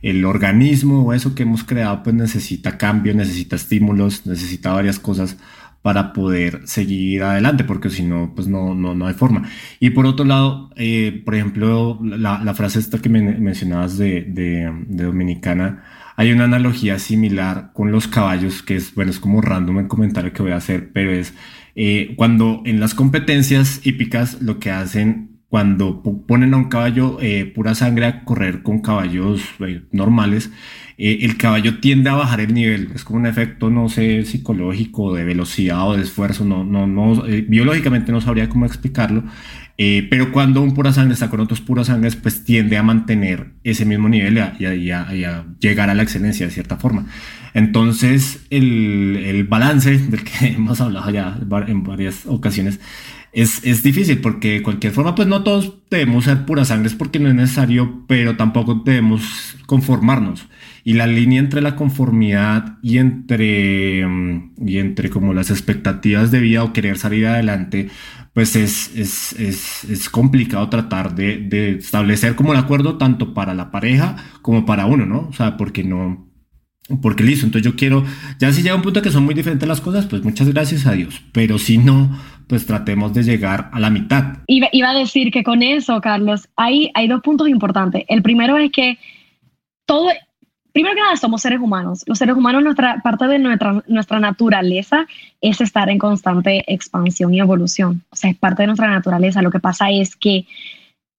el 0.02 0.24
organismo 0.24 1.04
o 1.04 1.12
eso 1.12 1.36
que 1.36 1.44
hemos 1.44 1.62
creado 1.62 2.02
pues 2.02 2.16
necesita 2.16 2.78
cambio, 2.78 3.14
necesita 3.14 3.54
estímulos, 3.54 4.26
necesita 4.26 4.72
varias 4.72 4.98
cosas 4.98 5.36
para 5.82 6.12
poder 6.12 6.60
seguir 6.66 7.22
adelante, 7.22 7.64
porque 7.64 7.88
si 7.88 8.02
no, 8.02 8.32
pues 8.34 8.48
no, 8.48 8.74
no, 8.74 8.94
no 8.94 9.06
hay 9.06 9.14
forma. 9.14 9.48
Y 9.78 9.90
por 9.90 10.06
otro 10.06 10.26
lado, 10.26 10.70
eh, 10.76 11.22
por 11.24 11.34
ejemplo, 11.34 11.98
la, 12.02 12.42
la, 12.44 12.54
frase 12.54 12.78
esta 12.78 13.00
que 13.00 13.08
me 13.08 13.22
mencionabas 13.22 13.96
de, 13.96 14.22
de, 14.22 14.70
de, 14.86 15.04
Dominicana, 15.04 15.84
hay 16.16 16.32
una 16.32 16.44
analogía 16.44 16.98
similar 16.98 17.70
con 17.72 17.92
los 17.92 18.08
caballos, 18.08 18.62
que 18.62 18.76
es, 18.76 18.94
bueno, 18.94 19.10
es 19.10 19.18
como 19.18 19.40
random 19.40 19.78
el 19.78 19.88
comentario 19.88 20.32
que 20.34 20.42
voy 20.42 20.52
a 20.52 20.56
hacer, 20.56 20.90
pero 20.92 21.12
es 21.12 21.32
eh, 21.76 22.14
cuando 22.16 22.62
en 22.66 22.78
las 22.78 22.94
competencias 22.94 23.80
hípicas 23.86 24.42
lo 24.42 24.58
que 24.58 24.70
hacen 24.70 25.29
cuando 25.50 26.00
ponen 26.28 26.54
a 26.54 26.58
un 26.58 26.68
caballo 26.68 27.18
eh, 27.20 27.44
pura 27.44 27.74
sangre 27.74 28.06
a 28.06 28.24
correr 28.24 28.62
con 28.62 28.82
caballos 28.82 29.42
eh, 29.58 29.82
normales, 29.90 30.52
eh, 30.96 31.18
el 31.22 31.36
caballo 31.36 31.80
tiende 31.80 32.08
a 32.08 32.14
bajar 32.14 32.40
el 32.40 32.54
nivel. 32.54 32.92
Es 32.94 33.02
como 33.02 33.18
un 33.18 33.26
efecto, 33.26 33.68
no 33.68 33.88
sé, 33.88 34.24
psicológico, 34.24 35.12
de 35.12 35.24
velocidad 35.24 35.88
o 35.88 35.96
de 35.96 36.04
esfuerzo. 36.04 36.44
No, 36.44 36.62
no, 36.64 36.86
no, 36.86 37.24
biológicamente 37.48 38.12
no 38.12 38.20
sabría 38.20 38.48
cómo 38.48 38.64
explicarlo. 38.64 39.24
pero 39.76 40.30
cuando 40.30 40.62
un 40.62 40.72
pura 40.72 40.92
sangre 40.92 41.14
está 41.14 41.28
con 41.30 41.40
otros 41.40 41.60
puras 41.60 41.88
sangres, 41.88 42.14
pues 42.14 42.44
tiende 42.44 42.76
a 42.76 42.84
mantener 42.84 43.54
ese 43.64 43.84
mismo 43.84 44.08
nivel 44.08 44.40
y 44.60 44.90
a, 44.92 45.44
llegar 45.58 45.90
a 45.90 45.94
la 45.94 46.04
excelencia 46.04 46.46
de 46.46 46.52
cierta 46.52 46.76
forma. 46.76 47.06
Entonces, 47.54 48.46
el, 48.50 49.16
el 49.24 49.44
balance 49.44 49.98
del 49.98 50.22
que 50.22 50.46
hemos 50.54 50.80
hablado 50.80 51.10
ya 51.10 51.40
en 51.66 51.82
varias 51.82 52.24
ocasiones 52.26 52.78
es, 53.32 53.64
es, 53.64 53.82
difícil 53.82 54.20
porque 54.20 54.54
de 54.54 54.62
cualquier 54.62 54.92
forma, 54.92 55.14
pues 55.14 55.28
no 55.28 55.42
todos 55.42 55.74
debemos 55.90 56.24
ser 56.24 56.44
puras 56.46 56.68
sangres 56.68 56.94
porque 56.94 57.18
no 57.18 57.28
es 57.28 57.34
necesario, 57.34 58.04
pero 58.06 58.36
tampoco 58.36 58.82
debemos 58.84 59.56
conformarnos. 59.66 60.48
Y 60.82 60.94
la 60.94 61.06
línea 61.06 61.38
entre 61.40 61.60
la 61.60 61.76
conformidad 61.76 62.78
y 62.82 62.98
entre, 62.98 64.06
mm, 64.06 64.52
y 64.66 64.78
entre 64.78 65.10
como 65.10 65.34
las 65.34 65.50
expectativas 65.50 66.30
de 66.30 66.40
vida 66.40 66.64
o 66.64 66.72
querer 66.72 66.98
salir 66.98 67.26
adelante, 67.26 67.88
pues 68.32 68.56
es, 68.56 68.96
es, 68.96 69.32
es, 69.34 69.84
es 69.84 70.08
complicado 70.08 70.68
tratar 70.68 71.14
de, 71.14 71.38
de, 71.38 71.72
establecer 71.72 72.36
como 72.36 72.52
el 72.52 72.58
acuerdo 72.58 72.96
tanto 72.96 73.34
para 73.34 73.54
la 73.54 73.70
pareja 73.70 74.16
como 74.42 74.64
para 74.66 74.86
uno, 74.86 75.06
¿no? 75.06 75.28
O 75.28 75.32
sea, 75.32 75.56
porque 75.56 75.84
no, 75.84 76.29
porque 77.02 77.22
listo, 77.22 77.46
entonces 77.46 77.70
yo 77.70 77.76
quiero, 77.76 78.04
ya 78.38 78.52
si 78.52 78.62
llega 78.62 78.74
un 78.74 78.82
punto 78.82 79.02
que 79.02 79.10
son 79.10 79.24
muy 79.24 79.34
diferentes 79.34 79.68
las 79.68 79.80
cosas, 79.80 80.06
pues 80.06 80.22
muchas 80.24 80.48
gracias 80.48 80.86
a 80.86 80.92
Dios, 80.92 81.22
pero 81.32 81.58
si 81.58 81.78
no, 81.78 82.10
pues 82.46 82.66
tratemos 82.66 83.14
de 83.14 83.22
llegar 83.22 83.70
a 83.72 83.78
la 83.78 83.90
mitad. 83.90 84.38
Iba, 84.48 84.68
iba 84.72 84.90
a 84.90 84.94
decir 84.94 85.30
que 85.30 85.44
con 85.44 85.62
eso, 85.62 86.00
Carlos, 86.00 86.48
hay, 86.56 86.90
hay 86.94 87.06
dos 87.06 87.22
puntos 87.22 87.48
importantes. 87.48 88.04
El 88.08 88.22
primero 88.22 88.56
es 88.58 88.72
que 88.72 88.98
todo, 89.86 90.08
primero 90.72 90.96
que 90.96 91.00
nada, 91.00 91.16
somos 91.16 91.42
seres 91.42 91.60
humanos. 91.60 92.02
Los 92.06 92.18
seres 92.18 92.34
humanos, 92.34 92.64
nuestra 92.64 93.00
parte 93.02 93.28
de 93.28 93.38
nuestra, 93.38 93.84
nuestra 93.86 94.18
naturaleza 94.18 95.06
es 95.40 95.60
estar 95.60 95.88
en 95.90 95.98
constante 95.98 96.64
expansión 96.66 97.32
y 97.32 97.38
evolución. 97.38 98.02
O 98.10 98.16
sea, 98.16 98.30
es 98.30 98.36
parte 98.36 98.64
de 98.64 98.66
nuestra 98.66 98.90
naturaleza. 98.90 99.42
Lo 99.42 99.52
que 99.52 99.60
pasa 99.60 99.90
es 99.90 100.16
que 100.16 100.46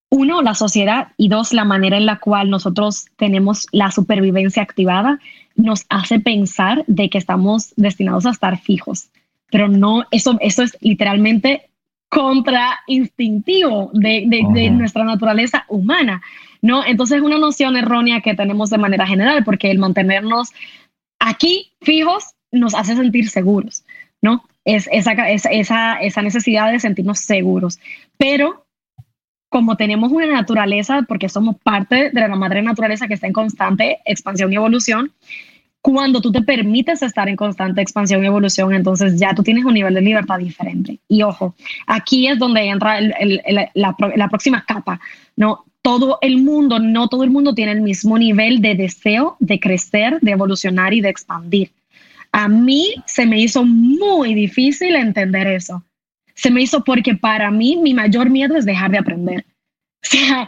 uno, 0.10 0.41
la 0.41 0.53
sociedad 0.53 1.13
y 1.15 1.29
dos, 1.29 1.53
la 1.53 1.63
manera 1.63 1.95
en 1.95 2.05
la 2.05 2.19
cual 2.19 2.49
nosotros 2.49 3.05
tenemos 3.15 3.67
la 3.71 3.89
supervivencia 3.91 4.62
activada 4.62 5.19
nos 5.56 5.86
hace 5.90 6.20
pensar 6.20 6.84
de 6.88 7.10
que 7.10 7.18
estamos 7.18 7.74
destinados 7.76 8.26
a 8.26 8.32
estar 8.32 8.60
fijos 8.60 9.10
pero 9.52 9.68
no, 9.68 10.06
eso, 10.10 10.38
eso 10.40 10.64
es 10.64 10.76
literalmente 10.80 11.70
contra 12.10 12.80
instintivo 12.88 13.92
de, 13.94 14.26
de, 14.28 14.70
nuestra 14.72 15.04
naturaleza 15.04 15.66
humana, 15.70 16.22
¿no? 16.62 16.84
Entonces 16.86 17.18
es 17.18 17.24
una 17.24 17.38
noción 17.38 17.78
errónea 17.78 18.22
que 18.22 18.34
tenemos 18.34 18.70
de 18.70 18.78
manera 18.78 19.06
general, 19.06 19.44
porque 19.44 19.70
el 19.70 19.78
mantenernos 19.78 20.52
aquí 21.20 21.72
fijos 21.82 22.34
nos 22.52 22.76
hace 22.76 22.96
sentir 22.96 23.30
seguros, 23.30 23.84
¿no? 24.22 24.44
Es 24.66 24.90
esa, 24.92 25.14
esa, 25.30 25.96
esa 25.96 26.22
necesidad 26.22 26.72
de 26.72 26.80
sentirnos 26.80 27.20
seguros. 27.20 27.80
Pero 28.18 28.66
como 29.52 29.76
tenemos 29.76 30.14
una 30.14 30.28
naturaleza, 30.28 31.02
porque 31.10 31.28
somos 31.28 31.58
parte 31.62 32.10
de 32.10 32.22
la 32.22 32.38
madre 32.38 32.62
naturaleza 32.62 33.10
que 33.10 33.16
está 33.16 33.28
en 33.28 33.34
constante 33.34 34.00
expansión 34.06 34.54
y 34.54 34.56
evolución, 34.56 35.12
cuando 35.82 36.22
tú 36.22 36.32
te 36.32 36.42
permites 36.42 37.02
estar 37.02 37.28
en 37.28 37.36
constante 37.36 37.82
expansión 37.82 38.24
y 38.24 38.28
evolución, 38.28 38.74
entonces 38.74 39.20
ya 39.20 39.36
tú 39.36 39.44
tienes 39.44 39.66
un 39.66 39.74
nivel 39.74 39.94
de 39.94 40.00
libertad 40.00 40.38
diferente. 40.38 41.00
Y 41.10 41.22
ojo, 41.24 41.54
aquí 41.86 42.30
es 42.30 42.40
donde 42.40 42.62
entra 42.62 43.02
la, 43.02 44.30
próxima 44.30 44.64
capa, 44.66 45.02
¿no? 45.36 45.66
Todo 45.82 46.18
el 46.22 46.38
mundo, 46.38 46.80
no 46.80 47.10
todo 47.10 47.26
el 47.26 47.30
mundo 47.30 47.54
tiene 47.54 47.74
el 47.74 47.82
mismo 47.82 48.18
nivel 48.18 48.62
de 48.62 48.76
deseo 48.76 49.36
de 49.40 49.60
crecer, 49.60 50.22
de 50.22 50.32
evolucionar 50.32 50.94
y 50.94 51.02
de 51.02 51.10
expandir. 51.10 51.72
A 52.32 52.48
mí 52.48 52.96
se 53.06 53.26
me 53.26 53.42
hizo 53.42 53.66
muy 53.66 54.34
difícil 54.34 54.96
entender 54.96 55.46
eso. 55.48 55.84
Se 56.41 56.49
me 56.49 56.63
hizo 56.63 56.84
porque 56.84 57.13
para 57.13 57.51
mí 57.51 57.77
mi 57.77 57.93
mayor 57.93 58.30
miedo 58.30 58.56
es 58.56 58.65
dejar 58.65 58.91
de 58.91 58.97
aprender. 58.97 59.45
O 60.04 60.08
sea, 60.10 60.47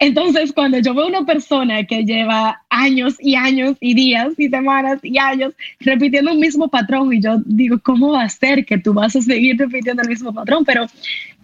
entonces 0.00 0.52
cuando 0.52 0.78
yo 0.78 0.92
veo 0.92 1.06
una 1.06 1.24
persona 1.24 1.84
que 1.84 2.04
lleva 2.04 2.60
años 2.68 3.14
y 3.20 3.36
años 3.36 3.76
y 3.80 3.94
días 3.94 4.34
y 4.36 4.48
semanas 4.48 4.98
y 5.04 5.18
años 5.18 5.54
repitiendo 5.78 6.32
un 6.32 6.40
mismo 6.40 6.68
patrón 6.68 7.12
y 7.12 7.20
yo 7.20 7.40
digo, 7.46 7.78
¿cómo 7.78 8.10
va 8.12 8.22
a 8.24 8.28
ser 8.28 8.64
que 8.66 8.78
tú 8.78 8.92
vas 8.92 9.14
a 9.14 9.20
seguir 9.20 9.56
repitiendo 9.56 10.02
el 10.02 10.08
mismo 10.08 10.34
patrón? 10.34 10.64
Pero 10.64 10.86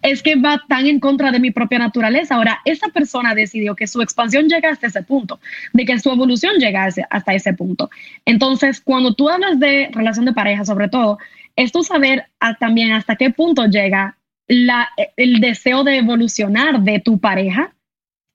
es 0.03 0.23
que 0.23 0.37
va 0.37 0.61
tan 0.69 0.87
en 0.87 1.01
contra 1.01 1.31
de 1.31 1.41
mi 1.41 1.51
propia 1.51 1.79
naturaleza. 1.79 2.35
Ahora, 2.35 2.61
esa 2.65 2.89
persona 2.89 3.35
decidió 3.35 3.75
que 3.75 3.87
su 3.87 4.03
expansión 4.03 4.49
llega 4.49 4.71
hasta 4.71 4.89
ese 4.89 5.03
punto, 5.03 5.41
de 5.73 5.85
que 5.85 5.99
su 5.99 6.11
evolución 6.11 6.57
llega 6.59 6.89
hasta 7.11 7.35
ese 7.35 7.55
punto. 7.55 7.89
Entonces, 8.27 8.81
cuando 8.81 9.15
tú 9.15 9.31
hablas 9.31 9.59
de 9.59 9.89
relación 9.93 10.27
de 10.27 10.35
pareja, 10.35 10.65
sobre 10.65 10.89
todo, 10.89 11.19
es 11.57 11.73
tú 11.73 11.83
saber 11.83 12.27
también 12.59 12.93
hasta 12.93 13.17
qué 13.17 13.31
punto 13.31 13.67
llega 13.67 14.17
la, 14.49 14.89
el 15.17 15.41
deseo 15.41 15.85
de 15.85 15.99
evolucionar 15.99 16.81
de 16.83 17.01
tu 17.01 17.19
pareja 17.19 17.75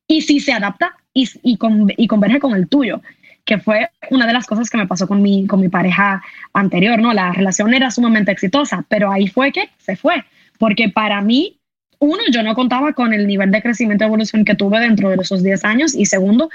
y 0.08 0.22
si 0.22 0.40
se 0.40 0.54
adapta 0.54 0.96
y, 1.14 1.30
y, 1.44 1.58
y, 1.98 2.08
converge 2.08 2.40
con 2.40 2.56
el 2.56 2.68
tuyo, 2.68 3.02
que 3.46 3.60
fue 3.60 3.90
una 4.10 4.26
de 4.26 4.34
las 4.34 4.48
cosas 4.48 4.70
que 4.70 4.78
me 4.78 4.88
pasó 4.88 5.08
con 5.08 5.22
mi, 5.22 5.46
con 5.48 5.60
mi 5.60 5.70
pareja 5.70 6.24
anterior, 6.54 7.00
¿no? 7.00 7.14
La 7.14 7.32
relación 7.32 7.74
era 7.74 7.92
sumamente 7.92 8.32
exitosa, 8.32 8.86
pero 8.90 9.12
ahí 9.12 9.28
fue 9.28 9.52
que 9.52 9.70
se 9.78 9.96
fue, 9.96 10.24
porque 10.58 10.90
para 10.90 11.22
mí, 11.22 11.60
uno, 12.00 12.22
yo 12.32 12.42
no 12.44 12.56
contaba 12.56 12.94
con 12.94 13.14
el 13.14 13.28
nivel 13.28 13.52
de 13.52 13.62
crecimiento 13.62 14.04
y 14.04 14.08
evolución 14.08 14.46
que 14.46 14.56
tuve 14.56 14.80
dentro 14.80 15.10
de 15.10 15.18
esos 15.18 15.44
10 15.44 15.66
años, 15.66 15.96
y 15.96 16.06
segundo, 16.06 16.50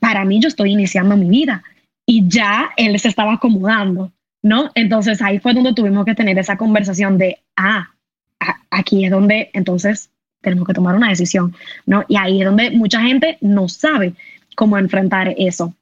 para 0.00 0.24
mí 0.24 0.40
yo 0.40 0.48
estoy 0.48 0.72
iniciando 0.72 1.16
mi 1.16 1.28
vida 1.28 1.62
y 2.06 2.28
ya 2.28 2.70
él 2.76 2.98
se 3.00 3.08
estaba 3.08 3.34
acomodando, 3.34 4.12
¿no? 4.44 4.70
Entonces 4.74 5.22
ahí 5.22 5.38
fue 5.38 5.54
donde 5.54 5.72
tuvimos 5.72 6.04
que 6.04 6.14
tener 6.14 6.38
esa 6.38 6.58
conversación 6.58 7.16
de, 7.16 7.38
ah, 7.56 7.88
aquí 8.70 9.06
es 9.06 9.10
donde 9.10 9.50
entonces 9.54 10.10
tenemos 10.42 10.66
que 10.66 10.74
tomar 10.74 10.94
una 10.94 11.08
decisión, 11.08 11.56
¿no? 11.86 12.04
Y 12.08 12.16
ahí 12.18 12.40
es 12.40 12.44
donde 12.44 12.70
mucha 12.70 13.00
gente 13.00 13.38
no 13.40 13.70
sabe 13.70 14.12
cómo 14.54 14.76
enfrentar 14.76 15.34
eso 15.38 15.74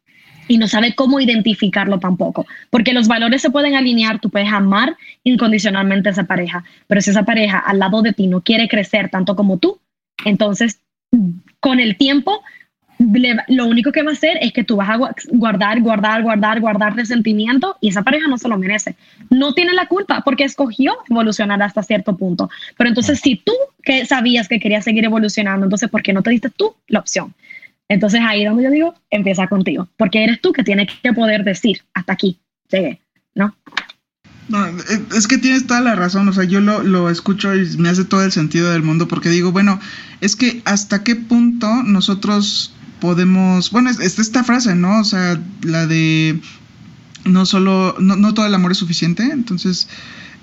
y 0.46 0.58
no 0.58 0.68
sabe 0.68 0.94
cómo 0.94 1.18
identificarlo 1.18 1.98
tampoco, 1.98 2.46
porque 2.70 2.92
los 2.92 3.08
valores 3.08 3.42
se 3.42 3.50
pueden 3.50 3.74
alinear, 3.74 4.20
tú 4.20 4.30
puedes 4.30 4.52
amar 4.52 4.96
incondicionalmente 5.24 6.10
a 6.10 6.12
esa 6.12 6.24
pareja, 6.24 6.62
pero 6.86 7.00
si 7.00 7.10
esa 7.10 7.24
pareja 7.24 7.58
al 7.58 7.80
lado 7.80 8.00
de 8.00 8.12
ti 8.12 8.28
no 8.28 8.42
quiere 8.42 8.68
crecer 8.68 9.08
tanto 9.08 9.34
como 9.34 9.58
tú, 9.58 9.80
entonces 10.24 10.78
con 11.58 11.80
el 11.80 11.96
tiempo 11.96 12.42
lo 13.48 13.66
único 13.66 13.92
que 13.92 14.02
va 14.02 14.10
a 14.10 14.14
hacer 14.14 14.38
es 14.40 14.52
que 14.52 14.64
tú 14.64 14.76
vas 14.76 14.90
a 14.90 14.96
guardar, 15.32 15.80
guardar, 15.80 16.22
guardar, 16.22 16.60
guardar 16.60 16.96
resentimiento 16.96 17.76
y 17.80 17.88
esa 17.88 18.02
pareja 18.02 18.28
no 18.28 18.38
se 18.38 18.48
lo 18.48 18.58
merece. 18.58 18.96
No 19.30 19.54
tiene 19.54 19.72
la 19.72 19.86
culpa 19.86 20.22
porque 20.24 20.44
escogió 20.44 20.94
evolucionar 21.08 21.62
hasta 21.62 21.82
cierto 21.82 22.16
punto. 22.16 22.50
Pero 22.76 22.88
entonces, 22.88 23.20
si 23.20 23.36
tú 23.36 23.52
que 23.82 24.06
sabías 24.06 24.48
que 24.48 24.60
querías 24.60 24.84
seguir 24.84 25.04
evolucionando, 25.04 25.66
entonces, 25.66 25.90
¿por 25.90 26.02
qué 26.02 26.12
no 26.12 26.22
te 26.22 26.30
diste 26.30 26.50
tú 26.50 26.74
la 26.88 27.00
opción? 27.00 27.34
Entonces, 27.88 28.20
ahí 28.26 28.44
donde 28.44 28.64
yo 28.64 28.70
digo, 28.70 28.94
empieza 29.10 29.46
contigo, 29.48 29.88
porque 29.96 30.24
eres 30.24 30.40
tú 30.40 30.52
que 30.52 30.64
tienes 30.64 30.88
que 31.02 31.12
poder 31.12 31.44
decir, 31.44 31.82
hasta 31.92 32.14
aquí 32.14 32.38
llegué, 32.70 33.00
¿no? 33.34 33.54
No, 34.48 34.66
es 35.14 35.28
que 35.28 35.38
tienes 35.38 35.66
toda 35.66 35.80
la 35.80 35.94
razón, 35.94 36.28
o 36.28 36.32
sea, 36.32 36.44
yo 36.44 36.60
lo, 36.60 36.82
lo, 36.82 37.10
escucho 37.10 37.54
y 37.54 37.76
me 37.78 37.88
hace 37.88 38.04
todo 38.04 38.24
el 38.24 38.32
sentido 38.32 38.72
del 38.72 38.82
mundo 38.82 39.08
porque 39.08 39.28
digo, 39.28 39.52
bueno, 39.52 39.78
es 40.20 40.36
que 40.36 40.62
hasta 40.64 41.04
qué 41.04 41.16
punto 41.16 41.82
nosotros 41.84 42.74
podemos, 43.02 43.72
bueno, 43.72 43.90
es, 43.90 43.98
esta 44.20 44.44
frase, 44.44 44.76
¿no? 44.76 45.00
O 45.00 45.04
sea, 45.04 45.42
la 45.62 45.88
de 45.88 46.40
no 47.24 47.46
solo, 47.46 47.96
no, 47.98 48.14
no 48.14 48.32
todo 48.32 48.46
el 48.46 48.54
amor 48.54 48.70
es 48.70 48.78
suficiente, 48.78 49.24
entonces 49.24 49.88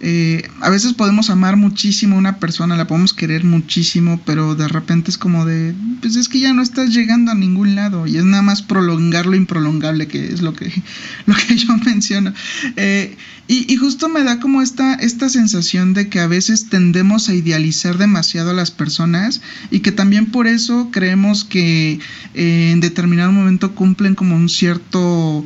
eh, 0.01 0.49
a 0.62 0.69
veces 0.69 0.93
podemos 0.93 1.29
amar 1.29 1.57
muchísimo 1.57 2.15
a 2.15 2.19
una 2.19 2.38
persona, 2.38 2.77
la 2.77 2.88
podemos 2.88 3.13
querer 3.13 3.43
muchísimo, 3.43 4.21
pero 4.25 4.55
de 4.55 4.67
repente 4.67 5.12
es 5.12 5.17
como 5.17 5.45
de, 5.45 5.75
pues 6.01 6.15
es 6.15 6.29
que 6.29 6.39
ya 6.39 6.53
no 6.53 6.62
estás 6.62 6.93
llegando 6.93 7.31
a 7.31 7.35
ningún 7.35 7.75
lado 7.75 8.07
y 8.07 8.17
es 8.17 8.23
nada 8.23 8.41
más 8.41 8.62
prolongar 8.62 9.25
lo 9.25 9.35
improlongable, 9.35 10.07
que 10.07 10.33
es 10.33 10.41
lo 10.41 10.53
que, 10.53 10.71
lo 11.25 11.35
que 11.35 11.57
yo 11.57 11.75
menciono. 11.77 12.33
Eh, 12.77 13.17
y, 13.51 13.75
justo 13.77 14.09
me 14.09 14.23
da 14.23 14.39
como 14.39 14.62
esta, 14.62 14.93
esta 14.93 15.27
sensación 15.27 15.95
de 15.95 16.07
que 16.07 16.19
a 16.19 16.27
veces 16.27 16.69
tendemos 16.69 17.29
a 17.29 17.33
idealizar 17.33 17.97
demasiado 17.97 18.51
a 18.51 18.53
las 18.53 18.69
personas 18.69 19.41
y 19.71 19.79
que 19.79 19.91
también 19.91 20.27
por 20.27 20.45
eso 20.45 20.89
creemos 20.91 21.45
que 21.45 21.99
eh, 22.35 22.69
en 22.71 22.79
determinado 22.79 23.31
momento 23.31 23.73
cumplen 23.73 24.13
como 24.13 24.35
un 24.35 24.49
cierto 24.49 25.43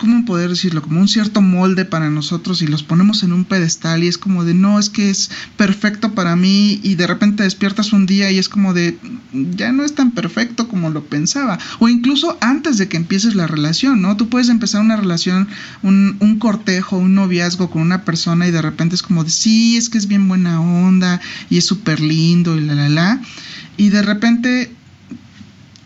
¿cómo 0.00 0.24
poder 0.24 0.48
decirlo? 0.48 0.80
Como 0.80 0.98
un 0.98 1.08
cierto 1.08 1.42
molde 1.42 1.84
para 1.84 2.08
nosotros 2.08 2.62
y 2.62 2.66
los 2.66 2.82
ponemos 2.82 3.22
en 3.22 3.34
un 3.34 3.44
pedestal 3.44 4.02
y 4.02 4.08
es 4.08 4.16
como 4.16 4.44
de, 4.44 4.54
no, 4.54 4.78
es 4.78 4.88
que 4.88 5.10
es 5.10 5.30
perfecto 5.58 6.14
para 6.14 6.36
mí 6.36 6.80
y 6.82 6.94
de 6.94 7.06
repente 7.06 7.42
despiertas 7.42 7.92
un 7.92 8.06
día 8.06 8.30
y 8.30 8.38
es 8.38 8.48
como 8.48 8.72
de, 8.72 8.98
ya 9.32 9.72
no 9.72 9.84
es 9.84 9.94
tan 9.94 10.12
perfecto 10.12 10.68
como 10.68 10.88
lo 10.88 11.04
pensaba. 11.04 11.58
O 11.80 11.88
incluso 11.90 12.38
antes 12.40 12.78
de 12.78 12.88
que 12.88 12.96
empieces 12.96 13.34
la 13.34 13.46
relación, 13.46 14.00
¿no? 14.00 14.16
Tú 14.16 14.30
puedes 14.30 14.48
empezar 14.48 14.80
una 14.80 14.96
relación, 14.96 15.48
un, 15.82 16.16
un 16.20 16.38
cortejo, 16.38 16.96
un 16.96 17.14
noviazgo 17.14 17.70
con 17.70 17.82
una 17.82 18.02
persona 18.02 18.48
y 18.48 18.50
de 18.50 18.62
repente 18.62 18.94
es 18.94 19.02
como 19.02 19.22
de, 19.22 19.30
sí, 19.30 19.76
es 19.76 19.90
que 19.90 19.98
es 19.98 20.08
bien 20.08 20.26
buena 20.28 20.62
onda 20.62 21.20
y 21.50 21.58
es 21.58 21.66
súper 21.66 22.00
lindo 22.00 22.56
y 22.56 22.62
la, 22.62 22.74
la, 22.74 22.88
la. 22.88 23.20
Y 23.76 23.90
de 23.90 24.00
repente 24.00 24.72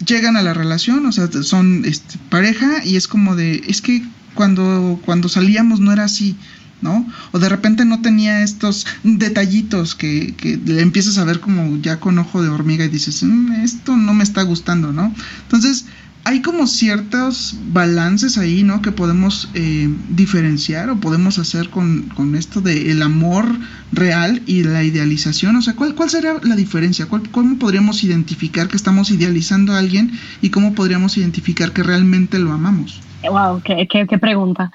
llegan 0.07 0.37
a 0.37 0.43
la 0.43 0.55
relación, 0.55 1.07
o 1.07 1.12
sea, 1.12 1.29
son 1.43 1.85
este, 1.85 2.19
pareja 2.31 2.85
y 2.85 2.97
es 2.97 3.09
como 3.09 3.37
de, 3.37 3.62
es 3.67 3.81
que 3.81 4.03
cuando, 4.35 5.01
cuando 5.05 5.29
salíamos 5.29 5.81
no 5.81 5.93
era 5.93 6.05
así, 6.05 6.37
¿no? 6.83 7.07
O 7.33 7.38
de 7.38 7.49
repente 7.49 7.85
no 7.85 8.03
tenía 8.03 8.43
estos 8.43 8.87
detallitos 9.03 9.95
que, 9.95 10.35
que 10.37 10.57
le 10.57 10.83
empiezas 10.83 11.19
a 11.19 11.25
ver 11.25 11.40
como 11.40 11.79
ya 11.81 11.98
con 11.98 12.19
ojo 12.19 12.42
de 12.42 12.48
hormiga 12.48 12.85
y 12.85 12.88
dices, 12.88 13.23
mm, 13.23 13.52
esto 13.63 13.96
no 13.96 14.13
me 14.13 14.25
está 14.25 14.42
gustando, 14.42 14.92
¿no? 14.92 15.15
Entonces, 15.42 15.87
hay 16.25 16.40
como 16.40 16.66
ciertos 16.66 17.54
balances 17.66 18.38
ahí, 18.38 18.62
¿no? 18.62 18.81
Que 18.81 18.92
podemos 18.92 19.50
eh, 19.54 19.88
diferenciar 20.08 20.88
o 20.88 20.96
podemos 20.96 21.38
hacer 21.38 21.68
con, 21.68 22.08
con 22.16 22.35
esto 22.35 22.62
el 22.66 23.02
amor 23.02 23.46
real 23.92 24.40
y 24.46 24.64
la 24.64 24.83
idealización. 24.83 25.56
O 25.56 25.62
sea, 25.62 25.75
¿cuál, 25.77 25.94
cuál 25.94 26.08
sería 26.08 26.35
la 26.42 26.56
diferencia? 26.56 27.06
¿Cuál, 27.06 27.31
¿Cómo 27.31 27.58
podríamos 27.58 28.02
identificar 28.04 28.68
que 28.68 28.77
estamos 28.77 29.10
idealizando 29.10 29.75
a 29.75 29.79
alguien 29.79 30.12
y 30.40 30.48
cómo 30.48 30.75
podríamos 30.75 31.18
identificar 31.18 31.72
que 31.72 31.83
realmente 31.83 32.38
lo 32.38 32.52
amamos? 32.52 33.00
Wow, 33.22 33.60
qué, 33.62 33.87
qué, 33.87 34.06
qué 34.06 34.18
pregunta. 34.18 34.72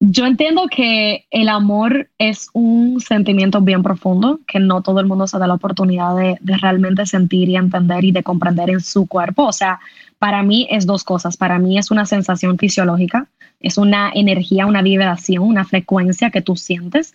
Yo 0.00 0.26
entiendo 0.26 0.66
que 0.70 1.26
el 1.30 1.48
amor 1.48 2.10
es 2.18 2.50
un 2.52 3.00
sentimiento 3.00 3.62
bien 3.62 3.82
profundo, 3.82 4.40
que 4.46 4.60
no 4.60 4.82
todo 4.82 5.00
el 5.00 5.06
mundo 5.06 5.26
se 5.26 5.38
da 5.38 5.46
la 5.46 5.54
oportunidad 5.54 6.14
de, 6.16 6.36
de, 6.40 6.56
realmente 6.58 7.06
sentir 7.06 7.48
y 7.48 7.56
entender 7.56 8.04
y 8.04 8.12
de 8.12 8.22
comprender 8.22 8.68
en 8.68 8.80
su 8.80 9.06
cuerpo. 9.06 9.44
O 9.44 9.52
sea, 9.52 9.80
para 10.18 10.42
mí 10.42 10.66
es 10.70 10.86
dos 10.86 11.04
cosas. 11.04 11.36
Para 11.36 11.58
mí 11.58 11.78
es 11.78 11.90
una 11.90 12.06
sensación 12.06 12.58
fisiológica, 12.58 13.28
es 13.60 13.78
una 13.78 14.10
energía, 14.14 14.66
una 14.66 14.82
vibración, 14.82 15.44
una 15.44 15.64
frecuencia 15.64 16.30
que 16.30 16.42
tú 16.42 16.56
sientes. 16.56 17.14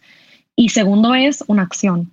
Y 0.55 0.69
segundo 0.69 1.15
es 1.15 1.43
una 1.47 1.63
acción. 1.63 2.11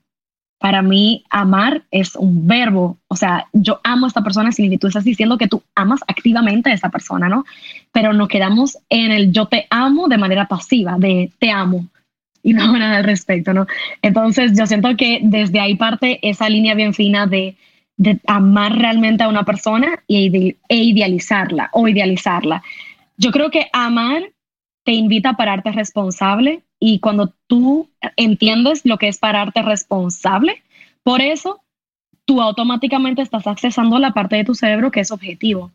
Para 0.59 0.83
mí, 0.83 1.25
amar 1.31 1.83
es 1.91 2.17
un 2.17 2.49
verbo. 2.49 2.99
O 3.07 3.15
sea, 3.15 3.47
yo 3.53 3.81
amo 3.85 4.07
a 4.07 4.09
esta 4.09 4.25
persona 4.25 4.51
si 4.51 4.77
tú 4.77 4.89
estás 4.89 5.05
diciendo 5.05 5.39
que 5.39 5.47
tú 5.47 5.63
amas 5.77 6.01
activamente 6.09 6.71
a 6.71 6.75
esa 6.75 6.89
persona, 6.89 7.29
¿no? 7.29 7.45
Pero 7.93 8.13
nos 8.13 8.29
quedamos 8.29 8.79
en 8.89 9.13
el 9.13 9.31
yo 9.31 9.47
te 9.47 9.67
amo 9.71 10.09
de 10.09 10.19
manera 10.19 10.49
pasiva, 10.49 10.97
de 10.99 11.31
te 11.39 11.51
amo 11.51 11.87
y 12.43 12.55
no 12.55 12.77
nada 12.77 12.97
al 12.97 13.05
respecto, 13.05 13.53
¿no? 13.53 13.67
Entonces, 14.03 14.59
yo 14.59 14.67
siento 14.67 14.97
que 14.97 15.21
desde 15.23 15.61
ahí 15.61 15.77
parte 15.77 16.19
esa 16.29 16.49
línea 16.49 16.75
bien 16.75 16.95
fina 16.95 17.27
de, 17.27 17.57
de 17.99 18.21
amar 18.27 18.79
realmente 18.79 19.25
a 19.25 19.29
una 19.29 19.45
persona 19.45 20.03
e 20.09 20.57
idealizarla 20.71 21.69
o 21.73 21.87
idealizarla. 21.87 22.63
Yo 23.17 23.31
creo 23.33 23.51
que 23.51 23.69
amar 23.73 24.31
te 24.85 24.93
invita 24.93 25.31
a 25.31 25.37
pararte 25.37 25.73
responsable 25.73 26.63
y 26.81 27.01
cuando 27.01 27.35
tú 27.49 27.91
entiendes 28.17 28.87
lo 28.87 28.97
que 28.97 29.09
es 29.09 29.19
pararte 29.19 29.63
responsable, 29.63 30.63
por 31.03 31.21
eso 31.21 31.61
tú 32.25 32.41
automáticamente 32.41 33.21
estás 33.21 33.47
accesando 33.47 33.99
la 33.99 34.13
parte 34.13 34.37
de 34.37 34.45
tu 34.45 34.55
cerebro 34.55 34.91
que 34.91 35.01
es 35.01 35.11
objetivo, 35.11 35.73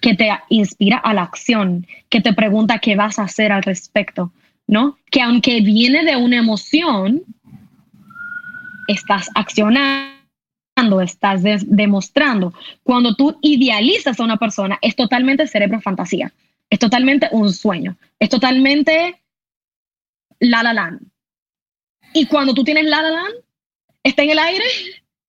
que 0.00 0.14
te 0.14 0.30
inspira 0.48 0.96
a 0.98 1.14
la 1.14 1.22
acción, 1.22 1.86
que 2.08 2.20
te 2.20 2.32
pregunta 2.32 2.80
qué 2.80 2.96
vas 2.96 3.18
a 3.18 3.24
hacer 3.24 3.52
al 3.52 3.62
respecto, 3.62 4.32
¿no? 4.66 4.98
Que 5.10 5.22
aunque 5.22 5.60
viene 5.60 6.04
de 6.04 6.16
una 6.16 6.38
emoción, 6.38 7.22
estás 8.88 9.30
accionando, 9.34 10.13
estás 11.00 11.42
demostrando. 11.42 12.52
Cuando 12.82 13.14
tú 13.14 13.38
idealizas 13.42 14.18
a 14.18 14.24
una 14.24 14.36
persona, 14.36 14.78
es 14.82 14.96
totalmente 14.96 15.46
cerebro 15.46 15.80
fantasía, 15.80 16.32
es 16.70 16.78
totalmente 16.78 17.28
un 17.32 17.52
sueño, 17.52 17.96
es 18.18 18.28
totalmente 18.28 19.20
la 20.40 20.62
La 20.62 20.72
Land. 20.72 21.00
Y 22.12 22.26
cuando 22.26 22.54
tú 22.54 22.64
tienes 22.64 22.84
La 22.84 23.02
La 23.02 23.10
Land, 23.10 23.34
está 24.02 24.22
en 24.22 24.30
el 24.30 24.38
aire, 24.38 24.64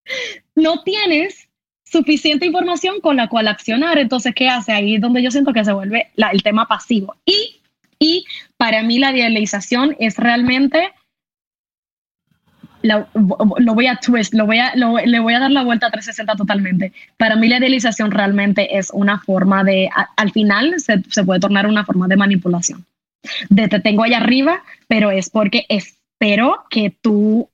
no 0.55 0.83
tienes 0.83 1.49
suficiente 1.83 2.45
información 2.45 2.99
con 2.99 3.15
la 3.15 3.29
cual 3.29 3.47
accionar. 3.47 3.97
Entonces, 3.97 4.33
¿qué 4.35 4.49
hace? 4.49 4.73
Ahí 4.73 4.95
es 4.95 5.01
donde 5.01 5.23
yo 5.23 5.31
siento 5.31 5.53
que 5.53 5.63
se 5.63 5.73
vuelve 5.73 6.11
la, 6.15 6.29
el 6.29 6.43
tema 6.43 6.67
pasivo. 6.67 7.15
Y, 7.25 7.61
y 7.99 8.25
para 8.57 8.83
mí 8.83 8.99
la 8.99 9.11
idealización 9.11 9.95
es 9.99 10.17
realmente... 10.17 10.91
lo 12.81 13.73
voy 13.73 13.87
a 13.87 13.95
twist, 13.97 14.33
lo 14.33 14.45
voy 14.45 14.59
a, 14.59 14.75
lo, 14.75 14.97
le 14.97 15.19
voy 15.19 15.33
a 15.33 15.39
dar 15.39 15.51
la 15.51 15.63
vuelta 15.63 15.87
a 15.87 15.91
360 15.91 16.35
totalmente. 16.35 16.93
Para 17.17 17.35
mí 17.35 17.47
la 17.47 17.57
idealización 17.57 18.11
realmente 18.11 18.77
es 18.77 18.89
una 18.91 19.19
forma 19.19 19.63
de, 19.63 19.89
al 20.15 20.31
final 20.31 20.79
se, 20.79 21.01
se 21.09 21.23
puede 21.23 21.39
tornar 21.39 21.67
una 21.67 21.85
forma 21.85 22.07
de 22.07 22.17
manipulación 22.17 22.85
de 23.49 23.67
te 23.67 23.79
tengo 23.79 24.03
allá 24.03 24.17
arriba, 24.17 24.63
pero 24.87 25.11
es 25.11 25.29
porque 25.29 25.65
espero 25.69 26.65
que 26.69 26.93
tú 27.01 27.49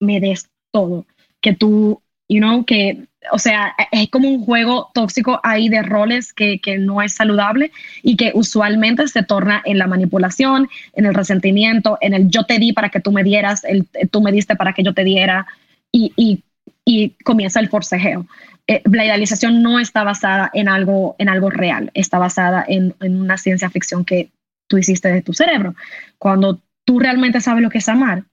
me 0.00 0.20
des 0.20 0.48
todo, 0.72 1.06
que 1.40 1.54
tú, 1.54 2.02
you 2.28 2.40
know, 2.40 2.64
que, 2.64 3.06
o 3.32 3.38
sea, 3.38 3.74
es 3.90 4.10
como 4.10 4.28
un 4.28 4.44
juego 4.44 4.90
tóxico 4.94 5.40
ahí 5.42 5.68
de 5.68 5.82
roles 5.82 6.32
que, 6.32 6.60
que 6.60 6.78
no 6.78 7.02
es 7.02 7.14
saludable 7.14 7.72
y 8.02 8.16
que 8.16 8.32
usualmente 8.34 9.06
se 9.08 9.22
torna 9.22 9.62
en 9.64 9.78
la 9.78 9.86
manipulación, 9.86 10.68
en 10.94 11.06
el 11.06 11.14
resentimiento, 11.14 11.98
en 12.00 12.14
el 12.14 12.28
yo 12.28 12.44
te 12.44 12.58
di 12.58 12.72
para 12.72 12.90
que 12.90 13.00
tú 13.00 13.12
me 13.12 13.24
dieras, 13.24 13.64
el 13.64 13.86
tú 14.10 14.20
me 14.20 14.32
diste 14.32 14.56
para 14.56 14.72
que 14.72 14.82
yo 14.82 14.94
te 14.94 15.04
diera 15.04 15.46
y, 15.90 16.12
y, 16.16 16.42
y 16.84 17.10
comienza 17.24 17.60
el 17.60 17.68
forcejeo. 17.68 18.26
Eh, 18.66 18.82
la 18.84 19.04
idealización 19.04 19.62
no 19.62 19.78
está 19.78 20.04
basada 20.04 20.50
en 20.54 20.68
algo, 20.68 21.16
en 21.18 21.28
algo 21.28 21.50
real, 21.50 21.90
está 21.94 22.18
basada 22.18 22.64
en, 22.66 22.94
en 23.00 23.20
una 23.20 23.36
ciencia 23.36 23.70
ficción 23.70 24.04
que 24.04 24.30
tú 24.68 24.78
hiciste 24.78 25.08
de 25.12 25.22
tu 25.22 25.34
cerebro. 25.34 25.74
Cuando 26.18 26.60
tú 26.84 26.98
realmente 26.98 27.40
sabes 27.40 27.62
lo 27.62 27.70
que 27.70 27.78
es 27.78 27.88
amar, 27.88 28.24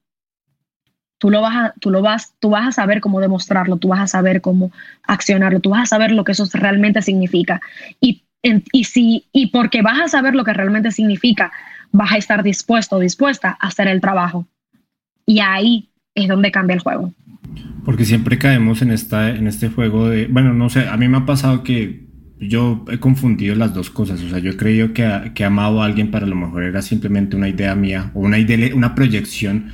tú 1.22 1.30
lo 1.30 1.40
vas 1.40 1.54
a, 1.54 1.74
tú 1.78 1.90
lo 1.90 2.02
vas, 2.02 2.34
tú 2.40 2.50
vas 2.50 2.66
a 2.66 2.72
saber 2.72 3.00
cómo 3.00 3.20
demostrarlo, 3.20 3.76
tú 3.76 3.86
vas 3.86 4.00
a 4.00 4.08
saber 4.08 4.40
cómo 4.40 4.72
accionarlo, 5.04 5.60
tú 5.60 5.70
vas 5.70 5.82
a 5.84 5.86
saber 5.86 6.10
lo 6.10 6.24
que 6.24 6.32
eso 6.32 6.44
realmente 6.52 7.00
significa. 7.00 7.60
Y, 8.00 8.24
y, 8.42 8.82
si, 8.82 9.26
y 9.32 9.46
porque 9.52 9.82
vas 9.82 10.00
a 10.00 10.08
saber 10.08 10.34
lo 10.34 10.42
que 10.42 10.52
realmente 10.52 10.90
significa, 10.90 11.52
vas 11.92 12.10
a 12.10 12.16
estar 12.16 12.42
dispuesto 12.42 12.96
o 12.96 12.98
dispuesta 12.98 13.56
a 13.60 13.68
hacer 13.68 13.86
el 13.86 14.00
trabajo. 14.00 14.48
Y 15.24 15.38
ahí 15.38 15.90
es 16.16 16.26
donde 16.26 16.50
cambia 16.50 16.74
el 16.74 16.80
juego. 16.80 17.12
Porque 17.84 18.04
siempre 18.04 18.36
caemos 18.36 18.82
en, 18.82 18.90
esta, 18.90 19.30
en 19.30 19.46
este 19.46 19.68
juego 19.68 20.08
de, 20.08 20.26
bueno, 20.26 20.52
no 20.54 20.70
sé, 20.70 20.88
a 20.88 20.96
mí 20.96 21.06
me 21.06 21.18
ha 21.18 21.24
pasado 21.24 21.62
que 21.62 22.04
yo 22.40 22.84
he 22.90 22.98
confundido 22.98 23.54
las 23.54 23.72
dos 23.74 23.90
cosas. 23.90 24.20
O 24.22 24.28
sea, 24.28 24.40
yo 24.40 24.50
he 24.50 24.56
creído 24.56 24.92
que, 24.92 25.30
que 25.36 25.44
amado 25.44 25.82
a 25.82 25.86
alguien 25.86 26.10
para 26.10 26.26
lo 26.26 26.34
mejor 26.34 26.64
era 26.64 26.82
simplemente 26.82 27.36
una 27.36 27.48
idea 27.48 27.76
mía 27.76 28.10
o 28.12 28.22
una, 28.22 28.40
idea, 28.40 28.74
una 28.74 28.96
proyección 28.96 29.70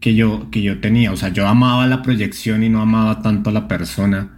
que 0.00 0.14
yo, 0.14 0.50
que 0.50 0.62
yo 0.62 0.80
tenía. 0.80 1.12
O 1.12 1.16
sea, 1.16 1.30
yo 1.30 1.46
amaba 1.46 1.86
la 1.86 2.02
proyección 2.02 2.62
y 2.62 2.68
no 2.68 2.80
amaba 2.80 3.22
tanto 3.22 3.50
a 3.50 3.52
la 3.52 3.68
persona. 3.68 4.30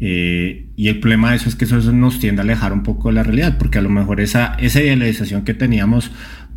Eh, 0.00 0.66
y 0.76 0.88
el 0.88 0.98
problema 0.98 1.30
de 1.30 1.36
eso 1.36 1.48
es 1.48 1.56
que 1.56 1.66
eso, 1.66 1.76
nos 1.92 2.20
tiende 2.20 2.40
a 2.40 2.44
alejar 2.44 2.72
un 2.72 2.82
poco 2.82 3.08
de 3.08 3.14
la 3.14 3.22
realidad, 3.22 3.58
porque 3.58 3.78
a 3.78 3.82
lo 3.82 3.90
mejor 3.90 4.20
esa, 4.20 4.54
esa 4.54 4.80
idealización 4.80 5.44
que 5.44 5.54
teníamos 5.54 6.10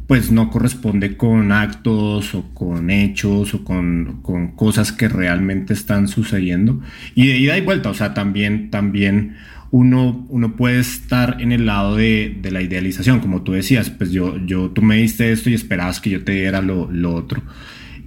pues 0.07 0.31
no 0.31 0.49
corresponde 0.49 1.15
con 1.15 1.51
actos 1.51 2.35
o 2.35 2.53
con 2.53 2.89
hechos 2.89 3.53
o 3.53 3.63
con, 3.63 4.19
con, 4.21 4.51
cosas 4.51 4.91
que 4.91 5.07
realmente 5.07 5.73
están 5.73 6.07
sucediendo. 6.07 6.81
Y 7.15 7.27
de 7.27 7.37
ida 7.37 7.57
y 7.57 7.61
vuelta, 7.61 7.89
o 7.89 7.93
sea, 7.93 8.13
también, 8.13 8.69
también 8.69 9.37
uno, 9.71 10.25
uno 10.29 10.55
puede 10.55 10.79
estar 10.79 11.37
en 11.39 11.51
el 11.51 11.65
lado 11.65 11.95
de, 11.95 12.37
de, 12.41 12.51
la 12.51 12.61
idealización, 12.61 13.21
como 13.21 13.43
tú 13.43 13.53
decías, 13.53 13.89
pues 13.89 14.11
yo, 14.11 14.37
yo, 14.45 14.69
tú 14.71 14.81
me 14.81 14.97
diste 14.97 15.31
esto 15.31 15.49
y 15.49 15.53
esperabas 15.53 15.99
que 15.99 16.09
yo 16.09 16.23
te 16.23 16.33
diera 16.33 16.61
lo, 16.61 16.91
lo 16.91 17.15
otro. 17.15 17.41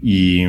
Y, 0.02 0.42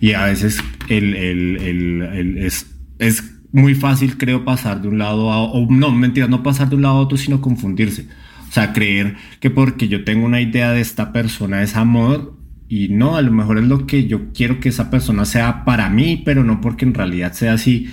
y, 0.00 0.12
a 0.12 0.24
veces 0.24 0.62
el, 0.88 1.14
el, 1.14 1.56
el, 1.56 2.38
es, 2.38 2.66
es, 2.98 3.34
muy 3.50 3.74
fácil, 3.74 4.18
creo, 4.18 4.44
pasar 4.44 4.82
de 4.82 4.88
un 4.88 4.98
lado 4.98 5.32
a 5.32 5.42
o 5.42 5.66
no, 5.70 5.90
mentira, 5.90 6.28
no 6.28 6.42
pasar 6.42 6.68
de 6.68 6.76
un 6.76 6.82
lado 6.82 6.96
a 6.96 7.00
otro, 7.00 7.16
sino 7.16 7.40
confundirse. 7.40 8.06
O 8.48 8.52
sea, 8.52 8.72
creer 8.72 9.16
que 9.40 9.50
porque 9.50 9.88
yo 9.88 10.04
tengo 10.04 10.26
una 10.26 10.40
idea 10.40 10.72
de 10.72 10.80
esta 10.80 11.12
persona 11.12 11.62
es 11.62 11.74
amor 11.74 12.36
y 12.68 12.88
no, 12.88 13.16
a 13.16 13.22
lo 13.22 13.32
mejor 13.32 13.58
es 13.58 13.64
lo 13.64 13.86
que 13.86 14.06
yo 14.06 14.32
quiero 14.32 14.60
que 14.60 14.68
esa 14.68 14.90
persona 14.90 15.24
sea 15.24 15.64
para 15.64 15.88
mí, 15.88 16.22
pero 16.24 16.44
no 16.44 16.60
porque 16.60 16.84
en 16.84 16.94
realidad 16.94 17.32
sea 17.32 17.54
así. 17.54 17.88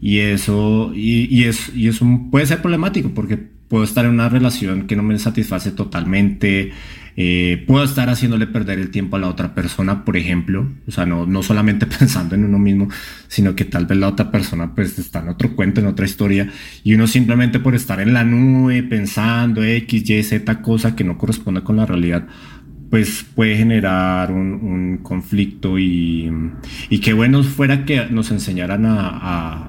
Y 0.00 0.18
eso, 0.18 0.92
y, 0.94 1.34
y, 1.34 1.44
es, 1.44 1.74
y 1.74 1.88
eso 1.88 2.06
puede 2.30 2.46
ser 2.46 2.60
problemático 2.60 3.10
porque 3.10 3.38
puedo 3.70 3.84
estar 3.84 4.04
en 4.04 4.12
una 4.12 4.28
relación 4.28 4.86
que 4.86 4.96
no 4.96 5.02
me 5.02 5.18
satisface 5.18 5.70
totalmente, 5.70 6.72
eh, 7.16 7.64
puedo 7.66 7.84
estar 7.84 8.08
haciéndole 8.08 8.46
perder 8.46 8.78
el 8.78 8.90
tiempo 8.90 9.16
a 9.16 9.18
la 9.18 9.28
otra 9.28 9.54
persona, 9.54 10.04
por 10.04 10.16
ejemplo, 10.16 10.70
o 10.86 10.90
sea, 10.90 11.06
no, 11.06 11.26
no 11.26 11.42
solamente 11.42 11.86
pensando 11.98 12.34
en 12.34 12.44
uno 12.44 12.58
mismo, 12.58 12.88
sino 13.28 13.54
que 13.54 13.64
tal 13.64 13.86
vez 13.86 13.98
la 13.98 14.08
otra 14.08 14.30
persona 14.30 14.74
pues 14.74 14.98
está 14.98 15.20
en 15.20 15.28
otro 15.28 15.54
cuento, 15.54 15.80
en 15.80 15.86
otra 15.86 16.06
historia, 16.06 16.50
y 16.84 16.94
uno 16.94 17.06
simplemente 17.06 17.60
por 17.60 17.74
estar 17.74 18.00
en 18.00 18.12
la 18.12 18.24
nube 18.24 18.82
pensando 18.82 19.62
X, 19.62 20.08
Y, 20.08 20.22
Z 20.22 20.62
cosa 20.62 20.96
que 20.96 21.04
no 21.04 21.18
corresponde 21.18 21.62
con 21.62 21.76
la 21.76 21.86
realidad, 21.86 22.26
pues 22.90 23.24
puede 23.36 23.56
generar 23.56 24.32
un, 24.32 24.98
conflicto 25.02 25.78
y, 25.78 26.30
y 26.88 26.98
qué 26.98 27.12
bueno 27.12 27.42
fuera 27.44 27.84
que 27.84 28.06
nos 28.06 28.30
enseñaran 28.32 28.84
a, 28.86 29.68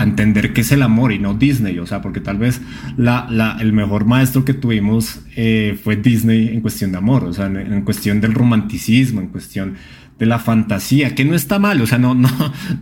entender 0.00 0.52
qué 0.52 0.60
es 0.60 0.72
el 0.72 0.82
amor 0.82 1.12
y 1.12 1.18
no 1.18 1.32
Disney, 1.32 1.78
o 1.78 1.86
sea, 1.86 2.02
porque 2.02 2.20
tal 2.20 2.36
vez 2.36 2.60
la, 2.96 3.56
el 3.60 3.72
mejor 3.72 4.04
maestro 4.04 4.44
que 4.44 4.52
tuvimos 4.52 5.20
eh, 5.34 5.78
fue 5.82 5.96
Disney 5.96 6.48
en 6.48 6.60
cuestión 6.60 6.92
de 6.92 6.98
amor, 6.98 7.24
o 7.24 7.32
sea, 7.32 7.46
en, 7.46 7.82
cuestión 7.82 8.20
del 8.20 8.34
romanticismo, 8.34 9.20
en 9.20 9.28
cuestión 9.28 9.76
de 10.18 10.26
la 10.26 10.38
fantasía, 10.38 11.14
que 11.14 11.24
no 11.24 11.34
está 11.34 11.58
mal, 11.58 11.80
o 11.80 11.86
sea, 11.86 11.98
no, 11.98 12.14
no, 12.14 12.28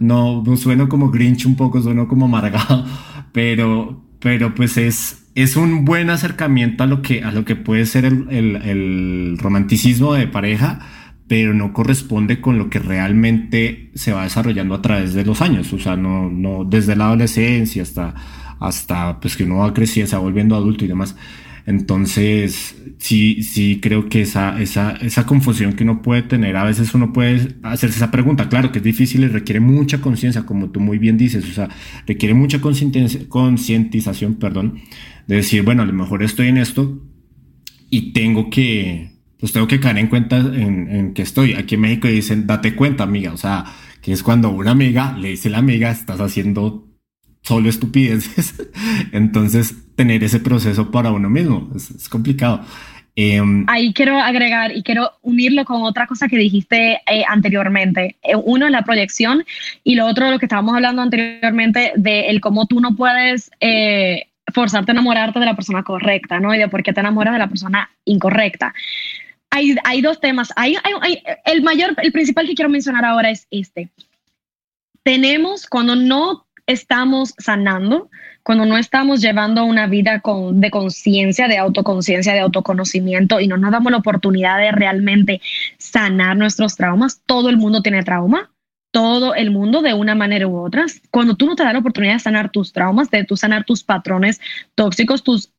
no, 0.01 0.43
no 0.45 0.57
sueno 0.57 0.89
como 0.89 1.11
Grinch 1.11 1.47
un 1.47 1.57
poco, 1.57 1.81
sueno 1.81 2.09
como 2.09 2.25
amargado, 2.25 2.87
pero, 3.33 4.03
pero 4.19 4.55
pues 4.55 4.77
es, 4.79 5.24
es 5.35 5.57
un 5.57 5.85
buen 5.85 6.11
acercamiento 6.11 6.85
a 6.85 6.87
lo 6.87 7.03
que, 7.03 7.23
a 7.23 7.33
lo 7.33 7.45
que 7.45 7.57
puede 7.57 7.87
ser 7.87 8.05
el, 8.05 9.37
romanticismo 9.39 10.15
de 10.15 10.29
pareja, 10.29 10.81
pero 11.27 11.55
no 11.55 11.73
corresponde 11.73 12.41
con 12.41 12.59
lo 12.59 12.71
que 12.71 12.79
realmente 12.79 13.91
se 13.95 14.13
va 14.13 14.25
desarrollando 14.25 14.75
a 14.75 14.83
través 14.83 15.15
de 15.15 15.25
los 15.25 15.41
años. 15.41 15.73
O 15.73 15.79
sea, 15.79 15.97
no, 15.97 16.31
no 16.31 16.65
desde 16.65 16.95
la 16.95 17.07
adolescencia 17.07 17.83
hasta, 17.83 18.15
hasta 18.61 19.19
pues 19.21 19.37
que 19.37 19.45
uno 19.45 19.59
va 19.59 19.75
creciendo, 19.75 20.11
se 20.11 20.17
va 20.17 20.23
volviendo 20.23 20.55
adulto 20.55 20.85
y 20.85 20.89
demás. 20.89 21.17
Entonces, 21.67 22.77
sí, 22.99 23.43
sí 23.43 23.81
creo 23.81 24.11
que 24.11 24.21
esa, 24.23 24.61
esa, 24.61 24.93
esa 25.01 25.25
confusión 25.25 25.73
que 25.73 25.83
uno 25.83 26.03
puede 26.03 26.21
tener, 26.21 26.57
a 26.57 26.65
veces 26.65 26.93
uno 26.95 27.13
puede 27.15 27.57
hacerse 27.63 27.97
esa 27.97 28.11
pregunta, 28.11 28.51
claro 28.51 28.71
que 28.71 28.79
es 28.79 28.85
difícil 28.85 29.25
y 29.25 29.29
requiere 29.29 29.61
mucha 29.61 30.03
conciencia, 30.03 30.45
como 30.45 30.69
tú 30.71 30.81
muy 30.81 30.99
bien 30.99 31.17
dices, 31.17 31.49
o 31.49 31.53
sea, 31.53 31.71
requiere 32.07 32.35
mucha 32.35 32.61
concientización, 32.61 34.35
perdón, 34.35 34.83
de 35.27 35.37
decir, 35.37 35.63
bueno, 35.63 35.83
a 35.83 35.87
lo 35.87 35.93
mejor 35.93 36.23
estoy 36.23 36.49
en 36.49 36.59
esto 36.59 37.03
y 37.91 38.13
tengo 38.13 38.51
que, 38.51 39.13
pues 39.39 39.53
tengo 39.53 39.67
que 39.67 39.81
caer 39.81 39.99
en 39.99 40.09
cuenta 40.09 40.39
en, 40.39 40.91
en 40.91 41.15
que 41.15 41.23
estoy. 41.23 41.55
Aquí 41.55 41.77
en 41.77 41.83
México 41.83 42.09
dicen, 42.09 42.47
date 42.47 42.75
cuenta, 42.75 43.05
amiga, 43.05 43.33
o 43.33 43.37
sea, 43.37 43.65
que 44.03 44.13
es 44.13 44.23
cuando 44.23 44.51
una 44.51 44.73
amiga 44.73 45.17
le 45.19 45.31
dice 45.31 45.49
a 45.49 45.53
la 45.53 45.59
amiga, 45.59 45.91
estás 45.91 46.21
haciendo 46.21 46.85
solo 47.45 47.69
estupideces. 47.69 48.55
Entonces, 49.13 49.75
tener 49.95 50.25
ese 50.25 50.41
proceso 50.41 50.91
para 50.91 51.13
uno 51.13 51.31
mismo 51.31 51.71
es, 51.77 52.09
complicado. 52.09 52.63
Em, 53.17 53.65
Ahí 53.69 53.93
quiero 53.95 54.19
agregar 54.19 54.77
y 54.77 54.83
quiero 54.83 55.13
unirlo 55.23 55.65
con 55.65 55.83
otra 55.85 56.07
cosa 56.07 56.27
que 56.27 56.37
dijiste 56.37 57.01
eh, 57.07 57.25
anteriormente. 57.29 58.17
Eh, 58.23 58.35
uno 58.35 58.67
es 58.67 58.73
la 58.73 58.83
proyección 58.83 59.45
y 59.85 59.95
lo 59.95 60.07
otro, 60.07 60.31
lo 60.31 60.39
que 60.39 60.47
estábamos 60.47 60.75
hablando 60.75 61.01
anteriormente, 61.01 61.93
de 61.97 62.29
el 62.29 62.41
cómo 62.41 62.67
tú 62.67 62.81
no 62.81 62.97
puedes 62.97 63.53
eh, 63.61 64.27
forzarte 64.55 64.93
a 64.93 64.95
enamorarte 64.95 65.41
de 65.41 65.47
la 65.47 65.57
persona 65.57 65.83
correcta, 65.83 66.41
¿no? 66.41 66.55
Y 66.55 66.59
de 66.59 66.69
por 66.69 66.83
qué 66.83 66.93
te 66.93 67.01
enamoras 67.01 67.35
de 67.35 67.39
la 67.39 67.49
persona 67.49 67.91
incorrecta. 68.05 68.73
Hay, 69.51 69.77
hay 69.85 70.01
dos 70.01 70.21
temas. 70.21 70.53
Hay, 70.57 70.77
hay, 70.83 71.23
el 71.45 71.63
mayor, 71.63 71.95
el 72.03 72.13
principal 72.13 72.47
que 72.47 72.55
quiero 72.55 72.71
mencionar 72.71 73.05
ahora 73.05 73.31
es 73.31 73.47
este. 73.51 73.91
Tenemos, 75.03 75.67
cuando 75.67 75.97
no 75.97 76.47
estamos 76.67 77.35
sanando, 77.39 78.09
cuando 78.43 78.65
no 78.65 78.77
estamos 78.79 79.21
llevando 79.21 79.65
una 79.65 79.87
vida 79.87 80.21
con, 80.21 80.61
de 80.61 80.71
conciencia, 80.71 81.49
de 81.49 81.59
autoconciencia, 81.59 82.33
de 82.33 82.41
autoconocimiento 82.41 83.41
y 83.41 83.49
no 83.49 83.57
nos 83.57 83.71
damos 83.71 83.93
la 83.93 83.99
oportunidad 83.99 84.59
de 84.59 84.73
realmente 84.73 85.41
sanar 85.79 86.37
nuestros 86.37 86.77
traumas, 86.77 87.21
todo 87.27 87.51
el 87.51 87.57
mundo 87.57 87.83
tiene 87.83 88.03
trauma, 88.03 88.51
todo 88.95 89.35
el 89.35 89.51
mundo 89.51 89.83
de 89.83 89.93
una 89.93 90.15
manera 90.15 90.47
u 90.47 90.57
otra. 90.57 90.87
Cuando 91.11 91.35
tú 91.35 91.47
no 91.47 91.57
te 91.57 91.65
das 91.65 91.73
la 91.73 91.81
oportunidad 91.81 92.13
de 92.13 92.21
sanar 92.21 92.53
tus 92.53 92.73
traumas, 92.73 93.11
de 93.11 93.25
tú 93.25 93.37
sanar 93.37 93.65
tus 93.65 93.83
patrones 93.83 94.41
tóxicos, 94.77 95.23
tus 95.25 95.51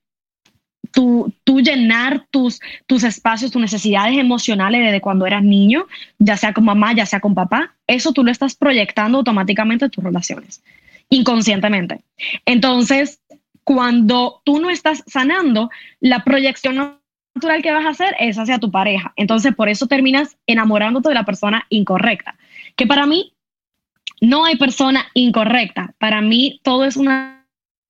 Tú, 0.91 1.33
tú, 1.43 1.59
llenar 1.59 2.25
tus, 2.31 2.61
tus 2.85 3.03
espacios, 3.03 3.51
tus 3.51 3.61
necesidades 3.61 4.17
emocionales 4.17 4.81
desde 4.81 5.01
cuando 5.01 5.25
eras 5.25 5.43
niño, 5.43 5.87
ya 6.19 6.37
sea 6.37 6.53
con 6.53 6.63
mamá, 6.63 6.93
ya 6.93 7.05
sea 7.05 7.19
con 7.19 7.33
papá, 7.35 7.75
eso 7.85 8.13
tú 8.13 8.23
lo 8.23 8.31
estás 8.31 8.55
proyectando 8.55 9.17
automáticamente 9.17 9.85
en 9.85 9.91
tus 9.91 10.03
relaciones 10.03 10.63
inconscientemente. 11.09 12.01
Entonces, 12.45 13.19
cuando 13.65 14.41
tú 14.45 14.61
no 14.61 14.69
estás 14.69 15.03
sanando, 15.07 15.69
la 15.99 16.23
proyección 16.23 16.99
natural 17.35 17.61
que 17.61 17.73
vas 17.73 17.85
a 17.85 17.89
hacer 17.89 18.15
es 18.19 18.37
hacia 18.37 18.59
tu 18.59 18.71
pareja. 18.71 19.11
Entonces, 19.17 19.53
por 19.53 19.67
eso 19.67 19.87
terminas 19.87 20.37
enamorándote 20.47 21.09
de 21.09 21.15
la 21.15 21.25
persona 21.25 21.65
incorrecta. 21.69 22.35
Que 22.75 22.87
para 22.87 23.05
mí 23.05 23.33
no 24.21 24.45
hay 24.45 24.55
persona 24.57 25.07
incorrecta. 25.13 25.93
Para 25.97 26.21
mí 26.21 26.59
todo 26.63 26.85
es 26.85 26.97
una 26.97 27.45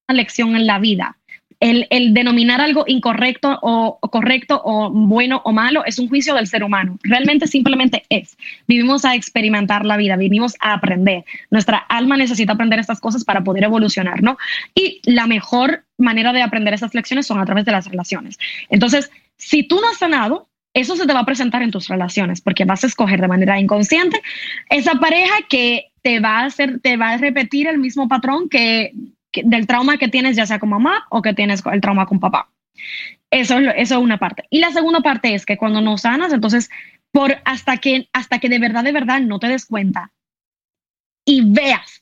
lección 0.08 0.56
en 0.56 0.68
la 0.68 0.80
vida 0.80 1.18
el, 1.60 2.14
denominar 2.14 2.62
algo 2.62 2.84
incorrecto 2.88 3.58
o, 3.62 4.00
correcto 4.00 4.62
o 4.64 4.90
bueno 4.92 5.42
o 5.46 5.52
malo 5.52 5.84
es 5.86 6.00
un 6.00 6.10
juicio 6.10 6.36
del 6.36 6.48
ser 6.48 6.64
humano. 6.64 7.00
Realmente 7.04 7.48
simplemente 7.48 8.04
es. 8.10 8.38
Vivimos 8.68 9.06
a 9.06 9.16
experimentar 9.16 9.86
la 9.86 9.98
vida, 9.98 10.16
vivimos 10.16 10.56
a 10.60 10.74
aprender. 10.74 11.24
Nuestra 11.50 11.78
alma 11.78 12.18
necesita 12.18 12.54
aprender 12.54 12.80
estas 12.80 13.00
cosas 13.00 13.24
para 13.24 13.44
poder 13.44 13.64
evolucionar, 13.64 14.22
¿no? 14.22 14.38
Y 14.74 15.02
la 15.04 15.28
mejor 15.28 15.86
manera 15.98 16.34
de 16.34 16.42
aprender 16.42 16.74
estas 16.74 16.94
lecciones 16.94 17.26
son 17.28 17.40
a 17.40 17.46
través 17.46 17.66
de 17.66 17.72
las 17.72 17.88
relaciones. 17.88 18.38
Entonces, 18.70 19.10
si 19.38 19.64
tú 19.64 19.80
no 19.80 19.90
has 19.90 19.98
sanado, 19.98 20.50
eso 20.76 20.98
se 20.98 21.08
te 21.08 21.14
va 21.14 21.22
a 21.22 21.26
presentar 21.26 21.64
en 21.64 21.72
tus 21.72 21.88
relaciones, 21.88 22.42
porque 22.42 22.66
vas 22.66 22.84
a 22.84 22.88
escoger 22.88 23.22
de 23.22 23.30
manera 23.30 23.60
inconsciente 23.60 24.22
esa 24.70 24.96
pareja 24.96 25.34
que 25.50 25.88
te 26.02 26.20
va 26.20 26.42
a 26.42 26.46
hacer, 26.46 26.82
te 26.82 26.98
va 26.98 27.12
a 27.12 27.18
repetir 27.18 27.68
el 27.68 27.80
mismo 27.80 28.08
patrón 28.08 28.50
que 28.50 28.92
del 29.34 29.68
trauma 29.68 29.98
que 29.98 30.10
tienes 30.10 30.36
ya 30.36 30.46
sea 30.46 30.60
con 30.60 30.70
mamá 30.70 31.08
o 31.10 31.22
que 31.22 31.34
tienes 31.34 31.64
el 31.72 31.82
trauma 31.82 32.06
con 32.06 32.20
papá. 32.20 32.50
Eso, 33.32 33.58
eso 33.58 33.96
es 33.96 34.02
una 34.02 34.18
parte. 34.18 34.44
Y 34.50 34.60
la 34.60 34.72
segunda 34.72 35.00
parte 35.00 35.34
es 35.34 35.46
que 35.46 35.58
cuando 35.58 35.80
no 35.80 35.98
sanas, 35.98 36.34
entonces, 36.34 36.70
por 37.12 37.38
hasta 37.46 37.78
que, 37.78 38.10
hasta 38.12 38.40
que 38.40 38.50
de 38.50 38.60
verdad, 38.60 38.84
de 38.84 38.92
verdad 38.92 39.22
no 39.22 39.40
te 39.40 39.48
des 39.48 39.66
cuenta 39.66 40.12
y 41.24 41.42
veas 41.52 42.02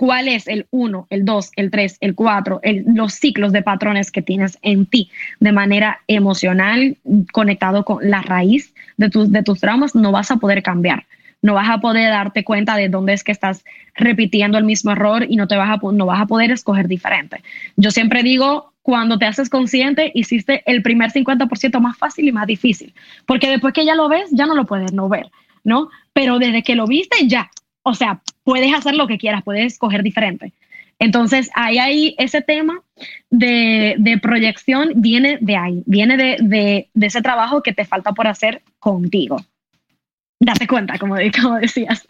cuál 0.00 0.28
es 0.28 0.48
el 0.48 0.66
1, 0.70 1.08
el 1.10 1.26
2, 1.26 1.50
el 1.56 1.70
3, 1.70 1.98
el 2.00 2.14
4, 2.14 2.62
los 2.86 3.12
ciclos 3.12 3.52
de 3.52 3.60
patrones 3.60 4.10
que 4.10 4.22
tienes 4.22 4.58
en 4.62 4.86
ti 4.86 5.10
de 5.40 5.52
manera 5.52 6.00
emocional, 6.06 6.96
conectado 7.32 7.84
con 7.84 8.08
la 8.08 8.22
raíz 8.22 8.72
de, 8.96 9.10
tus 9.10 9.30
de 9.30 9.42
tus 9.42 9.60
traumas, 9.60 9.94
no 9.94 10.10
vas 10.10 10.30
a 10.30 10.38
poder 10.38 10.62
cambiar 10.62 11.04
no 11.42 11.54
vas 11.54 11.68
a 11.68 11.80
poder 11.80 12.10
darte 12.10 12.44
cuenta 12.44 12.76
de 12.76 12.88
dónde 12.90 13.14
es 13.14 13.24
que 13.24 13.32
estás 13.32 13.64
repitiendo 13.94 14.56
el 14.58 14.64
mismo 14.64 14.90
error 14.90 15.26
y 15.26 15.36
no, 15.36 15.48
te 15.48 15.56
vas 15.56 15.70
a, 15.70 15.92
no 15.92 16.04
vas 16.04 16.20
a 16.20 16.26
poder 16.26 16.50
escoger 16.50 16.86
diferente. 16.86 17.42
Yo 17.76 17.90
siempre 17.90 18.22
digo, 18.22 18.74
cuando 18.82 19.18
te 19.18 19.24
haces 19.24 19.48
consciente, 19.48 20.12
hiciste 20.14 20.62
el 20.66 20.82
primer 20.82 21.10
50% 21.12 21.80
más 21.80 21.96
fácil 21.96 22.28
y 22.28 22.32
más 22.32 22.46
difícil, 22.46 22.92
porque 23.24 23.48
después 23.48 23.72
que 23.72 23.86
ya 23.86 23.94
lo 23.94 24.10
ves, 24.10 24.28
ya 24.32 24.44
no 24.44 24.54
lo 24.54 24.66
puedes 24.66 24.92
no 24.92 25.08
ver, 25.08 25.30
¿no? 25.64 25.88
Pero 26.12 26.38
desde 26.38 26.62
que 26.62 26.74
lo 26.74 26.86
viste, 26.86 27.26
ya, 27.26 27.50
o 27.82 27.94
sea, 27.94 28.22
puedes 28.44 28.72
hacer 28.74 28.94
lo 28.94 29.06
que 29.06 29.18
quieras, 29.18 29.42
puedes 29.44 29.72
escoger 29.72 30.02
diferente. 30.02 30.52
Entonces, 30.98 31.50
ahí 31.54 31.78
hay 31.78 32.14
ese 32.18 32.42
tema 32.42 32.82
de, 33.30 34.18
proyección, 34.22 34.92
viene 34.96 35.38
de 35.40 35.56
ahí, 35.56 35.82
viene 35.86 36.16
de 36.16 36.88
ese 37.00 37.22
trabajo 37.22 37.62
que 37.62 37.72
te 37.72 37.86
falta 37.86 38.12
por 38.12 38.26
hacer 38.26 38.62
contigo 38.78 39.38
date 40.40 40.66
cuenta, 40.66 40.98
como, 40.98 41.16
como 41.40 41.56
decías. 41.56 42.04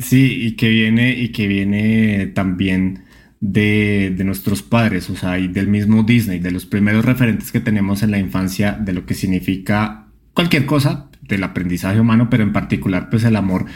Sí, 0.00 0.46
y 0.46 0.56
que 0.56 0.68
viene, 0.68 1.10
y 1.10 1.28
que 1.30 1.46
viene 1.46 2.26
también 2.28 3.04
de, 3.40 4.12
de, 4.16 4.24
nuestros 4.24 4.62
padres, 4.62 5.10
o 5.10 5.16
sea, 5.16 5.38
y 5.38 5.48
del 5.48 5.68
mismo 5.68 6.02
Disney, 6.02 6.38
de 6.38 6.50
los 6.50 6.66
primeros 6.66 7.04
referentes 7.04 7.52
que 7.52 7.60
tenemos 7.60 8.02
en 8.02 8.10
la 8.10 8.18
infancia 8.18 8.72
de 8.72 8.92
lo 8.92 9.06
que 9.06 9.14
significa 9.14 10.06
cualquier 10.34 10.66
cosa 10.66 11.08
del 11.22 11.44
aprendizaje 11.44 12.00
humano, 12.00 12.28
pero 12.30 12.42
en 12.42 12.52
particular 12.52 13.08
pues 13.10 13.24
el 13.24 13.36
amor 13.36 13.66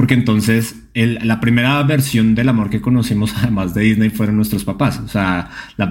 porque 0.00 0.14
entonces 0.14 0.76
la 0.94 1.40
primera 1.40 1.82
versión 1.82 2.34
del 2.34 2.48
amor 2.48 2.70
que 2.70 2.80
conocimos 2.80 3.34
además 3.36 3.74
de 3.74 3.82
Disney 3.82 4.08
fueron 4.08 4.36
nuestros 4.36 4.64
papás, 4.64 4.98
o 4.98 5.08
sea, 5.08 5.50
la, 5.76 5.90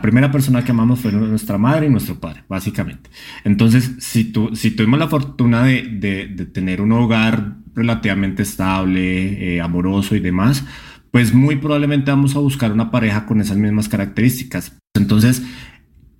primera 0.00 0.30
persona 0.30 0.62
que 0.62 0.70
amamos 0.70 1.00
fue 1.00 1.10
nuestra 1.10 1.58
madre 1.58 1.88
y 1.88 1.90
nuestro 1.90 2.20
padre, 2.20 2.44
básicamente. 2.48 3.10
Entonces, 3.42 3.96
si, 3.98 4.30
tu, 4.30 4.54
si 4.54 4.70
tuvimos 4.70 5.00
la 5.00 5.08
fortuna 5.08 5.64
de, 5.64 5.82
de, 5.82 6.46
tener 6.46 6.80
un 6.80 6.92
hogar 6.92 7.56
relativamente 7.74 8.44
estable, 8.44 9.56
eh, 9.56 9.60
amoroso 9.60 10.14
y 10.14 10.20
demás, 10.20 10.64
pues 11.10 11.34
muy 11.34 11.56
probablemente 11.56 12.12
vamos 12.12 12.36
a 12.36 12.38
buscar 12.38 12.70
una 12.70 12.92
pareja 12.92 13.26
con 13.26 13.40
esas 13.40 13.56
mismas 13.56 13.88
características. 13.88 14.78
Entonces, 14.94 15.42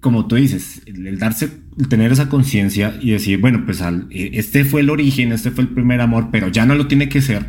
como 0.00 0.26
tú 0.26 0.36
dices, 0.36 0.82
el, 0.86 1.18
darse, 1.18 1.50
tener 1.88 2.10
esa 2.12 2.28
conciencia 2.28 2.98
y 3.00 3.10
decir, 3.10 3.38
bueno, 3.38 3.64
pues 3.64 3.82
al, 3.82 4.06
e, 4.10 4.30
este 4.34 4.64
fue 4.64 4.80
el 4.80 4.90
origen, 4.90 5.32
este 5.32 5.50
fue 5.50 5.64
el 5.64 5.70
primer 5.70 6.00
amor, 6.00 6.28
pero 6.32 6.48
ya 6.48 6.64
no 6.66 6.74
lo 6.74 6.86
tiene 6.86 7.08
que 7.08 7.20
ser, 7.20 7.46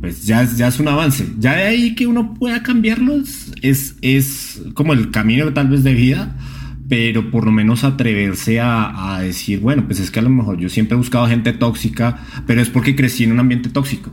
pues 0.00 0.26
ya, 0.26 0.44
ya 0.44 0.68
es 0.68 0.80
un 0.80 0.88
avance. 0.88 1.26
Ya 1.38 1.54
de 1.54 1.62
ahí 1.62 1.94
que 1.94 2.06
uno 2.06 2.34
pueda 2.34 2.62
cambiarlo 2.62 3.22
es, 3.62 3.96
es 4.00 4.62
como 4.74 4.92
el 4.94 5.10
camino 5.10 5.52
tal 5.52 5.68
vez 5.68 5.84
de 5.84 5.94
vida, 5.94 6.36
pero 6.88 7.30
por 7.30 7.44
lo 7.44 7.52
menos 7.52 7.84
atreverse 7.84 8.60
a, 8.60 9.14
a, 9.14 9.20
decir, 9.22 9.60
bueno, 9.60 9.86
pues 9.86 10.00
es 10.00 10.10
que 10.10 10.20
a 10.20 10.22
lo 10.22 10.30
mejor 10.30 10.58
yo 10.58 10.68
siempre 10.68 10.94
he 10.94 10.98
buscado 10.98 11.26
gente 11.26 11.52
tóxica, 11.52 12.18
pero 12.46 12.60
es 12.60 12.70
porque 12.70 12.96
crecí 12.96 13.24
en 13.24 13.32
un 13.32 13.40
ambiente 13.40 13.68
tóxico. 13.68 14.10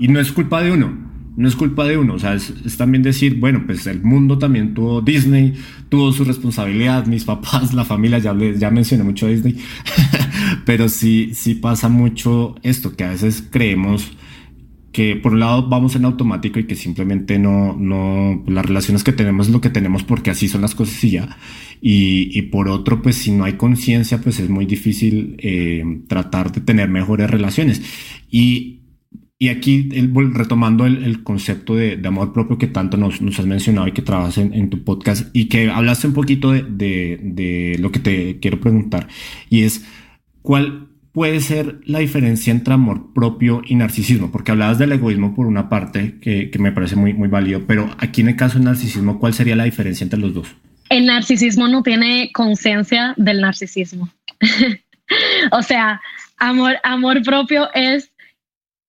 Y 0.00 0.08
no 0.08 0.20
es 0.20 0.30
culpa 0.30 0.62
de 0.62 0.70
uno, 0.70 1.07
no 1.38 1.46
es 1.46 1.54
culpa 1.54 1.84
de 1.84 1.96
uno, 1.96 2.14
o 2.14 2.18
sea, 2.18 2.34
es, 2.34 2.76
también 2.76 3.04
decir, 3.04 3.36
bueno, 3.38 3.62
pues 3.64 3.86
el 3.86 4.02
mundo 4.02 4.38
también 4.38 4.74
tuvo 4.74 5.00
Disney, 5.00 5.54
tuvo 5.88 6.12
su 6.12 6.24
responsabilidad, 6.24 7.06
mis 7.06 7.24
papás, 7.32 7.72
la 7.74 7.84
familia, 7.84 8.18
ya, 8.18 8.36
ya 8.56 8.72
mencioné 8.72 9.04
mucho 9.04 9.28
Disney, 9.28 9.56
pero 10.64 10.88
sí, 10.88 11.30
sí 11.34 11.54
pasa 11.54 11.88
mucho 11.88 12.56
esto, 12.64 12.96
que 12.96 13.04
a 13.04 13.10
veces 13.10 13.46
creemos 13.48 14.10
que 14.90 15.14
por 15.14 15.32
un 15.34 15.38
lado 15.38 15.68
vamos 15.68 15.94
en 15.94 16.06
automático 16.06 16.58
y 16.58 16.64
que 16.64 16.74
simplemente 16.74 17.38
no, 17.38 17.76
no, 17.78 18.42
las 18.48 18.66
relaciones 18.66 19.04
que 19.04 19.12
tenemos 19.12 19.46
es 19.46 19.52
lo 19.52 19.60
que 19.60 19.70
tenemos 19.70 20.02
porque 20.02 20.30
así 20.30 20.48
son 20.48 20.62
las 20.62 20.74
cosas 20.74 21.04
y 21.04 21.10
ya. 21.10 21.36
Y, 21.80 22.36
y 22.36 22.42
por 22.42 22.68
otro, 22.68 23.00
pues 23.00 23.14
si 23.14 23.30
no 23.30 23.44
hay 23.44 23.52
conciencia, 23.52 24.20
pues 24.20 24.40
es 24.40 24.48
muy 24.48 24.66
difícil 24.66 25.36
eh, 25.38 25.84
tratar 26.08 26.50
de 26.50 26.62
tener 26.62 26.88
mejores 26.88 27.30
relaciones. 27.30 27.80
Y 28.28 28.77
y 29.40 29.50
aquí, 29.50 29.88
retomando 30.32 30.84
el, 30.84 31.22
concepto 31.22 31.76
de, 31.76 32.00
amor 32.04 32.32
propio 32.32 32.58
que 32.58 32.66
tanto 32.66 32.96
nos, 32.96 33.20
has 33.38 33.46
mencionado 33.46 33.86
y 33.86 33.92
que 33.92 34.02
trabajas 34.02 34.38
en, 34.38 34.68
tu 34.68 34.82
podcast 34.82 35.28
y 35.32 35.44
que 35.44 35.70
hablaste 35.70 36.08
un 36.08 36.12
poquito 36.12 36.50
de, 36.50 37.76
lo 37.78 37.92
que 37.92 38.00
te 38.00 38.40
quiero 38.40 38.60
preguntar, 38.60 39.06
y 39.48 39.62
es, 39.62 39.86
¿cuál 40.42 40.88
puede 41.12 41.40
ser 41.40 41.80
la 41.84 42.00
diferencia 42.00 42.50
entre 42.50 42.74
amor 42.74 43.12
propio 43.14 43.62
y 43.64 43.76
narcisismo? 43.76 44.32
Porque 44.32 44.50
hablabas 44.50 44.78
del 44.78 44.90
egoísmo 44.90 45.36
por 45.36 45.46
una 45.46 45.68
parte, 45.68 46.18
que, 46.20 46.50
me 46.58 46.72
parece 46.72 46.96
muy, 46.96 47.14
muy 47.14 47.28
válido, 47.28 47.64
pero 47.64 47.94
aquí 47.98 48.22
en 48.22 48.30
el 48.30 48.36
caso 48.36 48.54
del 48.54 48.64
narcisismo, 48.64 49.20
¿cuál 49.20 49.34
sería 49.34 49.54
la 49.54 49.64
diferencia 49.64 50.02
entre 50.02 50.18
los 50.18 50.34
dos? 50.34 50.48
El 50.88 51.06
narcisismo 51.06 51.68
no 51.68 51.84
tiene 51.84 52.32
conciencia 52.32 53.14
del 53.16 53.40
narcisismo. 53.40 54.08
o 55.52 55.62
sea, 55.62 56.00
amor, 56.38 56.78
amor 56.82 57.22
propio 57.22 57.68
es 57.72 58.10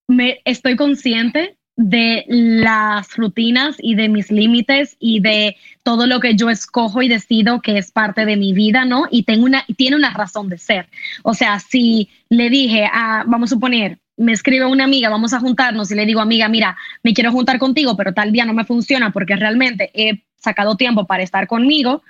me 0.10 0.41
estoy 0.43 0.76
consciente 0.76 1.55
de 1.76 2.26
las 2.28 3.16
rutinas 3.16 3.78
y 3.80 3.95
de 3.95 4.10
mis 4.10 4.32
límites 4.32 4.97
y 4.99 5.22
de 5.22 5.55
todo 5.84 6.07
lo 6.07 6.20
que 6.20 6.36
yo 6.36 6.49
escojo 6.49 7.01
y 7.01 7.07
decido 7.07 7.62
que 7.62 7.78
es 7.78 7.91
parte 7.91 8.26
de 8.26 8.36
mi 8.36 8.51
vida, 8.51 8.84
¿no? 8.84 9.05
Y 9.10 9.24
tengo 9.24 9.45
una, 9.45 9.64
tiene 9.78 9.95
una 9.95 10.12
razón 10.12 10.49
de 10.49 10.57
ser. 10.57 10.89
O 11.24 11.34
sea, 11.34 11.60
si 11.60 12.10
le 12.28 12.49
dije, 12.49 12.89
a, 12.91 13.24
vamos 13.28 13.51
a 13.51 13.55
suponer, 13.55 13.99
me 14.18 14.34
escribe 14.34 14.66
una 14.66 14.84
amiga, 14.84 15.10
vamos 15.10 15.32
a 15.32 15.39
juntarnos 15.39 15.89
y 15.91 15.95
le 15.95 16.05
digo, 16.05 16.20
amiga, 16.20 16.49
mira, 16.49 16.76
me 17.03 17.14
quiero 17.14 17.32
juntar 17.32 17.60
contigo, 17.60 17.95
pero 17.95 18.14
tal 18.14 18.32
día 18.32 18.45
no 18.45 18.53
me 18.53 18.66
funciona 18.66 19.12
porque 19.12 19.36
realmente 19.36 19.91
he 19.93 20.24
sacado 20.36 20.76
tiempo 20.76 21.05
para 21.05 21.24
estar 21.24 21.47
conmigo, 21.47 22.01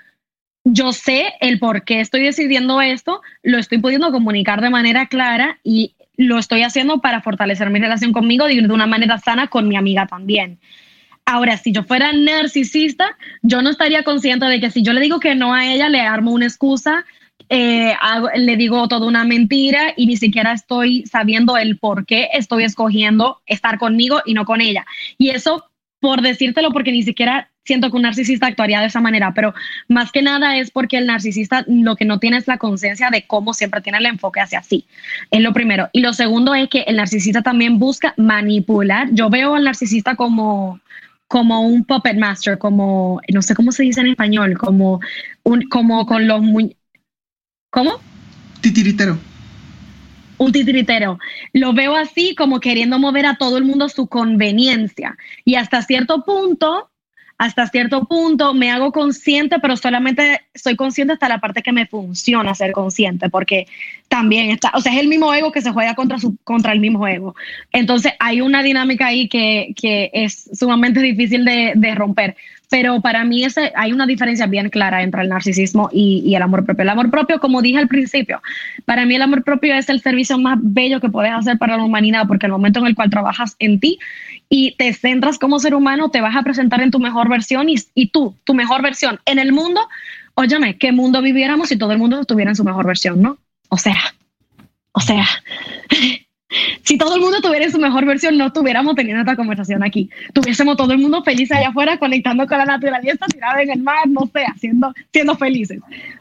yo 0.64 0.94
sé 0.94 1.34
el 1.42 1.60
por 1.60 1.84
qué 1.84 2.00
estoy 2.00 2.24
decidiendo 2.24 2.82
esto, 2.82 3.22
lo 3.44 3.58
estoy 3.58 3.80
pudiendo 3.80 4.12
comunicar 4.12 4.62
de 4.62 4.70
manera 4.70 5.08
clara 5.08 5.60
y 5.64 5.96
lo 6.20 6.38
estoy 6.38 6.64
haciendo 6.64 7.00
para 7.00 7.22
fortalecer 7.22 7.70
mi 7.70 7.80
relación 7.80 8.12
conmigo 8.12 8.46
de 8.46 8.60
una 8.60 8.86
manera 8.86 9.20
sana 9.20 9.48
con 9.48 9.70
mi 9.70 9.78
amiga 9.78 10.06
también. 10.06 10.60
Ahora, 11.26 11.56
si 11.56 11.72
yo 11.72 11.84
fuera 11.84 12.12
narcisista, 12.12 13.18
yo 13.42 13.62
no 13.62 13.70
estaría 13.70 14.04
consciente 14.04 14.46
de 14.46 14.60
que 14.60 14.70
si 14.70 14.84
yo 14.84 14.92
le 14.92 15.00
digo 15.00 15.22
que 15.22 15.34
no 15.36 15.54
a 15.54 15.66
ella, 15.66 15.88
le 15.88 16.02
armo 16.02 16.32
una 16.32 16.46
excusa, 16.46 17.06
eh, 17.48 17.94
le 18.36 18.58
digo 18.58 18.86
toda 18.90 19.08
una 19.08 19.24
mentira 19.24 19.94
y 19.96 20.08
ni 20.08 20.18
siquiera 20.18 20.52
estoy 20.52 21.06
sabiendo 21.06 21.56
el 21.56 21.78
por 21.78 22.06
qué 22.06 22.28
estoy 22.34 22.66
escogiendo 22.66 23.40
estar 23.46 23.80
conmigo 23.80 24.22
y 24.26 24.34
no 24.34 24.44
con 24.44 24.60
ella. 24.60 24.86
Y 25.18 25.30
eso 25.30 25.70
por 26.02 26.22
decírtelo 26.22 26.72
porque 26.72 26.92
ni 26.92 27.04
siquiera 27.04 27.50
siento 27.70 27.92
que 27.92 27.98
un 27.98 28.02
narcisista 28.02 28.48
actuaría 28.48 28.82
de 28.82 28.88
esa 28.88 29.00
manera, 29.00 29.32
pero 29.36 29.54
más 29.88 30.12
que 30.12 30.24
nada 30.24 30.58
es 30.58 30.72
porque 30.72 30.98
el 30.98 31.06
narcisista 31.06 31.64
lo 31.68 31.96
que 31.96 32.04
no 32.04 32.18
tiene 32.18 32.38
es 32.38 32.48
la 32.48 32.58
conciencia 32.58 33.12
de 33.12 33.28
cómo 33.28 33.54
siempre 33.54 33.82
tiene 33.82 34.00
el 34.00 34.08
enfoque 34.08 34.42
hacia 34.42 34.64
sí. 34.64 34.88
Es 35.30 35.42
lo 35.42 35.54
primero. 35.54 35.88
Y 35.94 36.02
lo 36.02 36.14
segundo 36.14 36.56
es 36.56 36.68
que 36.68 36.82
el 36.88 36.96
narcisista 36.96 37.44
también 37.44 37.78
busca 37.78 38.16
manipular. 38.18 39.10
Yo 39.12 39.30
veo 39.30 39.54
al 39.54 39.66
narcisista 39.66 40.16
como 40.16 40.80
como 41.28 41.62
un 41.62 41.84
puppet 41.84 42.18
master, 42.18 42.58
como 42.58 43.22
no 43.32 43.44
sé 43.44 43.54
cómo 43.54 43.72
se 43.72 43.84
dice 43.84 44.02
en 44.02 44.08
español, 44.08 44.58
como 44.58 45.00
un 45.44 45.62
como 45.70 46.08
con 46.08 46.28
los 46.28 46.42
¿Cómo? 47.70 48.02
Titiritero 48.62 49.20
un 50.40 50.52
titiritero. 50.52 51.20
Lo 51.54 51.74
veo 51.74 51.96
así 51.96 52.34
como 52.34 52.60
queriendo 52.60 52.98
mover 52.98 53.26
a 53.26 53.36
todo 53.36 53.58
el 53.58 53.66
mundo 53.66 53.90
su 53.90 54.08
conveniencia. 54.08 55.18
Y 55.46 55.56
hasta 55.56 55.84
cierto 55.84 56.24
punto, 56.24 56.90
hasta 57.40 57.68
cierto 57.68 58.04
punto 58.04 58.54
me 58.54 58.70
hago 58.70 58.92
consciente, 58.92 59.60
pero 59.60 59.78
solamente 59.78 60.42
soy 60.54 60.76
consciente 60.76 61.14
hasta 61.14 61.30
la 61.30 61.40
parte 61.40 61.64
que 61.64 61.72
me 61.72 61.88
funciona 61.88 62.54
ser 62.54 62.74
consciente, 62.74 63.30
porque 63.30 63.66
también 64.10 64.50
está, 64.50 64.72
o 64.76 64.82
sea, 64.82 64.94
es 64.94 65.00
el 65.00 65.08
mismo 65.08 65.34
ego 65.34 65.50
que 65.54 65.62
se 65.62 65.72
juega 65.72 65.96
contra, 65.96 66.20
su, 66.20 66.36
contra 66.44 66.74
el 66.74 66.82
mismo 66.82 67.08
ego. 67.08 67.36
Entonces 67.72 68.12
hay 68.20 68.42
una 68.42 68.62
dinámica 68.62 69.08
ahí 69.08 69.30
que, 69.30 69.74
que 69.78 70.12
es 70.14 70.50
sumamente 70.54 71.00
difícil 71.02 71.46
de, 71.46 71.72
de 71.76 71.96
romper. 71.96 72.36
Pero 72.70 73.02
para 73.02 73.24
mí 73.24 73.44
ese, 73.44 73.72
hay 73.76 73.94
una 73.94 74.06
diferencia 74.06 74.46
bien 74.46 74.70
clara 74.70 75.02
entre 75.02 75.22
el 75.22 75.30
narcisismo 75.30 75.90
y, 75.92 76.36
el 76.36 76.42
amor 76.42 76.66
propio. 76.66 76.84
El 76.84 76.90
amor 76.90 77.10
propio, 77.10 77.40
como 77.40 77.62
dije 77.62 77.80
al 77.80 77.88
principio, 77.88 78.42
para 78.86 79.06
mí 79.06 79.16
el 79.16 79.24
amor 79.24 79.44
propio 79.44 79.74
es 79.74 79.90
el 79.90 80.02
servicio 80.02 80.38
más 80.38 80.60
bello 80.62 81.00
que 81.00 81.10
puedes 81.10 81.32
hacer 81.32 81.58
para 81.58 81.78
la 81.78 81.84
humanidad, 81.84 82.28
porque 82.28 82.46
el 82.46 82.52
momento 82.52 82.80
en 82.80 82.86
el 82.86 82.96
cual 82.96 83.10
trabajas 83.10 83.56
en 83.58 83.80
ti 83.80 83.98
y 84.50 84.76
te 84.76 84.94
centras 84.94 85.38
como 85.38 85.60
ser 85.60 85.76
humano, 85.76 86.10
te 86.10 86.22
vas 86.22 86.36
a 86.36 86.42
presentar 86.42 86.82
en 86.82 86.92
tu 86.92 87.00
mejor 87.00 87.30
versión 87.30 87.70
y, 87.70 87.76
y 87.94 88.08
tú, 88.08 88.36
tu 88.44 88.56
mejor 88.56 88.82
versión 88.82 89.20
en 89.26 89.38
el 89.38 89.54
mundo, 89.54 89.88
óyeme, 90.34 90.78
¿qué 90.78 90.92
mundo 90.92 91.22
viviéramos 91.22 91.70
si 91.70 91.78
todo 91.78 91.92
el 91.92 92.00
mundo 92.00 92.20
estuviera 92.20 92.52
en 92.52 92.56
su 92.56 92.64
mejor 92.64 92.88
versión, 92.88 93.22
no? 93.22 93.38
O 93.70 93.78
sea, 93.78 93.98
o 94.92 95.00
sea, 95.02 95.26
si 96.84 96.98
todo 96.98 97.16
el 97.16 97.22
mundo 97.22 97.42
tuviera 97.42 97.70
su 97.70 97.78
mejor 97.78 98.06
versión, 98.06 98.38
no 98.38 98.48
estuviéramos 98.48 98.96
teniendo 98.96 99.22
esta 99.22 99.36
conversación 99.36 99.84
aquí. 99.84 100.10
Tuviésemos 100.34 100.78
todo 100.78 100.94
el 100.94 101.00
mundo 101.00 101.24
feliz 101.24 101.52
allá 101.52 101.70
afuera, 101.70 101.98
conectando 101.98 102.48
con 102.48 102.58
la 102.58 102.66
naturaleza, 102.66 103.26
tirada 103.28 103.62
en 103.62 103.72
el 103.72 103.82
mar, 103.82 104.08
no 104.08 104.30
sé, 104.34 104.46
haciendo, 104.46 104.94
siendo 105.12 105.36
felices. 105.36 105.80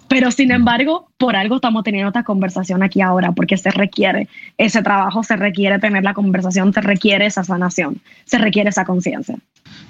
Pero 0.09 0.31
sin 0.31 0.51
embargo, 0.51 1.09
por 1.17 1.37
algo 1.37 1.57
estamos 1.57 1.85
teniendo 1.85 2.09
esta 2.09 2.25
conversación 2.25 2.83
aquí 2.83 3.01
ahora, 3.01 3.33
porque 3.33 3.57
se 3.57 3.71
requiere 3.71 4.29
ese 4.59 4.83
trabajo, 4.83 5.23
se 5.23 5.37
requiere 5.37 5.79
tener 5.79 6.03
la 6.03 6.15
conversación, 6.15 6.73
se 6.73 6.81
requiere 6.81 7.27
esa 7.27 7.45
sanación, 7.45 8.01
se 8.25 8.39
requiere 8.39 8.71
esa 8.71 8.85
conciencia. 8.85 9.37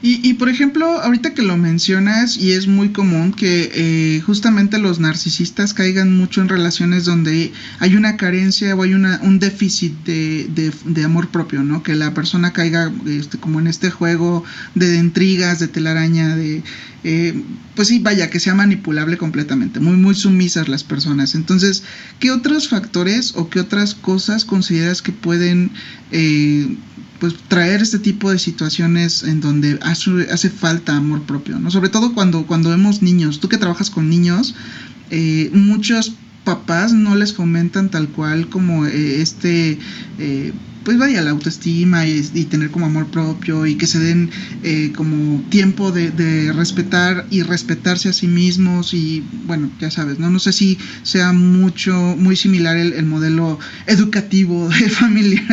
Y, 0.00 0.34
por 0.34 0.48
ejemplo, 0.48 0.86
ahorita 0.86 1.34
que 1.34 1.42
lo 1.42 1.56
mencionas, 1.56 2.36
y 2.36 2.52
es 2.52 2.68
muy 2.68 2.90
común 2.90 3.32
que 3.32 3.68
eh, 3.74 4.20
justamente 4.20 4.78
los 4.78 5.00
narcisistas 5.00 5.74
caigan 5.74 6.16
mucho 6.16 6.40
en 6.40 6.48
relaciones 6.48 7.04
donde 7.04 7.52
hay 7.80 7.96
una 7.96 8.16
carencia 8.16 8.76
o 8.76 8.84
hay 8.84 8.94
una, 8.94 9.18
un 9.24 9.40
déficit 9.40 9.92
de, 10.04 10.72
de, 10.84 11.04
amor 11.04 11.30
propio, 11.30 11.64
¿no? 11.64 11.82
Que 11.82 11.96
la 11.96 12.14
persona 12.14 12.52
caiga 12.52 12.92
este, 13.06 13.38
como 13.38 13.58
en 13.58 13.66
este 13.66 13.90
juego 13.90 14.44
de, 14.76 14.96
intrigas, 14.98 15.58
de 15.58 15.66
telaraña, 15.66 16.36
de... 16.36 16.62
Eh, 17.02 17.42
pues 17.74 17.88
sí, 17.88 17.98
vaya, 17.98 18.30
que 18.30 18.38
sea 18.38 18.54
manipulable 18.54 19.16
completamente, 19.16 19.80
muy, 19.80 19.96
muy 19.96 20.14
sumisas 20.14 20.68
las 20.68 20.84
personas. 20.84 21.34
Entonces, 21.34 21.82
¿qué 22.20 22.30
otros 22.30 22.68
factores 22.68 23.32
o 23.34 23.50
qué 23.50 23.58
otras 23.58 23.96
cosas 23.96 24.44
consideras 24.44 25.02
que 25.02 25.10
pueden... 25.10 25.72
Eh, 26.12 26.68
pues 27.18 27.34
traer 27.48 27.82
este 27.82 27.98
tipo 27.98 28.30
de 28.30 28.38
situaciones 28.38 29.22
en 29.22 29.40
donde 29.40 29.78
hace, 29.82 30.50
falta 30.50 30.96
amor 30.96 31.22
propio, 31.22 31.58
¿no? 31.58 31.70
Sobre 31.70 31.88
todo 31.88 32.14
cuando, 32.14 32.46
cuando 32.46 32.70
vemos 32.70 33.02
niños, 33.02 33.40
tú 33.40 33.48
que 33.48 33.58
trabajas 33.58 33.90
con 33.90 34.08
niños, 34.08 34.54
eh, 35.10 35.50
muchos 35.52 36.12
papás 36.44 36.92
no 36.92 37.14
les 37.14 37.34
fomentan 37.34 37.90
tal 37.90 38.08
cual 38.08 38.48
como 38.48 38.86
eh, 38.86 39.20
este 39.20 39.78
eh, 40.18 40.52
pues 40.84 40.98
vaya, 40.98 41.22
la 41.22 41.30
autoestima 41.30 42.06
y, 42.06 42.22
tener 42.44 42.70
como 42.70 42.86
amor 42.86 43.06
propio 43.08 43.66
y 43.66 43.74
que 43.74 43.86
se 43.86 43.98
den 43.98 44.30
eh, 44.62 44.92
como 44.96 45.42
tiempo 45.50 45.92
de, 45.92 46.52
respetar 46.52 47.26
y 47.30 47.42
respetarse 47.42 48.08
a 48.08 48.12
sí 48.12 48.26
mismos 48.26 48.94
y 48.94 49.22
bueno, 49.46 49.70
ya 49.80 49.90
sabes, 49.90 50.18
¿no? 50.18 50.30
No 50.30 50.38
sé 50.38 50.52
si 50.52 50.78
sea 51.02 51.32
mucho, 51.32 52.16
muy 52.18 52.36
similar 52.36 52.76
el, 52.76 53.04
modelo 53.04 53.58
educativo 53.86 54.68
de 54.80 54.88
familia 54.88 55.44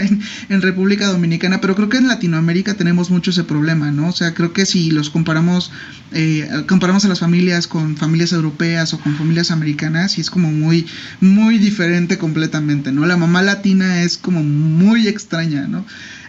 en, 0.50 0.62
República 0.62 1.08
Dominicana, 1.08 1.62
pero 1.62 1.76
creo 1.76 1.90
que 1.90 1.98
en 1.98 2.08
Latinoamérica 2.08 2.76
tenemos 2.76 3.12
mucho 3.12 3.32
ese 3.32 3.44
problema, 3.44 3.92
¿no? 3.92 4.10
O 4.10 4.14
sea, 4.14 4.34
creo 4.34 4.54
que 4.54 4.66
si 4.66 4.90
los 4.92 5.10
comparamos, 5.10 5.72
eh, 6.12 6.48
comparamos 6.68 7.06
a 7.06 7.08
las 7.08 7.20
familias 7.20 7.68
con 7.68 7.98
familias 7.98 8.32
europeas 8.32 8.94
o 8.94 9.00
con 9.00 9.16
familias 9.16 9.52
americanas, 9.52 10.18
y 10.18 10.22
es 10.22 10.30
como 10.30 10.52
muy, 10.52 10.88
muy 11.22 11.58
diferente 11.58 12.18
completamente, 12.18 12.92
¿no? 12.92 13.06
La 13.06 13.18
mamá 13.18 13.42
latina 13.42 14.02
es 14.02 14.18
como 14.18 14.44
muy 14.44 15.08
extraña, 15.16 15.68
¿no? 15.68 15.86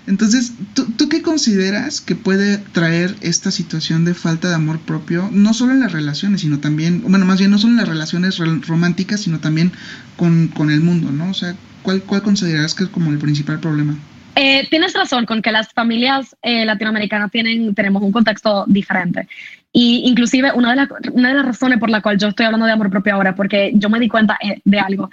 Entonces, 0.07 0.53
¿tú, 0.75 1.09
qué 1.09 1.21
consideras 1.21 2.01
que 2.01 2.15
puede 2.15 2.59
traer 2.59 3.15
esta 3.21 3.51
situación 3.51 4.05
de 4.05 4.15
falta 4.15 4.49
de 4.49 4.55
amor 4.55 4.79
propio, 4.79 5.29
no 5.33 5.53
solo 5.53 5.73
en 5.73 5.81
las 5.81 5.93
relaciones, 5.93 6.43
sino 6.43 6.61
también, 6.61 7.03
bueno, 7.03 7.27
más 7.27 7.39
bien 7.39 7.51
no 7.51 7.59
solo 7.59 7.73
en 7.73 7.79
las 7.79 7.89
relaciones 7.89 8.39
románticas, 8.39 9.21
sino 9.21 9.41
también 9.41 9.73
con, 10.17 10.71
el 10.71 10.81
mundo, 10.81 11.11
¿no? 11.11 11.31
O 11.31 11.35
sea, 11.35 11.55
¿cuál, 11.83 12.03
¿cuál 12.03 12.23
consideras 12.23 12.75
que 12.75 12.85
es 12.85 12.91
como 12.91 13.11
el 13.11 13.19
principal 13.19 13.59
problema? 13.59 13.97
Eh, 14.37 14.67
tienes 14.69 14.93
razón 14.93 15.25
con 15.25 15.41
que 15.41 15.51
las 15.51 15.73
familias 15.73 16.37
eh, 16.43 16.67
latinoamericanas 16.67 17.31
tienen, 17.31 17.75
tenemos 17.75 18.03
un 18.03 18.13
contexto 18.13 18.65
diferente. 18.69 19.27
Y 19.73 20.03
inclusive 20.07 20.53
una 20.53 20.75
de, 20.75 20.89
una 21.13 21.31
de 21.31 21.35
las 21.35 21.47
razones 21.47 21.79
por 21.79 21.91
la 21.91 22.03
cual 22.03 22.19
yo 22.19 22.29
estoy 22.29 22.47
hablando 22.47 22.67
de 22.67 22.73
amor 22.73 22.91
propio 22.91 23.15
ahora, 23.15 23.35
porque 23.35 23.73
yo 23.75 23.89
me 23.89 23.99
di 23.99 24.09
cuenta 24.09 24.39
eh, 24.43 24.61
de 24.63 24.79
algo. 24.79 25.11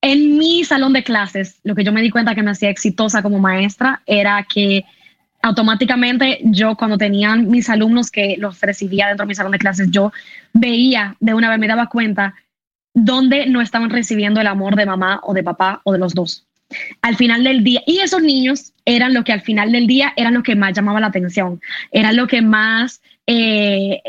En 0.00 0.36
mi 0.38 0.64
salón 0.64 0.92
de 0.92 1.02
clases, 1.02 1.58
lo 1.64 1.74
que 1.74 1.84
yo 1.84 1.92
me 1.92 2.02
di 2.02 2.10
cuenta 2.10 2.34
que 2.34 2.42
me 2.42 2.50
hacía 2.50 2.70
exitosa 2.70 3.22
como 3.22 3.38
maestra 3.38 4.02
era 4.06 4.46
que 4.48 4.84
automáticamente 5.42 6.40
yo 6.42 6.76
cuando 6.76 6.98
tenían 6.98 7.48
mis 7.48 7.68
alumnos 7.70 8.10
que 8.10 8.36
los 8.38 8.60
recibía 8.60 9.08
dentro 9.08 9.24
de 9.24 9.28
mi 9.28 9.34
salón 9.34 9.52
de 9.52 9.58
clases, 9.58 9.90
yo 9.90 10.12
veía 10.52 11.16
de 11.20 11.34
una 11.34 11.50
vez, 11.50 11.58
me 11.58 11.68
daba 11.68 11.88
cuenta 11.88 12.34
dónde 12.94 13.46
no 13.46 13.60
estaban 13.60 13.90
recibiendo 13.90 14.40
el 14.40 14.46
amor 14.46 14.76
de 14.76 14.86
mamá 14.86 15.20
o 15.22 15.34
de 15.34 15.42
papá 15.42 15.80
o 15.84 15.92
de 15.92 15.98
los 15.98 16.14
dos 16.14 16.46
al 17.02 17.16
final 17.16 17.44
del 17.44 17.62
día. 17.64 17.82
Y 17.86 17.98
esos 17.98 18.22
niños 18.22 18.72
eran 18.84 19.14
lo 19.14 19.24
que 19.24 19.32
al 19.32 19.40
final 19.40 19.72
del 19.72 19.86
día 19.86 20.12
eran 20.16 20.34
lo 20.34 20.42
que 20.42 20.56
más 20.56 20.74
llamaba 20.74 21.00
la 21.00 21.08
atención, 21.08 21.60
eran 21.92 22.16
lo 22.16 22.26
que 22.26 22.42
más 22.42 23.00
eh, 23.26 24.00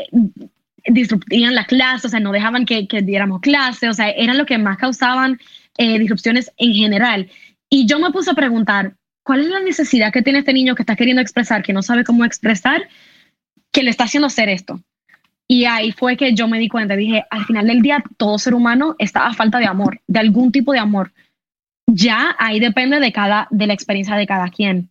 disruptían 0.86 1.54
la 1.54 1.64
clase, 1.64 2.06
o 2.06 2.10
sea, 2.10 2.20
no 2.20 2.32
dejaban 2.32 2.64
que, 2.64 2.86
diéramos 3.02 3.40
clase, 3.40 3.88
o 3.88 3.94
sea, 3.94 4.10
eran 4.10 4.38
lo 4.38 4.46
que 4.46 4.58
más 4.58 4.78
causaban 4.78 5.38
eh, 5.78 5.98
disrupciones 5.98 6.52
en 6.58 6.74
general. 6.74 7.30
Y 7.70 7.86
yo 7.86 7.98
me 7.98 8.10
puse 8.10 8.30
a 8.30 8.34
preguntar, 8.34 8.94
¿cuál 9.24 9.40
es 9.40 9.48
la 9.48 9.60
necesidad 9.60 10.12
que 10.12 10.22
tiene 10.22 10.40
este 10.40 10.52
niño 10.52 10.74
que 10.74 10.82
está 10.82 10.96
queriendo 10.96 11.22
expresar, 11.22 11.62
que 11.62 11.72
no 11.72 11.82
sabe 11.82 12.04
cómo 12.04 12.24
expresar, 12.24 12.88
que 13.72 13.82
le 13.82 13.90
está 13.90 14.04
haciendo 14.04 14.26
hacer 14.26 14.50
esto? 14.50 14.80
Y 15.46 15.64
ahí 15.64 15.92
fue 15.92 16.18
que 16.18 16.34
yo 16.34 16.46
me 16.46 16.58
di 16.58 16.68
cuenta, 16.68 16.94
dije, 16.94 17.24
al 17.30 17.46
final 17.46 17.66
del 17.66 17.80
día 17.80 18.04
todo 18.18 18.38
ser 18.38 18.52
humano 18.52 18.96
está 18.98 19.26
a 19.26 19.32
falta 19.32 19.58
de 19.58 19.66
amor, 19.66 20.02
de 20.06 20.20
algún 20.20 20.52
tipo 20.52 20.72
de 20.72 20.78
amor 20.78 21.12
ya 21.88 22.36
ahí 22.38 22.60
depende 22.60 23.00
de 23.00 23.12
cada, 23.12 23.48
de 23.50 23.66
la 23.66 23.72
experiencia 23.72 24.14
de 24.16 24.26
cada 24.26 24.48
quien. 24.50 24.90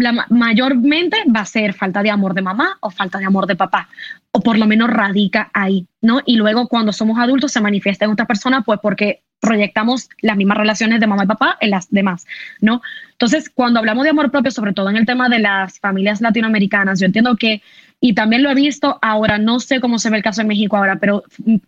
La, 0.00 0.26
mayormente 0.28 1.18
va 1.34 1.40
a 1.40 1.46
ser 1.46 1.72
falta 1.72 2.02
de 2.02 2.10
amor 2.10 2.34
de 2.34 2.42
mamá 2.42 2.78
o 2.80 2.90
falta 2.90 3.18
de 3.18 3.26
amor 3.26 3.46
de 3.46 3.54
papá, 3.54 3.88
o 4.32 4.40
por 4.40 4.58
lo 4.58 4.66
menos 4.66 4.90
radica 4.90 5.50
ahí, 5.54 5.86
¿no? 6.00 6.20
Y 6.26 6.36
luego 6.36 6.66
cuando 6.68 6.92
somos 6.92 7.18
adultos 7.18 7.52
se 7.52 7.60
manifiesta 7.60 8.04
en 8.04 8.10
otra 8.10 8.26
persona, 8.26 8.62
pues 8.62 8.80
porque 8.82 9.22
proyectamos 9.40 10.08
las 10.20 10.36
mismas 10.36 10.58
relaciones 10.58 10.98
de 11.00 11.06
mamá 11.06 11.24
y 11.24 11.26
papá 11.28 11.58
en 11.60 11.70
las 11.70 11.90
demás, 11.90 12.26
¿no? 12.60 12.82
Entonces, 13.12 13.50
cuando 13.50 13.78
hablamos 13.78 14.04
de 14.04 14.10
amor 14.10 14.30
propio, 14.30 14.50
sobre 14.50 14.72
todo 14.72 14.90
en 14.90 14.96
el 14.96 15.06
tema 15.06 15.28
de 15.28 15.38
las 15.38 15.78
familias 15.78 16.20
latinoamericanas, 16.20 16.98
yo 16.98 17.06
entiendo 17.06 17.36
que 17.36 17.62
y 18.00 18.14
también 18.14 18.42
lo 18.42 18.50
he 18.50 18.54
visto 18.54 18.98
ahora, 19.00 19.38
no 19.38 19.60
sé 19.60 19.80
cómo 19.80 19.98
se 19.98 20.10
ve 20.10 20.18
el 20.18 20.22
caso 20.22 20.40
en 20.40 20.48
México 20.48 20.76
ahora, 20.76 20.96
pero 20.96 21.22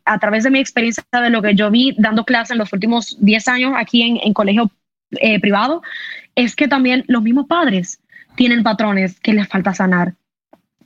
a 0.04 0.18
través 0.18 0.44
de 0.44 0.50
mi 0.50 0.58
experiencia 0.58 1.04
de 1.12 1.30
lo 1.30 1.40
que 1.40 1.54
yo 1.54 1.70
vi 1.70 1.94
dando 1.96 2.24
clases 2.24 2.50
en 2.50 2.58
los 2.58 2.72
últimos 2.72 3.16
10 3.20 3.48
años 3.48 3.72
aquí 3.76 4.02
en, 4.02 4.18
en 4.22 4.34
colegio 4.34 4.70
eh, 5.12 5.40
privado, 5.40 5.82
es 6.34 6.56
que 6.56 6.68
también 6.68 7.04
los 7.06 7.22
mismos 7.22 7.46
padres 7.46 8.00
tienen 8.36 8.62
patrones 8.62 9.18
que 9.20 9.32
les 9.32 9.48
falta 9.48 9.74
sanar, 9.74 10.14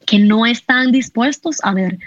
que 0.06 0.18
no 0.18 0.46
están 0.46 0.92
dispuestos 0.92 1.58
a 1.62 1.74
ver. 1.74 1.98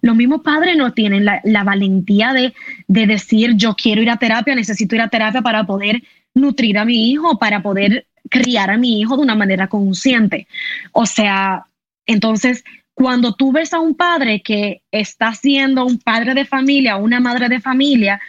Los 0.00 0.14
mismos 0.14 0.42
padres 0.42 0.76
no 0.76 0.92
tienen 0.92 1.24
la, 1.24 1.64
valentía 1.64 2.32
de, 2.32 2.54
de 2.86 3.06
decir, 3.06 3.54
yo 3.56 3.74
quiero 3.74 4.02
ir 4.02 4.10
a 4.10 4.16
terapia, 4.16 4.54
necesito 4.54 4.94
ir 4.94 5.00
a 5.00 5.08
terapia 5.08 5.42
para 5.42 5.64
poder 5.64 6.02
nutrir 6.34 6.78
a 6.78 6.84
mi 6.84 7.10
hijo, 7.10 7.38
para 7.38 7.62
poder 7.62 8.06
criar 8.30 8.70
a 8.70 8.78
mi 8.78 9.00
hijo 9.00 9.16
de 9.16 9.22
una 9.22 9.34
manera 9.34 9.68
consciente. 9.68 10.46
O 10.92 11.06
sea, 11.06 11.66
entonces 12.06 12.64
cuando 12.98 13.32
tú 13.34 13.52
ves 13.52 13.72
a 13.72 13.78
un 13.78 13.94
padre 13.94 14.42
que 14.42 14.82
está 14.90 15.32
siendo 15.32 15.84
un 15.84 15.98
padre 15.98 16.34
de 16.34 16.44
familia, 16.44 16.96
una 16.96 17.20
madre 17.20 17.48
de 17.48 17.60
familia, 17.60 18.20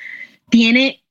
tiene 0.49 1.03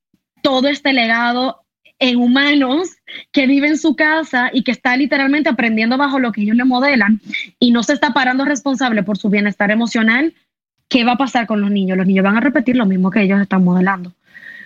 todo 0.43 0.69
este 0.69 0.93
legado 0.93 1.65
en 1.99 2.19
humanos 2.19 2.98
que 3.33 3.47
vive 3.47 3.69
en 3.69 3.79
su 3.79 3.97
casa 3.97 4.51
y 4.53 4.63
que 4.63 4.73
está 4.73 4.97
literalmente 4.97 5.49
aprendiendo 5.49 5.97
bajo 5.97 6.19
lo 6.19 6.33
que 6.33 6.43
ellos 6.43 6.57
le 6.57 6.65
modelan 6.65 7.21
y 7.59 7.71
no 7.71 7.83
se 7.83 7.93
está 7.93 8.13
parando 8.13 8.45
responsable 8.45 9.03
por 9.03 9.19
su 9.19 9.31
bienestar 9.31 9.71
emocional, 9.71 10.35
¿qué 10.89 11.05
va 11.05 11.13
a 11.13 11.19
pasar 11.19 11.47
con 11.47 11.61
los 11.61 11.71
niños? 11.71 11.99
Los 11.99 12.07
niños 12.07 12.25
van 12.25 12.37
a 12.37 12.41
repetir 12.41 12.77
lo 12.77 12.87
mismo 12.87 13.11
que 13.11 13.23
ellos 13.23 13.41
están 13.41 13.65
modelando, 13.65 14.13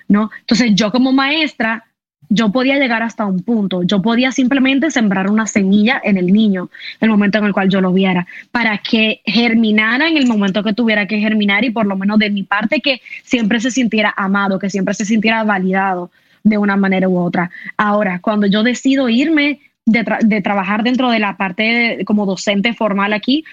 ¿no? 0.08 0.30
Entonces 0.40 0.72
yo 0.74 0.90
como 0.90 1.12
maestra 1.12 1.84
yo 2.28 2.50
podía 2.50 2.78
llegar 2.78 3.02
hasta 3.02 3.26
un 3.26 3.42
punto, 3.42 3.82
yo 3.82 4.00
podía 4.00 4.32
simplemente 4.32 4.90
sembrar 4.90 5.28
una 5.28 5.46
semilla 5.46 6.00
en 6.02 6.16
el 6.16 6.28
niño, 6.28 6.70
el 7.00 7.10
momento 7.10 7.38
en 7.38 7.44
el 7.44 7.52
cual 7.52 7.68
yo 7.68 7.80
lo 7.80 7.92
viera, 7.92 8.26
para 8.50 8.78
que 8.78 9.20
germinara 9.26 10.08
en 10.08 10.16
el 10.16 10.26
momento 10.26 10.62
que 10.62 10.72
tuviera 10.72 11.06
que 11.06 11.18
germinar 11.18 11.64
y 11.64 11.70
por 11.70 11.84
lo 11.84 11.96
menos 11.96 12.18
de 12.18 12.30
mi 12.30 12.42
parte 12.42 12.80
que 12.80 13.02
siempre 13.22 13.60
se 13.60 13.70
sintiera 13.70 14.14
amado, 14.16 14.58
que 14.58 14.70
siempre 14.70 14.94
se 14.94 15.04
sintiera 15.04 15.44
validado 15.44 16.10
de 16.44 16.58
una 16.58 16.76
manera 16.76 17.08
u 17.08 17.18
otra. 17.18 17.50
Ahora, 17.76 18.20
cuando 18.20 18.46
yo 18.46 18.62
decido 18.62 19.08
irme 19.08 19.60
de, 19.84 20.40
trabajar 20.42 20.82
dentro 20.82 21.10
de 21.10 21.18
la 21.18 21.36
parte 21.36 22.04
como 22.04 22.26
docente 22.26 22.74
formal 22.74 23.12
aquí, 23.12 23.44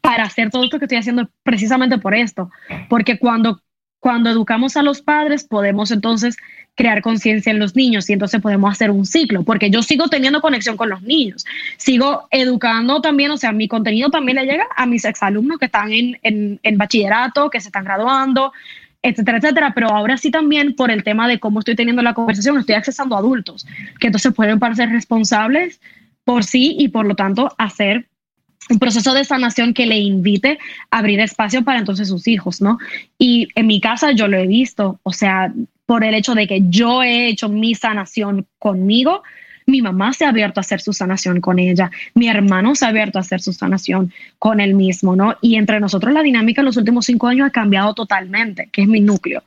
para 0.00 0.24
hacer 0.24 0.50
todo 0.50 0.64
esto 0.64 0.78
que 0.78 0.84
estoy 0.84 0.98
haciendo 0.98 1.30
precisamente 1.42 1.98
por 1.98 2.14
esto, 2.14 2.50
porque 2.88 3.18
cuando 3.18 3.62
cuando 4.00 4.30
educamos 4.30 4.76
a 4.76 4.82
los 4.82 5.02
padres, 5.02 5.44
podemos 5.44 5.90
entonces 5.90 6.36
crear 6.76 7.02
conciencia 7.02 7.50
en 7.50 7.58
los 7.58 7.74
niños 7.74 8.08
y 8.08 8.12
entonces 8.12 8.40
podemos 8.40 8.70
hacer 8.70 8.92
un 8.92 9.04
ciclo, 9.04 9.42
porque 9.42 9.68
yo 9.68 9.82
sigo 9.82 10.06
teniendo 10.06 10.40
conexión 10.40 10.76
con 10.76 10.88
los 10.88 11.02
niños, 11.02 11.44
sigo 11.76 12.28
educando 12.30 13.00
también, 13.00 13.32
o 13.32 13.36
sea, 13.36 13.50
mi 13.50 13.66
contenido 13.66 14.10
también 14.10 14.36
le 14.36 14.44
llega 14.44 14.68
a 14.76 14.86
mis 14.86 15.04
exalumnos 15.04 15.58
que 15.58 15.64
están 15.64 15.92
en, 15.92 16.60
en, 16.62 16.78
bachillerato, 16.78 17.50
que 17.50 17.60
se 17.60 17.68
están 17.68 17.84
graduando, 17.84 18.52
etcétera, 19.02 19.38
etcétera, 19.38 19.72
pero 19.74 19.88
ahora 19.88 20.16
sí 20.16 20.30
también 20.30 20.74
por 20.74 20.90
el 20.90 21.04
tema 21.04 21.28
de 21.28 21.38
cómo 21.38 21.60
estoy 21.60 21.76
teniendo 21.76 22.02
la 22.02 22.14
conversación, 22.14 22.58
estoy 22.58 22.74
accesando 22.74 23.14
a 23.14 23.18
adultos, 23.18 23.66
que 24.00 24.08
entonces 24.08 24.32
pueden 24.34 24.58
parecer 24.58 24.90
responsables 24.90 25.80
por 26.24 26.44
sí 26.44 26.76
y 26.78 26.88
por 26.88 27.06
lo 27.06 27.14
tanto 27.14 27.54
hacer 27.58 28.06
un 28.70 28.78
proceso 28.78 29.14
de 29.14 29.24
sanación 29.24 29.72
que 29.72 29.86
le 29.86 29.98
invite 29.98 30.58
a 30.90 30.98
abrir 30.98 31.20
espacio 31.20 31.64
para 31.64 31.78
entonces 31.78 32.08
sus 32.08 32.28
hijos, 32.28 32.60
¿no? 32.60 32.78
Y 33.18 33.48
en 33.54 33.66
mi 33.66 33.80
casa 33.80 34.12
yo 34.12 34.28
lo 34.28 34.36
he 34.36 34.46
visto, 34.46 35.00
o 35.02 35.12
sea, 35.12 35.52
por 35.86 36.04
el 36.04 36.14
hecho 36.14 36.34
de 36.34 36.46
que 36.46 36.62
yo 36.68 37.02
he 37.02 37.28
hecho 37.28 37.48
mi 37.48 37.74
sanación 37.74 38.46
conmigo, 38.58 39.22
mi 39.68 39.82
mamá 39.82 40.14
se 40.14 40.24
ha 40.24 40.30
abierto 40.30 40.60
a 40.60 40.62
hacer 40.62 40.80
su 40.80 40.92
sanación 40.94 41.40
con 41.40 41.58
ella, 41.58 41.90
mi 42.14 42.28
hermano 42.28 42.74
se 42.74 42.86
ha 42.86 42.88
abierto 42.88 43.18
a 43.18 43.20
hacer 43.20 43.40
su 43.42 43.52
sanación 43.52 44.12
con 44.38 44.60
él 44.60 44.74
mismo, 44.74 45.14
¿no? 45.14 45.36
Y 45.42 45.56
entre 45.56 45.78
nosotros 45.78 46.12
la 46.14 46.22
dinámica 46.22 46.62
en 46.62 46.66
los 46.66 46.78
últimos 46.78 47.04
cinco 47.04 47.26
años 47.28 47.48
ha 47.48 47.50
cambiado 47.50 47.92
totalmente, 47.92 48.70
que 48.72 48.82
es 48.82 48.88
mi 48.88 49.00
núcleo, 49.00 49.42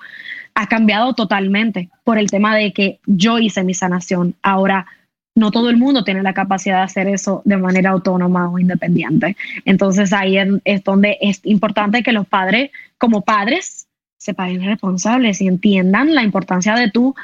ha 0.54 0.68
cambiado 0.68 1.14
totalmente 1.14 1.90
por 2.04 2.20
el 2.20 2.30
tema 2.30 2.56
de 2.56 2.72
que 2.72 3.00
yo 3.08 3.40
hice 3.40 3.64
mi 3.64 3.74
sanación. 3.74 4.36
Ahora, 4.44 4.86
no 5.34 5.50
todo 5.50 5.72
el 5.72 5.78
mundo 5.78 6.04
tiene 6.04 6.22
la 6.22 6.34
capacidad 6.34 6.78
de 6.78 6.84
hacer 6.84 7.08
eso 7.08 7.42
de 7.44 7.58
manera 7.58 7.90
autónoma 7.90 8.48
o 8.48 8.60
independiente. 8.60 9.36
Entonces 9.66 10.14
ahí 10.14 10.38
es, 10.66 10.84
donde 10.84 11.18
es 11.20 11.40
importante 11.46 12.04
que 12.04 12.12
los 12.12 12.28
padres, 12.28 12.70
como 13.00 13.22
padres, 13.22 13.88
se 14.18 14.36
paguen 14.36 14.64
responsables 14.64 15.42
y 15.42 15.48
entiendan 15.48 16.14
la 16.14 16.22
importancia 16.22 16.76
de 16.76 16.92
tú 16.92 17.16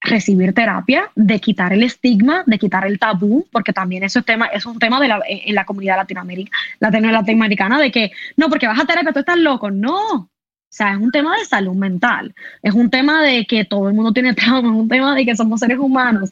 recibir 0.00 0.54
terapia, 0.54 1.10
de 1.14 1.40
quitar 1.40 1.72
el 1.72 1.82
estigma, 1.82 2.42
de 2.46 2.58
quitar 2.58 2.86
el 2.86 2.98
tabú, 2.98 3.46
porque 3.52 3.72
también 3.72 4.02
eso 4.02 4.20
es, 4.20 4.24
tema, 4.24 4.46
es 4.46 4.64
un 4.64 4.78
tema 4.78 5.00
de 5.00 5.08
la, 5.08 5.20
en 5.26 5.54
la 5.54 5.64
comunidad 5.64 5.96
latinoamericana, 5.96 6.56
latinoamericana, 6.80 7.78
de 7.78 7.90
que 7.90 8.12
no, 8.36 8.48
porque 8.48 8.66
vas 8.66 8.80
a 8.80 8.86
terapia, 8.86 9.12
tú 9.12 9.20
estás 9.20 9.38
loco. 9.38 9.70
No, 9.70 10.30
o 10.70 10.72
sea, 10.72 10.92
es 10.92 10.98
un 10.98 11.10
tema 11.10 11.36
de 11.36 11.44
salud 11.44 11.74
mental, 11.74 12.34
es 12.62 12.74
un 12.74 12.90
tema 12.90 13.22
de 13.22 13.44
que 13.44 13.64
todo 13.64 13.88
el 13.88 13.94
mundo 13.94 14.12
tiene 14.12 14.34
trauma, 14.34 14.68
es 14.68 14.80
un 14.80 14.88
tema 14.88 15.14
de 15.14 15.26
que 15.26 15.36
somos 15.36 15.60
seres 15.60 15.78
humanos, 15.78 16.30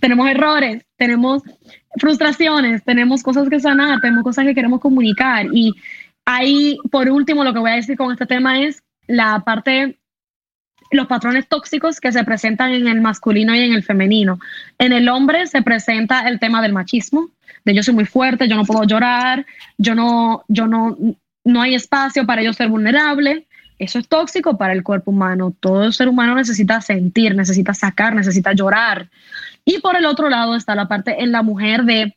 tenemos 0.00 0.28
errores, 0.28 0.84
tenemos 0.96 1.42
frustraciones, 1.96 2.82
tenemos 2.84 3.22
cosas 3.22 3.48
que 3.48 3.60
sanar, 3.60 4.00
tenemos 4.00 4.24
cosas 4.24 4.44
que 4.44 4.54
queremos 4.54 4.80
comunicar. 4.80 5.46
Y 5.52 5.74
ahí, 6.24 6.78
por 6.90 7.08
último, 7.08 7.44
lo 7.44 7.52
que 7.52 7.58
voy 7.58 7.70
a 7.70 7.76
decir 7.76 7.96
con 7.96 8.12
este 8.12 8.26
tema 8.26 8.60
es 8.60 8.82
la 9.06 9.40
parte, 9.40 9.98
los 10.90 11.06
patrones 11.06 11.48
tóxicos 11.48 12.00
que 12.00 12.12
se 12.12 12.24
presentan 12.24 12.72
en 12.72 12.88
el 12.88 13.00
masculino 13.00 13.54
y 13.54 13.60
en 13.60 13.72
el 13.72 13.82
femenino. 13.82 14.38
En 14.78 14.92
el 14.92 15.08
hombre 15.08 15.46
se 15.46 15.62
presenta 15.62 16.28
el 16.28 16.38
tema 16.38 16.62
del 16.62 16.72
machismo, 16.72 17.30
de 17.64 17.74
yo 17.74 17.82
soy 17.82 17.94
muy 17.94 18.04
fuerte, 18.04 18.48
yo 18.48 18.56
no 18.56 18.64
puedo 18.64 18.84
llorar, 18.84 19.46
yo 19.78 19.94
no, 19.94 20.44
yo 20.48 20.66
no, 20.66 20.96
no 21.44 21.62
hay 21.62 21.74
espacio 21.74 22.26
para 22.26 22.42
yo 22.42 22.52
ser 22.52 22.68
vulnerable. 22.68 23.46
Eso 23.78 23.98
es 23.98 24.08
tóxico 24.08 24.56
para 24.56 24.72
el 24.72 24.84
cuerpo 24.84 25.10
humano. 25.10 25.52
Todo 25.58 25.90
ser 25.90 26.08
humano 26.08 26.34
necesita 26.34 26.80
sentir, 26.80 27.34
necesita 27.34 27.74
sacar, 27.74 28.14
necesita 28.14 28.52
llorar. 28.52 29.10
Y 29.64 29.80
por 29.80 29.96
el 29.96 30.06
otro 30.06 30.28
lado 30.28 30.54
está 30.54 30.74
la 30.74 30.86
parte 30.86 31.22
en 31.22 31.32
la 31.32 31.42
mujer 31.42 31.84
de, 31.84 32.16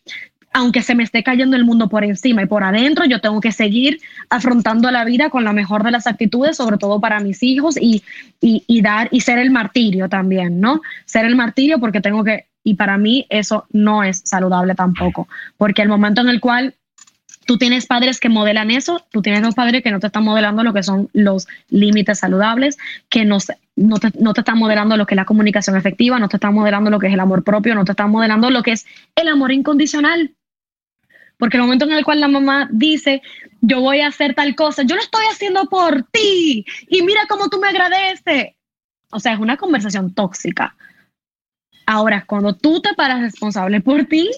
aunque 0.53 0.81
se 0.81 0.95
me 0.95 1.03
esté 1.03 1.23
cayendo 1.23 1.55
el 1.55 1.65
mundo 1.65 1.87
por 1.89 2.03
encima 2.03 2.41
y 2.41 2.45
por 2.45 2.63
adentro, 2.63 3.05
yo 3.05 3.21
tengo 3.21 3.41
que 3.41 3.51
seguir 3.51 3.99
afrontando 4.29 4.89
la 4.91 5.05
vida 5.05 5.29
con 5.29 5.43
la 5.43 5.53
mejor 5.53 5.83
de 5.83 5.91
las 5.91 6.07
actitudes, 6.07 6.57
sobre 6.57 6.77
todo 6.77 6.99
para 6.99 7.19
mis 7.19 7.43
hijos 7.43 7.77
y, 7.79 8.03
y, 8.41 8.81
dar 8.81 9.09
y 9.11 9.21
ser 9.21 9.37
el 9.39 9.51
martirio 9.51 10.09
también, 10.09 10.59
¿no? 10.59 10.81
Ser 11.05 11.25
el 11.25 11.35
martirio 11.35 11.79
porque 11.79 12.01
tengo 12.01 12.23
que, 12.23 12.45
y 12.63 12.73
para 12.73 12.97
mí 12.97 13.25
eso 13.29 13.65
no 13.71 14.03
es 14.03 14.21
saludable 14.25 14.73
tampoco, 14.73 15.27
porque 15.57 15.81
el 15.81 15.89
momento 15.89 16.21
en 16.21 16.29
el 16.29 16.39
cual 16.39 16.73
Tú 17.47 17.57
tienes 17.57 17.85
padres 17.85 18.19
que 18.19 18.27
modelan 18.27 18.71
eso, 18.71 19.05
tú 19.09 19.21
tienes 19.21 19.41
dos 19.41 19.55
padres 19.55 19.81
que 19.81 19.89
no 19.89 20.01
te 20.01 20.07
están 20.07 20.25
modelando 20.25 20.63
lo 20.63 20.73
que 20.73 20.83
son 20.83 21.09
los 21.13 21.47
límites 21.69 22.19
saludables, 22.19 22.77
que 23.07 23.23
no, 23.23 23.37
te, 23.39 23.55
no 23.77 24.33
te 24.33 24.41
están 24.41 24.57
modelando 24.57 24.97
lo 24.97 25.05
que 25.05 25.13
es 25.13 25.15
la 25.15 25.23
comunicación 25.23 25.77
efectiva, 25.77 26.19
no 26.19 26.27
te 26.27 26.35
están 26.35 26.53
modelando 26.53 26.89
lo 26.89 26.99
que 26.99 27.07
es 27.07 27.13
el 27.13 27.21
amor 27.21 27.45
propio, 27.45 27.73
no 27.73 27.85
te 27.85 27.93
están 27.93 28.11
modelando 28.11 28.49
lo 28.49 28.63
que 28.63 28.73
es 28.73 28.85
el 29.15 29.29
amor 29.29 29.53
incondicional. 29.53 30.31
Porque 31.37 31.57
el 31.57 31.63
momento 31.63 31.85
en 31.85 31.91
el 31.91 32.03
cual 32.03 32.19
la 32.19 32.27
mamá 32.27 32.67
dice, 32.71 33.21
yo 33.61 33.81
voy 33.81 34.01
a 34.01 34.07
hacer 34.07 34.33
tal 34.33 34.55
cosa, 34.55 34.83
yo 34.83 34.95
lo 34.95 35.01
estoy 35.01 35.25
haciendo 35.31 35.65
por 35.65 36.03
ti 36.03 36.65
y 36.89 37.01
mira 37.03 37.21
cómo 37.29 37.49
tú 37.49 37.59
me 37.59 37.67
agradeces. 37.67 38.55
O 39.11 39.19
sea, 39.19 39.33
es 39.33 39.39
una 39.39 39.57
conversación 39.57 40.13
tóxica. 40.13 40.75
Ahora, 41.85 42.25
cuando 42.25 42.53
tú 42.53 42.81
te 42.81 42.93
paras 42.95 43.21
responsable 43.21 43.79
por 43.81 44.05
ti, 44.05 44.29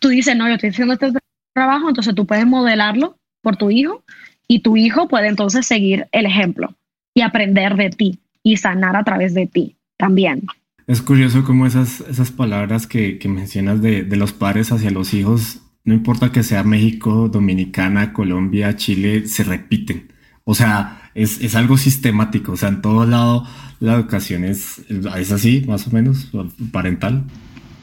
tú 0.00 0.08
dices, 0.08 0.36
no, 0.36 0.48
yo 0.48 0.54
estoy 0.54 0.70
haciendo 0.70 0.94
este 0.94 1.12
trabajo, 1.54 1.88
entonces 1.88 2.14
tú 2.14 2.26
puedes 2.26 2.46
modelarlo 2.46 3.16
por 3.42 3.56
tu 3.56 3.70
hijo 3.70 4.02
y 4.48 4.60
tu 4.60 4.76
hijo 4.76 5.08
puede 5.08 5.28
entonces 5.28 5.66
seguir 5.66 6.08
el 6.12 6.26
ejemplo 6.26 6.74
y 7.14 7.22
aprender 7.22 7.76
de 7.76 7.90
ti 7.90 8.18
y 8.42 8.56
sanar 8.56 8.96
a 8.96 9.04
través 9.04 9.34
de 9.34 9.46
ti 9.46 9.76
también. 9.96 10.42
Es 10.86 11.02
curioso 11.02 11.44
cómo 11.44 11.66
esas, 11.66 12.00
esas 12.00 12.30
palabras 12.30 12.86
que, 12.86 13.18
que 13.18 13.28
mencionas 13.28 13.82
de, 13.82 14.04
de, 14.04 14.16
los 14.16 14.32
padres 14.32 14.70
hacia 14.70 14.90
los 14.92 15.14
hijos, 15.14 15.62
no 15.86 15.94
importa 15.94 16.32
que 16.32 16.42
sea 16.42 16.64
México, 16.64 17.30
Dominicana, 17.32 18.12
Colombia, 18.12 18.76
Chile, 18.76 19.26
se 19.26 19.44
repiten. 19.44 20.12
O 20.44 20.54
sea, 20.54 21.10
es, 21.14 21.40
es 21.40 21.54
algo 21.54 21.78
sistemático. 21.78 22.52
O 22.52 22.56
sea, 22.56 22.68
en 22.68 22.82
todo 22.82 23.06
lado 23.06 23.46
la 23.80 23.94
educación 23.94 24.44
es, 24.44 24.82
es 24.88 25.32
así, 25.32 25.64
más 25.66 25.86
o 25.86 25.90
menos, 25.90 26.28
parental. 26.72 27.24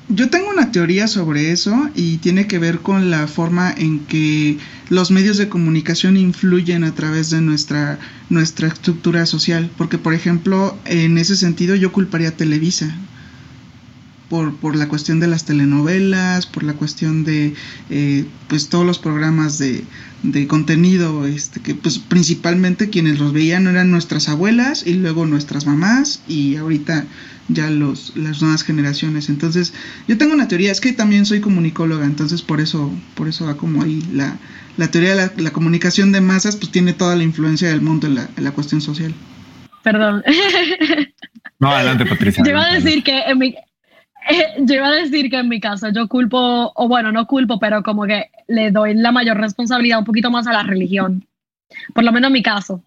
Yo 0.09 0.29
tengo 0.29 0.49
una 0.49 0.71
teoría 0.71 1.07
sobre 1.07 1.51
eso 1.51 1.89
y 1.95 2.17
tiene 2.17 2.45
que 2.45 2.59
ver 2.59 2.79
con 2.79 3.09
la 3.09 3.25
forma 3.27 3.71
en 3.71 3.99
que 3.99 4.57
los 4.89 5.11
medios 5.11 5.37
de 5.37 5.47
comunicación 5.47 6.17
influyen 6.17 6.83
a 6.83 6.93
través 6.93 7.29
de 7.29 7.39
nuestra, 7.39 7.99
nuestra 8.29 8.67
estructura 8.67 9.25
social. 9.25 9.71
Porque, 9.77 9.97
por 9.97 10.13
ejemplo, 10.13 10.77
en 10.83 11.17
ese 11.17 11.37
sentido 11.37 11.75
yo 11.75 11.93
culparía 11.93 12.29
a 12.29 12.31
Televisa. 12.31 12.93
Por, 14.29 14.55
por 14.55 14.75
la 14.75 14.87
cuestión 14.87 15.19
de 15.19 15.27
las 15.27 15.45
telenovelas, 15.45 16.47
por 16.47 16.63
la 16.63 16.73
cuestión 16.73 17.23
de 17.23 17.53
eh, 17.91 18.25
pues 18.47 18.69
todos 18.69 18.85
los 18.85 18.97
programas 18.97 19.59
de, 19.59 19.83
de 20.23 20.47
contenido, 20.47 21.27
este, 21.27 21.59
que 21.59 21.75
pues 21.75 21.99
principalmente 21.99 22.89
quienes 22.89 23.19
los 23.19 23.33
veían 23.33 23.67
eran 23.67 23.91
nuestras 23.91 24.29
abuelas 24.29 24.87
y 24.87 24.93
luego 24.93 25.25
nuestras 25.25 25.67
mamás 25.67 26.21
y 26.27 26.55
ahorita 26.55 27.05
ya 27.49 27.69
los, 27.69 28.15
las 28.15 28.41
nuevas 28.41 28.63
generaciones. 28.63 29.29
Entonces, 29.29 29.73
yo 30.07 30.17
tengo 30.17 30.33
una 30.33 30.47
teoría, 30.47 30.71
es 30.71 30.79
que 30.79 30.93
también 30.93 31.25
soy 31.25 31.41
comunicóloga, 31.41 32.05
entonces 32.05 32.41
por 32.41 32.61
eso, 32.61 32.91
por 33.15 33.27
eso 33.27 33.45
va 33.45 33.57
como 33.57 33.83
ahí 33.83 34.01
la, 34.13 34.37
la 34.77 34.89
teoría 34.89 35.15
de 35.15 35.41
la, 35.41 35.51
comunicación 35.51 36.11
de 36.11 36.21
masas, 36.21 36.55
pues 36.55 36.71
tiene 36.71 36.93
toda 36.93 37.15
la 37.15 37.23
influencia 37.23 37.67
del 37.67 37.81
mundo 37.81 38.07
en 38.07 38.15
la, 38.15 38.29
en 38.37 38.43
la 38.43 38.51
cuestión 38.51 38.81
social. 38.81 39.13
Perdón. 39.83 40.23
No, 41.59 41.69
adelante, 41.69 42.05
Patricia. 42.05 42.43
Yo 42.45 42.51
iba 42.51 42.65
a 42.65 42.73
decir 42.73 43.03
que 43.03 43.21
en 43.21 43.37
mi, 43.37 43.55
yo 44.59 44.75
iba 44.75 44.87
a 44.87 44.95
decir 44.95 45.29
que 45.29 45.39
en 45.39 45.49
mi 45.49 45.59
caso 45.59 45.89
yo 45.89 46.07
culpo, 46.07 46.71
o 46.75 46.87
bueno, 46.87 47.11
no 47.11 47.27
culpo, 47.27 47.59
pero 47.59 47.83
como 47.83 48.05
que 48.05 48.25
le 48.47 48.71
doy 48.71 48.95
la 48.95 49.11
mayor 49.11 49.37
responsabilidad 49.37 49.99
un 49.99 50.05
poquito 50.05 50.31
más 50.31 50.47
a 50.47 50.53
la 50.53 50.63
religión. 50.63 51.25
Por 51.93 52.03
lo 52.03 52.11
menos 52.11 52.27
en 52.27 52.33
mi 52.33 52.43
caso. 52.43 52.83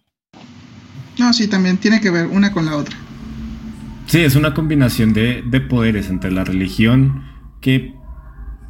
No, 1.19 1.33
sí, 1.33 1.49
también 1.49 1.79
tiene 1.79 2.01
que 2.01 2.11
ver 2.11 2.27
una 2.27 2.53
con 2.53 2.67
la 2.67 2.77
otra. 2.77 2.97
Sí, 4.07 4.21
es 4.21 4.37
una 4.37 4.55
combinación 4.55 5.13
de, 5.13 5.43
de 5.45 5.61
poderes 5.61 6.11
entre 6.11 6.31
la 6.31 6.45
religión 6.45 7.25
que, 7.61 7.95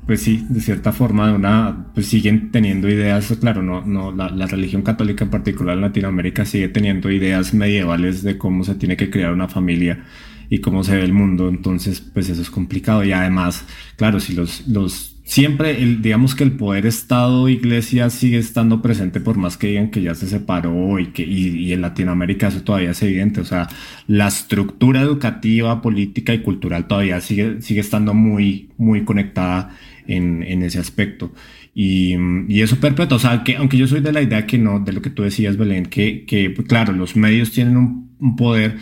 pues 0.07 0.23
sí, 0.23 0.47
de 0.49 0.61
cierta 0.61 0.93
forma, 0.93 1.33
una, 1.33 1.89
pues 1.93 2.07
siguen 2.07 2.51
teniendo 2.53 2.89
ideas, 2.89 3.37
claro, 3.41 3.63
no, 3.63 3.85
no, 3.85 4.13
la, 4.13 4.31
la, 4.31 4.47
religión 4.47 4.83
católica 4.83 5.25
en 5.25 5.31
particular 5.31 5.75
en 5.75 5.83
Latinoamérica 5.83 6.47
sigue 6.47 6.69
teniendo 6.69 7.11
ideas 7.11 7.53
medievales 7.53 8.23
de 8.23 8.39
cómo 8.39 8.65
se 8.65 8.77
tiene 8.77 8.97
que 8.97 9.11
crear 9.11 9.33
una 9.33 9.49
familia 9.49 10.05
y 10.49 10.59
cómo 10.59 10.85
se 10.85 10.97
ve 10.97 11.05
el 11.05 11.13
mundo, 11.13 11.49
entonces 11.49 12.01
pues 12.01 12.29
eso 12.29 12.43
es 12.43 12.51
complicado 12.51 13.05
y 13.05 13.13
además, 13.13 13.65
claro, 13.97 14.21
si 14.21 14.35
los, 14.35 14.67
los 14.69 15.17
siempre, 15.27 15.83
el, 15.83 16.01
digamos 16.01 16.35
que 16.35 16.45
el 16.45 16.53
poder 16.53 16.87
Estado-Iglesia 16.87 18.09
sigue 18.11 18.39
estando 18.39 18.81
presente 18.81 19.21
por 19.21 19.37
más 19.37 19.57
que 19.57 19.67
digan 19.67 19.91
que 19.91 20.01
ya 20.01 20.15
se 20.15 20.29
separó 20.29 20.99
y 20.99 21.09
que 21.09 21.25
y, 21.25 21.73
en 21.73 21.83
Latinoamérica 21.83 22.49
eso 22.49 22.63
todavía 22.63 22.93
es 22.93 23.03
evidente. 23.03 23.41
O 23.41 23.45
sea, 23.45 23.69
la 24.07 24.29
estructura 24.29 25.03
educativa, 25.03 25.83
política 25.83 26.33
y 26.33 26.41
cultural 26.43 26.87
todavía 26.87 27.21
sigue, 27.21 27.61
sigue 27.61 27.81
estando 27.81 28.15
muy, 28.15 28.71
muy 28.79 29.05
conectada 29.05 29.77
en, 30.07 30.43
en 30.43 30.63
ese 30.63 30.79
aspecto. 30.79 31.33
Y, 31.75 32.17
y, 32.49 32.63
eso 32.63 32.77
perpetua, 32.81 33.17
o 33.17 33.21
sea, 33.21 33.45
que 33.45 33.57
aunque 33.57 33.77
yo 33.77 33.87
soy 33.87 34.01
de 34.01 34.13
la 34.13 34.23
idea 34.23 34.47
que 34.47 34.57
no, 34.57 34.81
de 34.81 34.93
lo 34.93 35.03
que 35.03 35.11
tú 35.11 35.23
decías, 35.25 35.59
Belén, 35.59 35.87
que, 35.87 36.25
que 36.25 36.55
claro, 36.67 36.93
los 36.95 37.17
medios 37.17 37.51
tienen 37.51 37.77
un, 37.77 38.13
un 38.19 38.37
poder, 38.37 38.79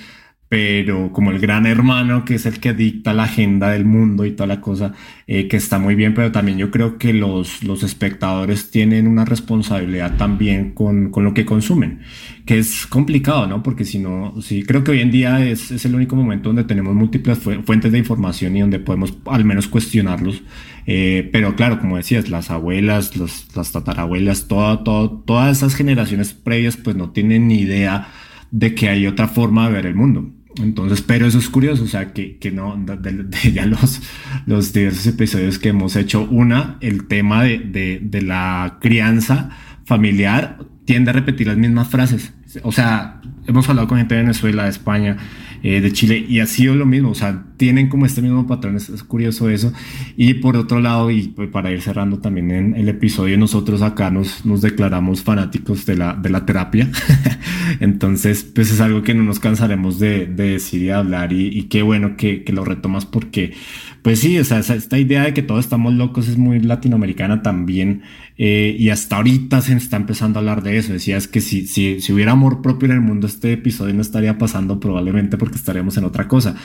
pero 0.55 1.11
como 1.11 1.33
el 1.33 1.41
gran 1.41 1.67
hermano 1.67 2.25
que 2.25 2.37
es 2.37 2.47
el 2.47 2.61
que 2.61 2.75
dicta 2.75 3.13
la 3.13 3.25
agenda 3.25 3.71
del 3.71 3.85
mundo 3.85 4.25
y 4.25 4.31
toda 4.31 4.47
la 4.47 4.61
cosa, 4.61 4.93
eh, 5.27 5.49
que 5.49 5.57
está 5.57 5.81
muy 5.81 5.97
bien, 5.97 6.15
pero 6.15 6.31
también 6.31 6.59
yo 6.59 6.71
creo 6.71 6.97
que 6.97 7.13
los, 7.13 7.65
los 7.65 7.83
espectadores 7.83 8.71
tienen 8.71 9.09
una 9.09 9.25
responsabilidad 9.25 10.17
también 10.17 10.71
con, 10.71 11.11
con, 11.11 11.25
lo 11.25 11.35
que 11.35 11.45
consumen, 11.45 12.03
que 12.47 12.59
es 12.59 12.87
complicado, 12.87 13.49
¿no? 13.49 13.65
Porque 13.65 13.85
si 13.85 13.99
no, 13.99 14.41
sí, 14.43 14.63
creo 14.63 14.85
que 14.85 14.93
hoy 14.93 15.01
en 15.01 15.11
día 15.11 15.45
es, 15.45 15.73
es 15.73 15.87
el 15.87 15.97
único 15.97 16.15
momento 16.15 16.51
donde 16.51 16.63
tenemos 16.63 16.95
múltiples 16.95 17.41
fuentes 17.65 17.91
de 17.91 17.99
información 17.99 18.57
y 18.57 18.61
donde 18.61 18.79
podemos 18.79 19.13
al 19.27 19.45
menos 19.45 19.67
cuestionarlos. 19.67 20.45
Eh, 20.87 21.29
pero 21.33 21.57
claro, 21.57 21.81
como 21.81 21.97
decías, 21.97 22.29
las 22.29 22.53
abuelas, 22.53 23.17
los, 23.17 23.49
las 23.57 23.73
tatarabuelas, 23.73 24.47
todo, 24.47 24.85
todo, 24.85 25.11
todas 25.11 25.57
esas 25.57 25.75
generaciones 25.75 26.33
previas 26.33 26.77
pues 26.77 26.95
no 26.95 27.11
tienen 27.11 27.49
ni 27.49 27.57
idea 27.57 28.07
de 28.53 28.73
que 28.77 28.89
hay 28.89 29.09
otra 29.09 29.27
forma 29.27 29.67
de 29.67 29.75
ver 29.75 29.87
el 29.87 29.97
mundo. 29.97 30.31
Entonces, 30.63 31.03
pero 31.03 31.27
eso 31.27 31.39
es 31.39 31.49
curioso, 31.49 31.85
o 31.85 31.89
sea, 31.89 32.13
que, 32.13 32.37
que 32.37 32.51
no, 32.53 32.77
de, 32.77 33.25
de, 33.25 33.53
ya 33.53 33.67
los, 33.67 34.01
los 34.47 34.73
diversos 34.73 35.07
episodios 35.07 35.59
que 35.59 35.71
hemos 35.71 35.97
hecho, 35.97 36.23
una, 36.31 36.77
el 36.81 37.07
tema 37.07 37.43
de, 37.43 37.59
de, 37.59 38.01
de 38.03 38.23
la 38.23 38.79
crianza 38.81 39.51
familiar 39.85 40.59
tiende 40.85 41.11
a 41.11 41.15
repetir 41.15 41.49
las 41.49 41.57
mismas 41.57 41.89
frases. 41.89 42.33
O 42.63 42.73
sea, 42.73 43.21
hemos 43.47 43.69
hablado 43.69 43.89
con 43.89 43.99
gente 43.99 44.15
de 44.15 44.23
Venezuela, 44.23 44.65
de 44.65 44.71
España, 44.71 45.17
eh, 45.63 45.81
de 45.81 45.93
Chile, 45.93 46.25
y 46.29 46.41
ha 46.41 46.47
sido 46.47 46.75
lo 46.75 46.87
mismo, 46.87 47.11
o 47.11 47.15
sea, 47.15 47.43
tienen 47.57 47.89
como 47.89 48.07
este 48.07 48.23
mismo 48.23 48.47
patrón, 48.47 48.77
es, 48.77 48.89
es 48.89 49.03
curioso 49.03 49.49
eso. 49.49 49.73
Y 50.17 50.35
por 50.35 50.57
otro 50.57 50.81
lado, 50.81 51.11
y 51.11 51.29
pues 51.29 51.51
para 51.51 51.71
ir 51.71 51.81
cerrando 51.81 52.19
también 52.19 52.51
en 52.51 52.75
el 52.75 52.89
episodio, 52.89 53.39
nosotros 53.39 53.83
acá 53.83 54.11
nos, 54.11 54.45
nos 54.45 54.61
declaramos 54.61 55.23
fanáticos 55.23 55.87
de 55.87 55.97
la, 55.97 56.15
de 56.15 56.31
la 56.31 56.47
terapia. 56.47 56.91
Entonces, 57.81 58.45
pues 58.45 58.71
es 58.71 58.81
algo 58.81 59.03
que 59.03 59.15
no 59.15 59.23
nos 59.23 59.41
cansaremos 59.41 59.99
de, 59.99 60.27
de 60.27 60.51
decir 60.51 60.83
y 60.83 60.91
hablar, 60.91 61.33
y, 61.33 61.47
y 61.47 61.65
qué 61.65 61.83
bueno 61.83 62.17
que, 62.17 62.45
que, 62.45 62.53
lo 62.53 62.65
retomas 62.65 63.07
porque, 63.07 63.55
pues 64.03 64.21
sí, 64.21 64.39
o 64.39 64.45
sea, 64.45 64.59
esta 64.59 64.99
idea 64.99 65.25
de 65.25 65.35
que 65.35 65.43
todos 65.43 65.65
estamos 65.65 65.95
locos 65.95 66.29
es 66.29 66.37
muy 66.37 66.61
latinoamericana 66.61 67.43
también, 67.43 68.03
eh, 68.37 68.75
y 68.79 68.91
hasta 68.91 69.17
ahorita 69.17 69.61
se 69.61 69.75
está 69.75 69.97
empezando 69.97 70.39
a 70.39 70.41
hablar 70.41 70.63
de 70.63 70.79
eso. 70.79 70.93
Decías 70.93 71.29
que 71.29 71.41
si, 71.41 71.67
si, 71.67 72.01
si 72.01 72.13
hubiera 72.13 72.33
amor 72.33 72.63
propio 72.63 72.87
en 72.87 72.93
el 72.93 73.01
mundo, 73.01 73.27
este 73.27 73.53
episodio 73.53 73.95
no 73.95 74.03
estaría 74.03 74.39
pasando 74.39 74.81
probablemente 74.81 75.39
porque 75.39 75.57
estaríamos 75.57 75.97
en 75.97 76.05
otra 76.05 76.29
cosa. 76.29 76.57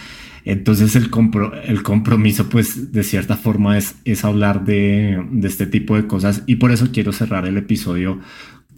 Entonces 0.46 0.96
el, 0.96 1.10
compro, 1.10 1.54
el 1.62 1.84
compromiso, 1.84 2.50
pues 2.50 2.92
de 2.92 3.04
cierta 3.04 3.38
forma 3.38 3.78
es, 3.78 3.96
es 4.06 4.26
hablar 4.26 4.66
de, 4.66 5.26
de 5.32 5.48
este 5.48 5.66
tipo 5.66 5.96
de 5.96 6.08
cosas 6.08 6.44
y 6.48 6.56
por 6.56 6.72
eso 6.72 6.90
quiero 6.92 7.12
cerrar 7.12 7.46
el 7.46 7.58
episodio 7.58 8.20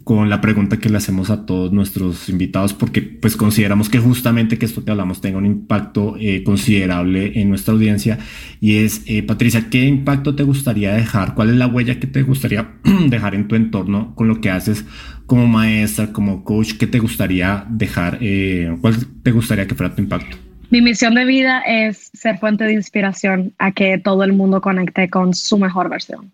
con 0.04 0.28
la 0.30 0.40
pregunta 0.40 0.78
que 0.78 0.88
le 0.88 0.96
hacemos 0.96 1.30
a 1.30 1.46
todos 1.46 1.72
nuestros 1.72 2.28
invitados, 2.28 2.72
porque 2.74 3.02
pues 3.02 3.36
consideramos 3.36 3.88
que 3.88 3.98
justamente 3.98 4.58
que 4.58 4.66
esto 4.66 4.84
que 4.84 4.90
hablamos 4.90 5.20
tenga 5.20 5.38
un 5.38 5.46
impacto 5.46 6.16
eh, 6.18 6.42
considerable 6.44 7.40
en 7.40 7.48
nuestra 7.48 7.74
audiencia. 7.74 8.18
Y 8.60 8.76
es, 8.76 9.02
eh, 9.06 9.22
Patricia, 9.22 9.68
¿qué 9.70 9.84
impacto 9.84 10.34
te 10.34 10.42
gustaría 10.42 10.92
dejar? 10.92 11.34
¿Cuál 11.34 11.50
es 11.50 11.56
la 11.56 11.66
huella 11.66 12.00
que 12.00 12.06
te 12.06 12.22
gustaría 12.22 12.74
dejar 13.08 13.34
en 13.34 13.48
tu 13.48 13.54
entorno 13.54 14.14
con 14.14 14.28
lo 14.28 14.40
que 14.40 14.50
haces 14.50 14.84
como 15.26 15.46
maestra, 15.46 16.12
como 16.12 16.44
coach? 16.44 16.74
¿Qué 16.78 16.86
te 16.86 16.98
gustaría 16.98 17.66
dejar? 17.70 18.18
Eh, 18.20 18.76
¿Cuál 18.80 18.96
te 19.22 19.30
gustaría 19.30 19.66
que 19.66 19.74
fuera 19.74 19.94
tu 19.94 20.02
impacto? 20.02 20.51
Mi 20.72 20.80
misión 20.80 21.14
de 21.14 21.26
vida 21.26 21.60
es 21.66 22.10
ser 22.14 22.38
fuente 22.38 22.64
de 22.64 22.72
inspiración 22.72 23.52
a 23.58 23.72
que 23.72 23.98
todo 23.98 24.24
el 24.24 24.32
mundo 24.32 24.62
conecte 24.62 25.10
con 25.10 25.34
su 25.34 25.58
mejor 25.58 25.90
versión 25.90 26.32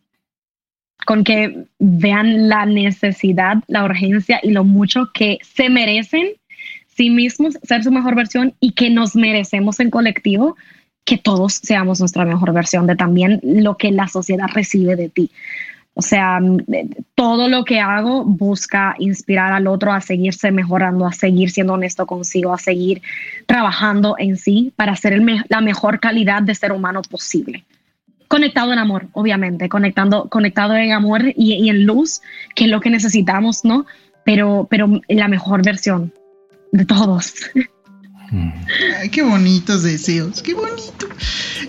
con 1.07 1.25
que 1.25 1.65
vean 1.81 2.49
la 2.49 2.65
necesidad, 2.65 3.57
la 3.67 3.85
urgencia 3.85 4.39
y 4.43 4.51
lo 4.51 4.63
mucho 4.63 5.11
que 5.13 5.39
se 5.43 5.71
merecen 5.71 6.29
sí 6.87 7.11
mismos 7.11 7.59
ser 7.65 7.83
su 7.83 7.91
mejor 7.91 8.15
versión 8.15 8.55
y 8.61 8.73
que 8.73 8.91
nos 8.91 9.17
merecemos 9.17 9.81
en 9.81 9.91
colectivo 9.91 10.57
que 11.05 11.19
todos 11.19 11.55
seamos 11.55 11.99
nuestra 11.99 12.25
mejor 12.25 12.53
versión 12.53 12.87
de 12.87 12.95
también 12.95 13.41
lo 13.43 13.77
que 13.77 13.91
la 13.91 14.07
sociedad 14.07 14.47
recibe 14.55 14.95
de 14.95 15.09
ti. 15.09 15.33
O 15.99 16.03
sea, 16.03 16.39
todo 17.17 17.49
lo 17.49 17.65
que 17.65 17.81
hago 17.81 18.25
busca 18.25 18.95
inspirar 19.01 19.53
al 19.53 19.67
otro 19.67 19.93
a 19.93 20.01
seguirse 20.01 20.53
mejorando, 20.53 21.05
a 21.05 21.13
seguir 21.13 21.51
siendo 21.51 21.73
honesto 21.73 22.07
consigo, 22.07 22.55
a 22.55 22.59
seguir 22.59 23.03
trabajando 23.47 24.15
en 24.17 24.37
sí 24.37 24.73
para 24.77 24.95
ser 24.95 25.21
me 25.21 25.43
la 25.49 25.61
mejor 25.61 25.99
calidad 25.99 26.41
de 26.43 26.55
ser 26.55 26.71
humano 26.71 27.03
posible. 27.03 27.65
conectado 28.29 28.73
en 28.73 28.79
amor, 28.79 29.09
obviamente, 29.11 29.69
conectando, 29.69 30.29
conectado 30.29 30.77
en 30.77 30.93
amor 30.93 31.33
y, 31.35 31.69
en 31.69 31.85
luz, 31.85 32.21
que 32.55 32.67
es 32.67 32.71
lo 32.71 32.81
que 32.81 32.91
necesitamos, 32.91 33.65
¿no? 33.65 33.85
Pero, 34.25 34.69
pero 34.71 35.01
la 35.09 35.27
mejor 35.27 35.65
versión 35.65 36.13
de 36.71 36.85
todos. 36.85 37.35
Ay, 39.01 39.09
qué 39.09 39.23
bonitos 39.23 39.83
deseos, 39.83 40.43
qué 40.43 40.55
bonito. 40.55 41.09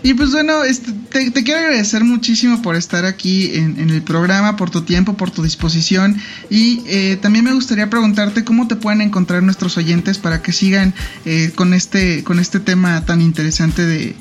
Y 0.03 0.14
pues 0.14 0.32
bueno, 0.32 0.64
este, 0.64 0.91
te, 1.32 1.43
quiero 1.43 1.60
agradecer 1.60 2.03
muchísimo 2.03 2.62
por 2.62 2.76
estar 2.76 3.05
aquí 3.05 3.55
en, 3.55 3.89
el 3.89 4.01
programa, 4.01 4.55
por 4.55 4.70
tu 4.70 4.82
tiempo, 4.82 5.16
por 5.16 5.32
tu 5.32 5.43
disposición. 5.43 6.18
Y 6.49 6.82
eh, 6.88 7.18
también 7.22 7.45
me 7.45 7.53
gustaría 7.53 7.89
preguntarte 7.89 8.43
cómo 8.43 8.68
te 8.68 8.76
pueden 8.76 9.01
encontrar 9.01 9.41
nuestros 9.43 9.78
oyentes 9.78 10.18
para 10.18 10.41
que 10.41 10.51
sigan 10.51 10.93
eh, 11.26 11.51
con, 11.55 11.74
este, 11.74 12.24
con 12.24 12.39
este 12.39 12.60
tema 12.60 13.05
tan 13.05 13.22
interesante 13.22 13.86
de, 13.86 14.16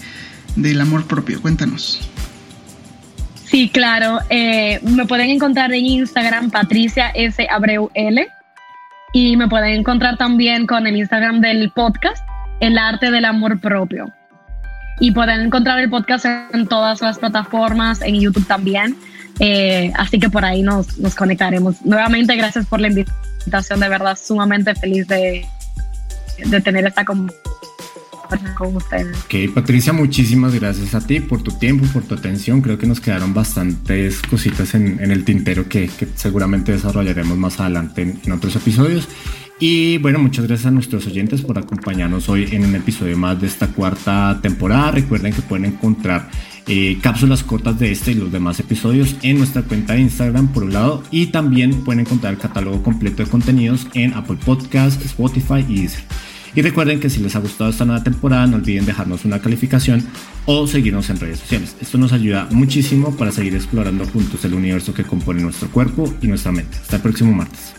del 0.57 0.81
amor 0.81 1.07
propio. 1.07 1.43
Cuéntanos. 1.43 2.01
Sí, 3.45 3.71
claro. 3.73 4.19
Eh, 4.31 4.81
me 4.83 5.07
pueden 5.07 5.31
encontrar 5.31 5.73
en 5.73 5.87
Instagram, 5.87 6.51
Patricia 6.51 7.09
S. 7.15 7.47
Abreu 7.51 7.91
L. 7.95 8.27
Y 9.13 9.37
me 9.37 9.49
pueden 9.49 9.71
encontrar 9.71 10.19
también 10.19 10.67
con 10.67 10.87
el 10.87 10.97
Instagram 10.97 11.41
del 11.41 11.71
podcast, 11.71 12.23
El 12.61 12.79
Arte 12.79 13.11
del 13.11 13.25
Amor 13.25 13.61
Propio. 13.61 14.13
Y 15.01 15.13
pueden 15.13 15.43
encontrar 15.43 15.79
el 15.79 15.89
podcast 15.89 16.27
en 16.53 16.67
todas 16.67 17.01
las 17.01 17.19
plataformas, 17.19 18.03
en 18.03 18.21
YouTube 18.21 18.47
también. 18.47 18.97
Eh, 19.39 19.93
así 19.97 20.19
que 20.19 20.29
por 20.29 20.45
ahí 20.45 20.63
nos, 20.63 20.99
nos 20.99 21.15
conectaremos. 21.15 21.85
Nuevamente, 21.85 22.35
gracias 22.37 22.67
por 22.67 22.81
la 22.81 22.89
invitación. 22.89 23.81
De 23.81 23.89
verdad, 23.89 24.19
sumamente 24.21 24.75
feliz 24.75 25.07
de, 25.07 25.47
de 26.45 26.61
tener 26.61 26.85
esta 26.87 27.05
conversación 27.05 27.49
con 28.57 28.77
ustedes. 28.77 29.17
Ok, 29.25 29.55
Patricia, 29.55 29.93
muchísimas 29.93 30.55
gracias 30.55 30.95
a 30.95 31.07
ti 31.07 31.21
por 31.21 31.43
tu 31.43 31.53
tiempo, 31.53 31.87
por 31.93 32.03
tu 32.03 32.15
atención. 32.15 32.61
Creo 32.61 32.79
que 32.79 32.87
nos 32.87 33.01
quedaron 33.01 33.33
bastantes 33.35 34.21
cositas 34.23 34.75
en, 34.75 34.99
el 35.01 35.25
tintero 35.25 35.69
que, 35.69 35.91
seguramente 36.15 36.73
desarrollaremos 36.73 37.39
más 37.39 37.61
adelante 37.61 38.03
en, 38.25 38.33
otros 38.33 38.57
episodios. 38.57 39.09
Y 39.61 39.99
bueno, 39.99 40.21
muchas 40.21 40.47
gracias 40.47 40.67
a 40.67 40.71
nuestros 40.71 41.07
oyentes 41.09 41.43
por 41.43 41.59
acompañarnos 41.59 42.29
hoy 42.29 42.49
en 42.53 42.65
un 42.65 42.77
episodio 42.77 43.17
más 43.17 43.41
de 43.41 43.49
esta 43.49 43.67
cuarta 43.67 44.39
temporada. 44.41 44.93
Recuerden 44.93 45.33
que 45.33 45.43
pueden 45.43 45.65
encontrar 45.65 46.31
eh, 46.69 46.99
cápsulas 47.03 47.43
cortas 47.43 47.77
de 47.79 47.91
este 47.91 48.13
y 48.13 48.15
los 48.15 48.31
demás 48.31 48.61
episodios 48.61 49.17
en 49.23 49.39
nuestra 49.39 49.63
cuenta 49.63 49.95
de 49.95 50.01
Instagram 50.03 50.49
por 50.53 50.63
un 50.63 50.75
lado 50.75 51.03
y 51.11 51.27
también 51.27 51.83
pueden 51.83 52.01
encontrar 52.01 52.35
el 52.35 52.39
catálogo 52.39 52.85
completo 52.85 53.25
de 53.25 53.31
contenidos 53.31 53.89
en 53.95 54.15
Apple 54.15 54.39
Podcasts, 54.45 55.05
Spotify 55.05 55.65
y 55.69 55.81
Deezer. 55.81 56.05
Y 56.55 56.63
recuerden 56.63 57.01
que 57.01 57.11
si 57.11 57.21
les 57.21 57.35
ha 57.35 57.41
gustado 57.41 57.71
esta 57.71 57.85
nueva 57.85 58.05
temporada, 58.05 58.47
no 58.47 58.57
olviden 58.57 58.87
dejarnos 58.87 59.25
una 59.25 59.41
calificación 59.41 60.07
o 60.47 60.67
seguirnos 60.67 61.11
en 61.11 61.19
redes 61.19 61.41
sociales. 61.41 61.77
Esto 61.81 61.99
nos 61.99 62.13
ayuda 62.13 62.49
muchísimo 62.51 63.17
para 63.17 63.33
seguir 63.33 63.55
explorando 63.55 64.07
juntos 64.07 64.45
el 64.45 64.55
universo 64.55 64.95
que 64.95 65.05
compone 65.05 65.43
nuestro 65.43 65.69
cuerpo 65.69 66.15
y 66.23 66.29
nuestra 66.29 66.53
mente. 66.53 66.79
Hasta 66.79 66.97
el 66.97 67.03
próximo 67.03 67.33
martes. 67.33 67.78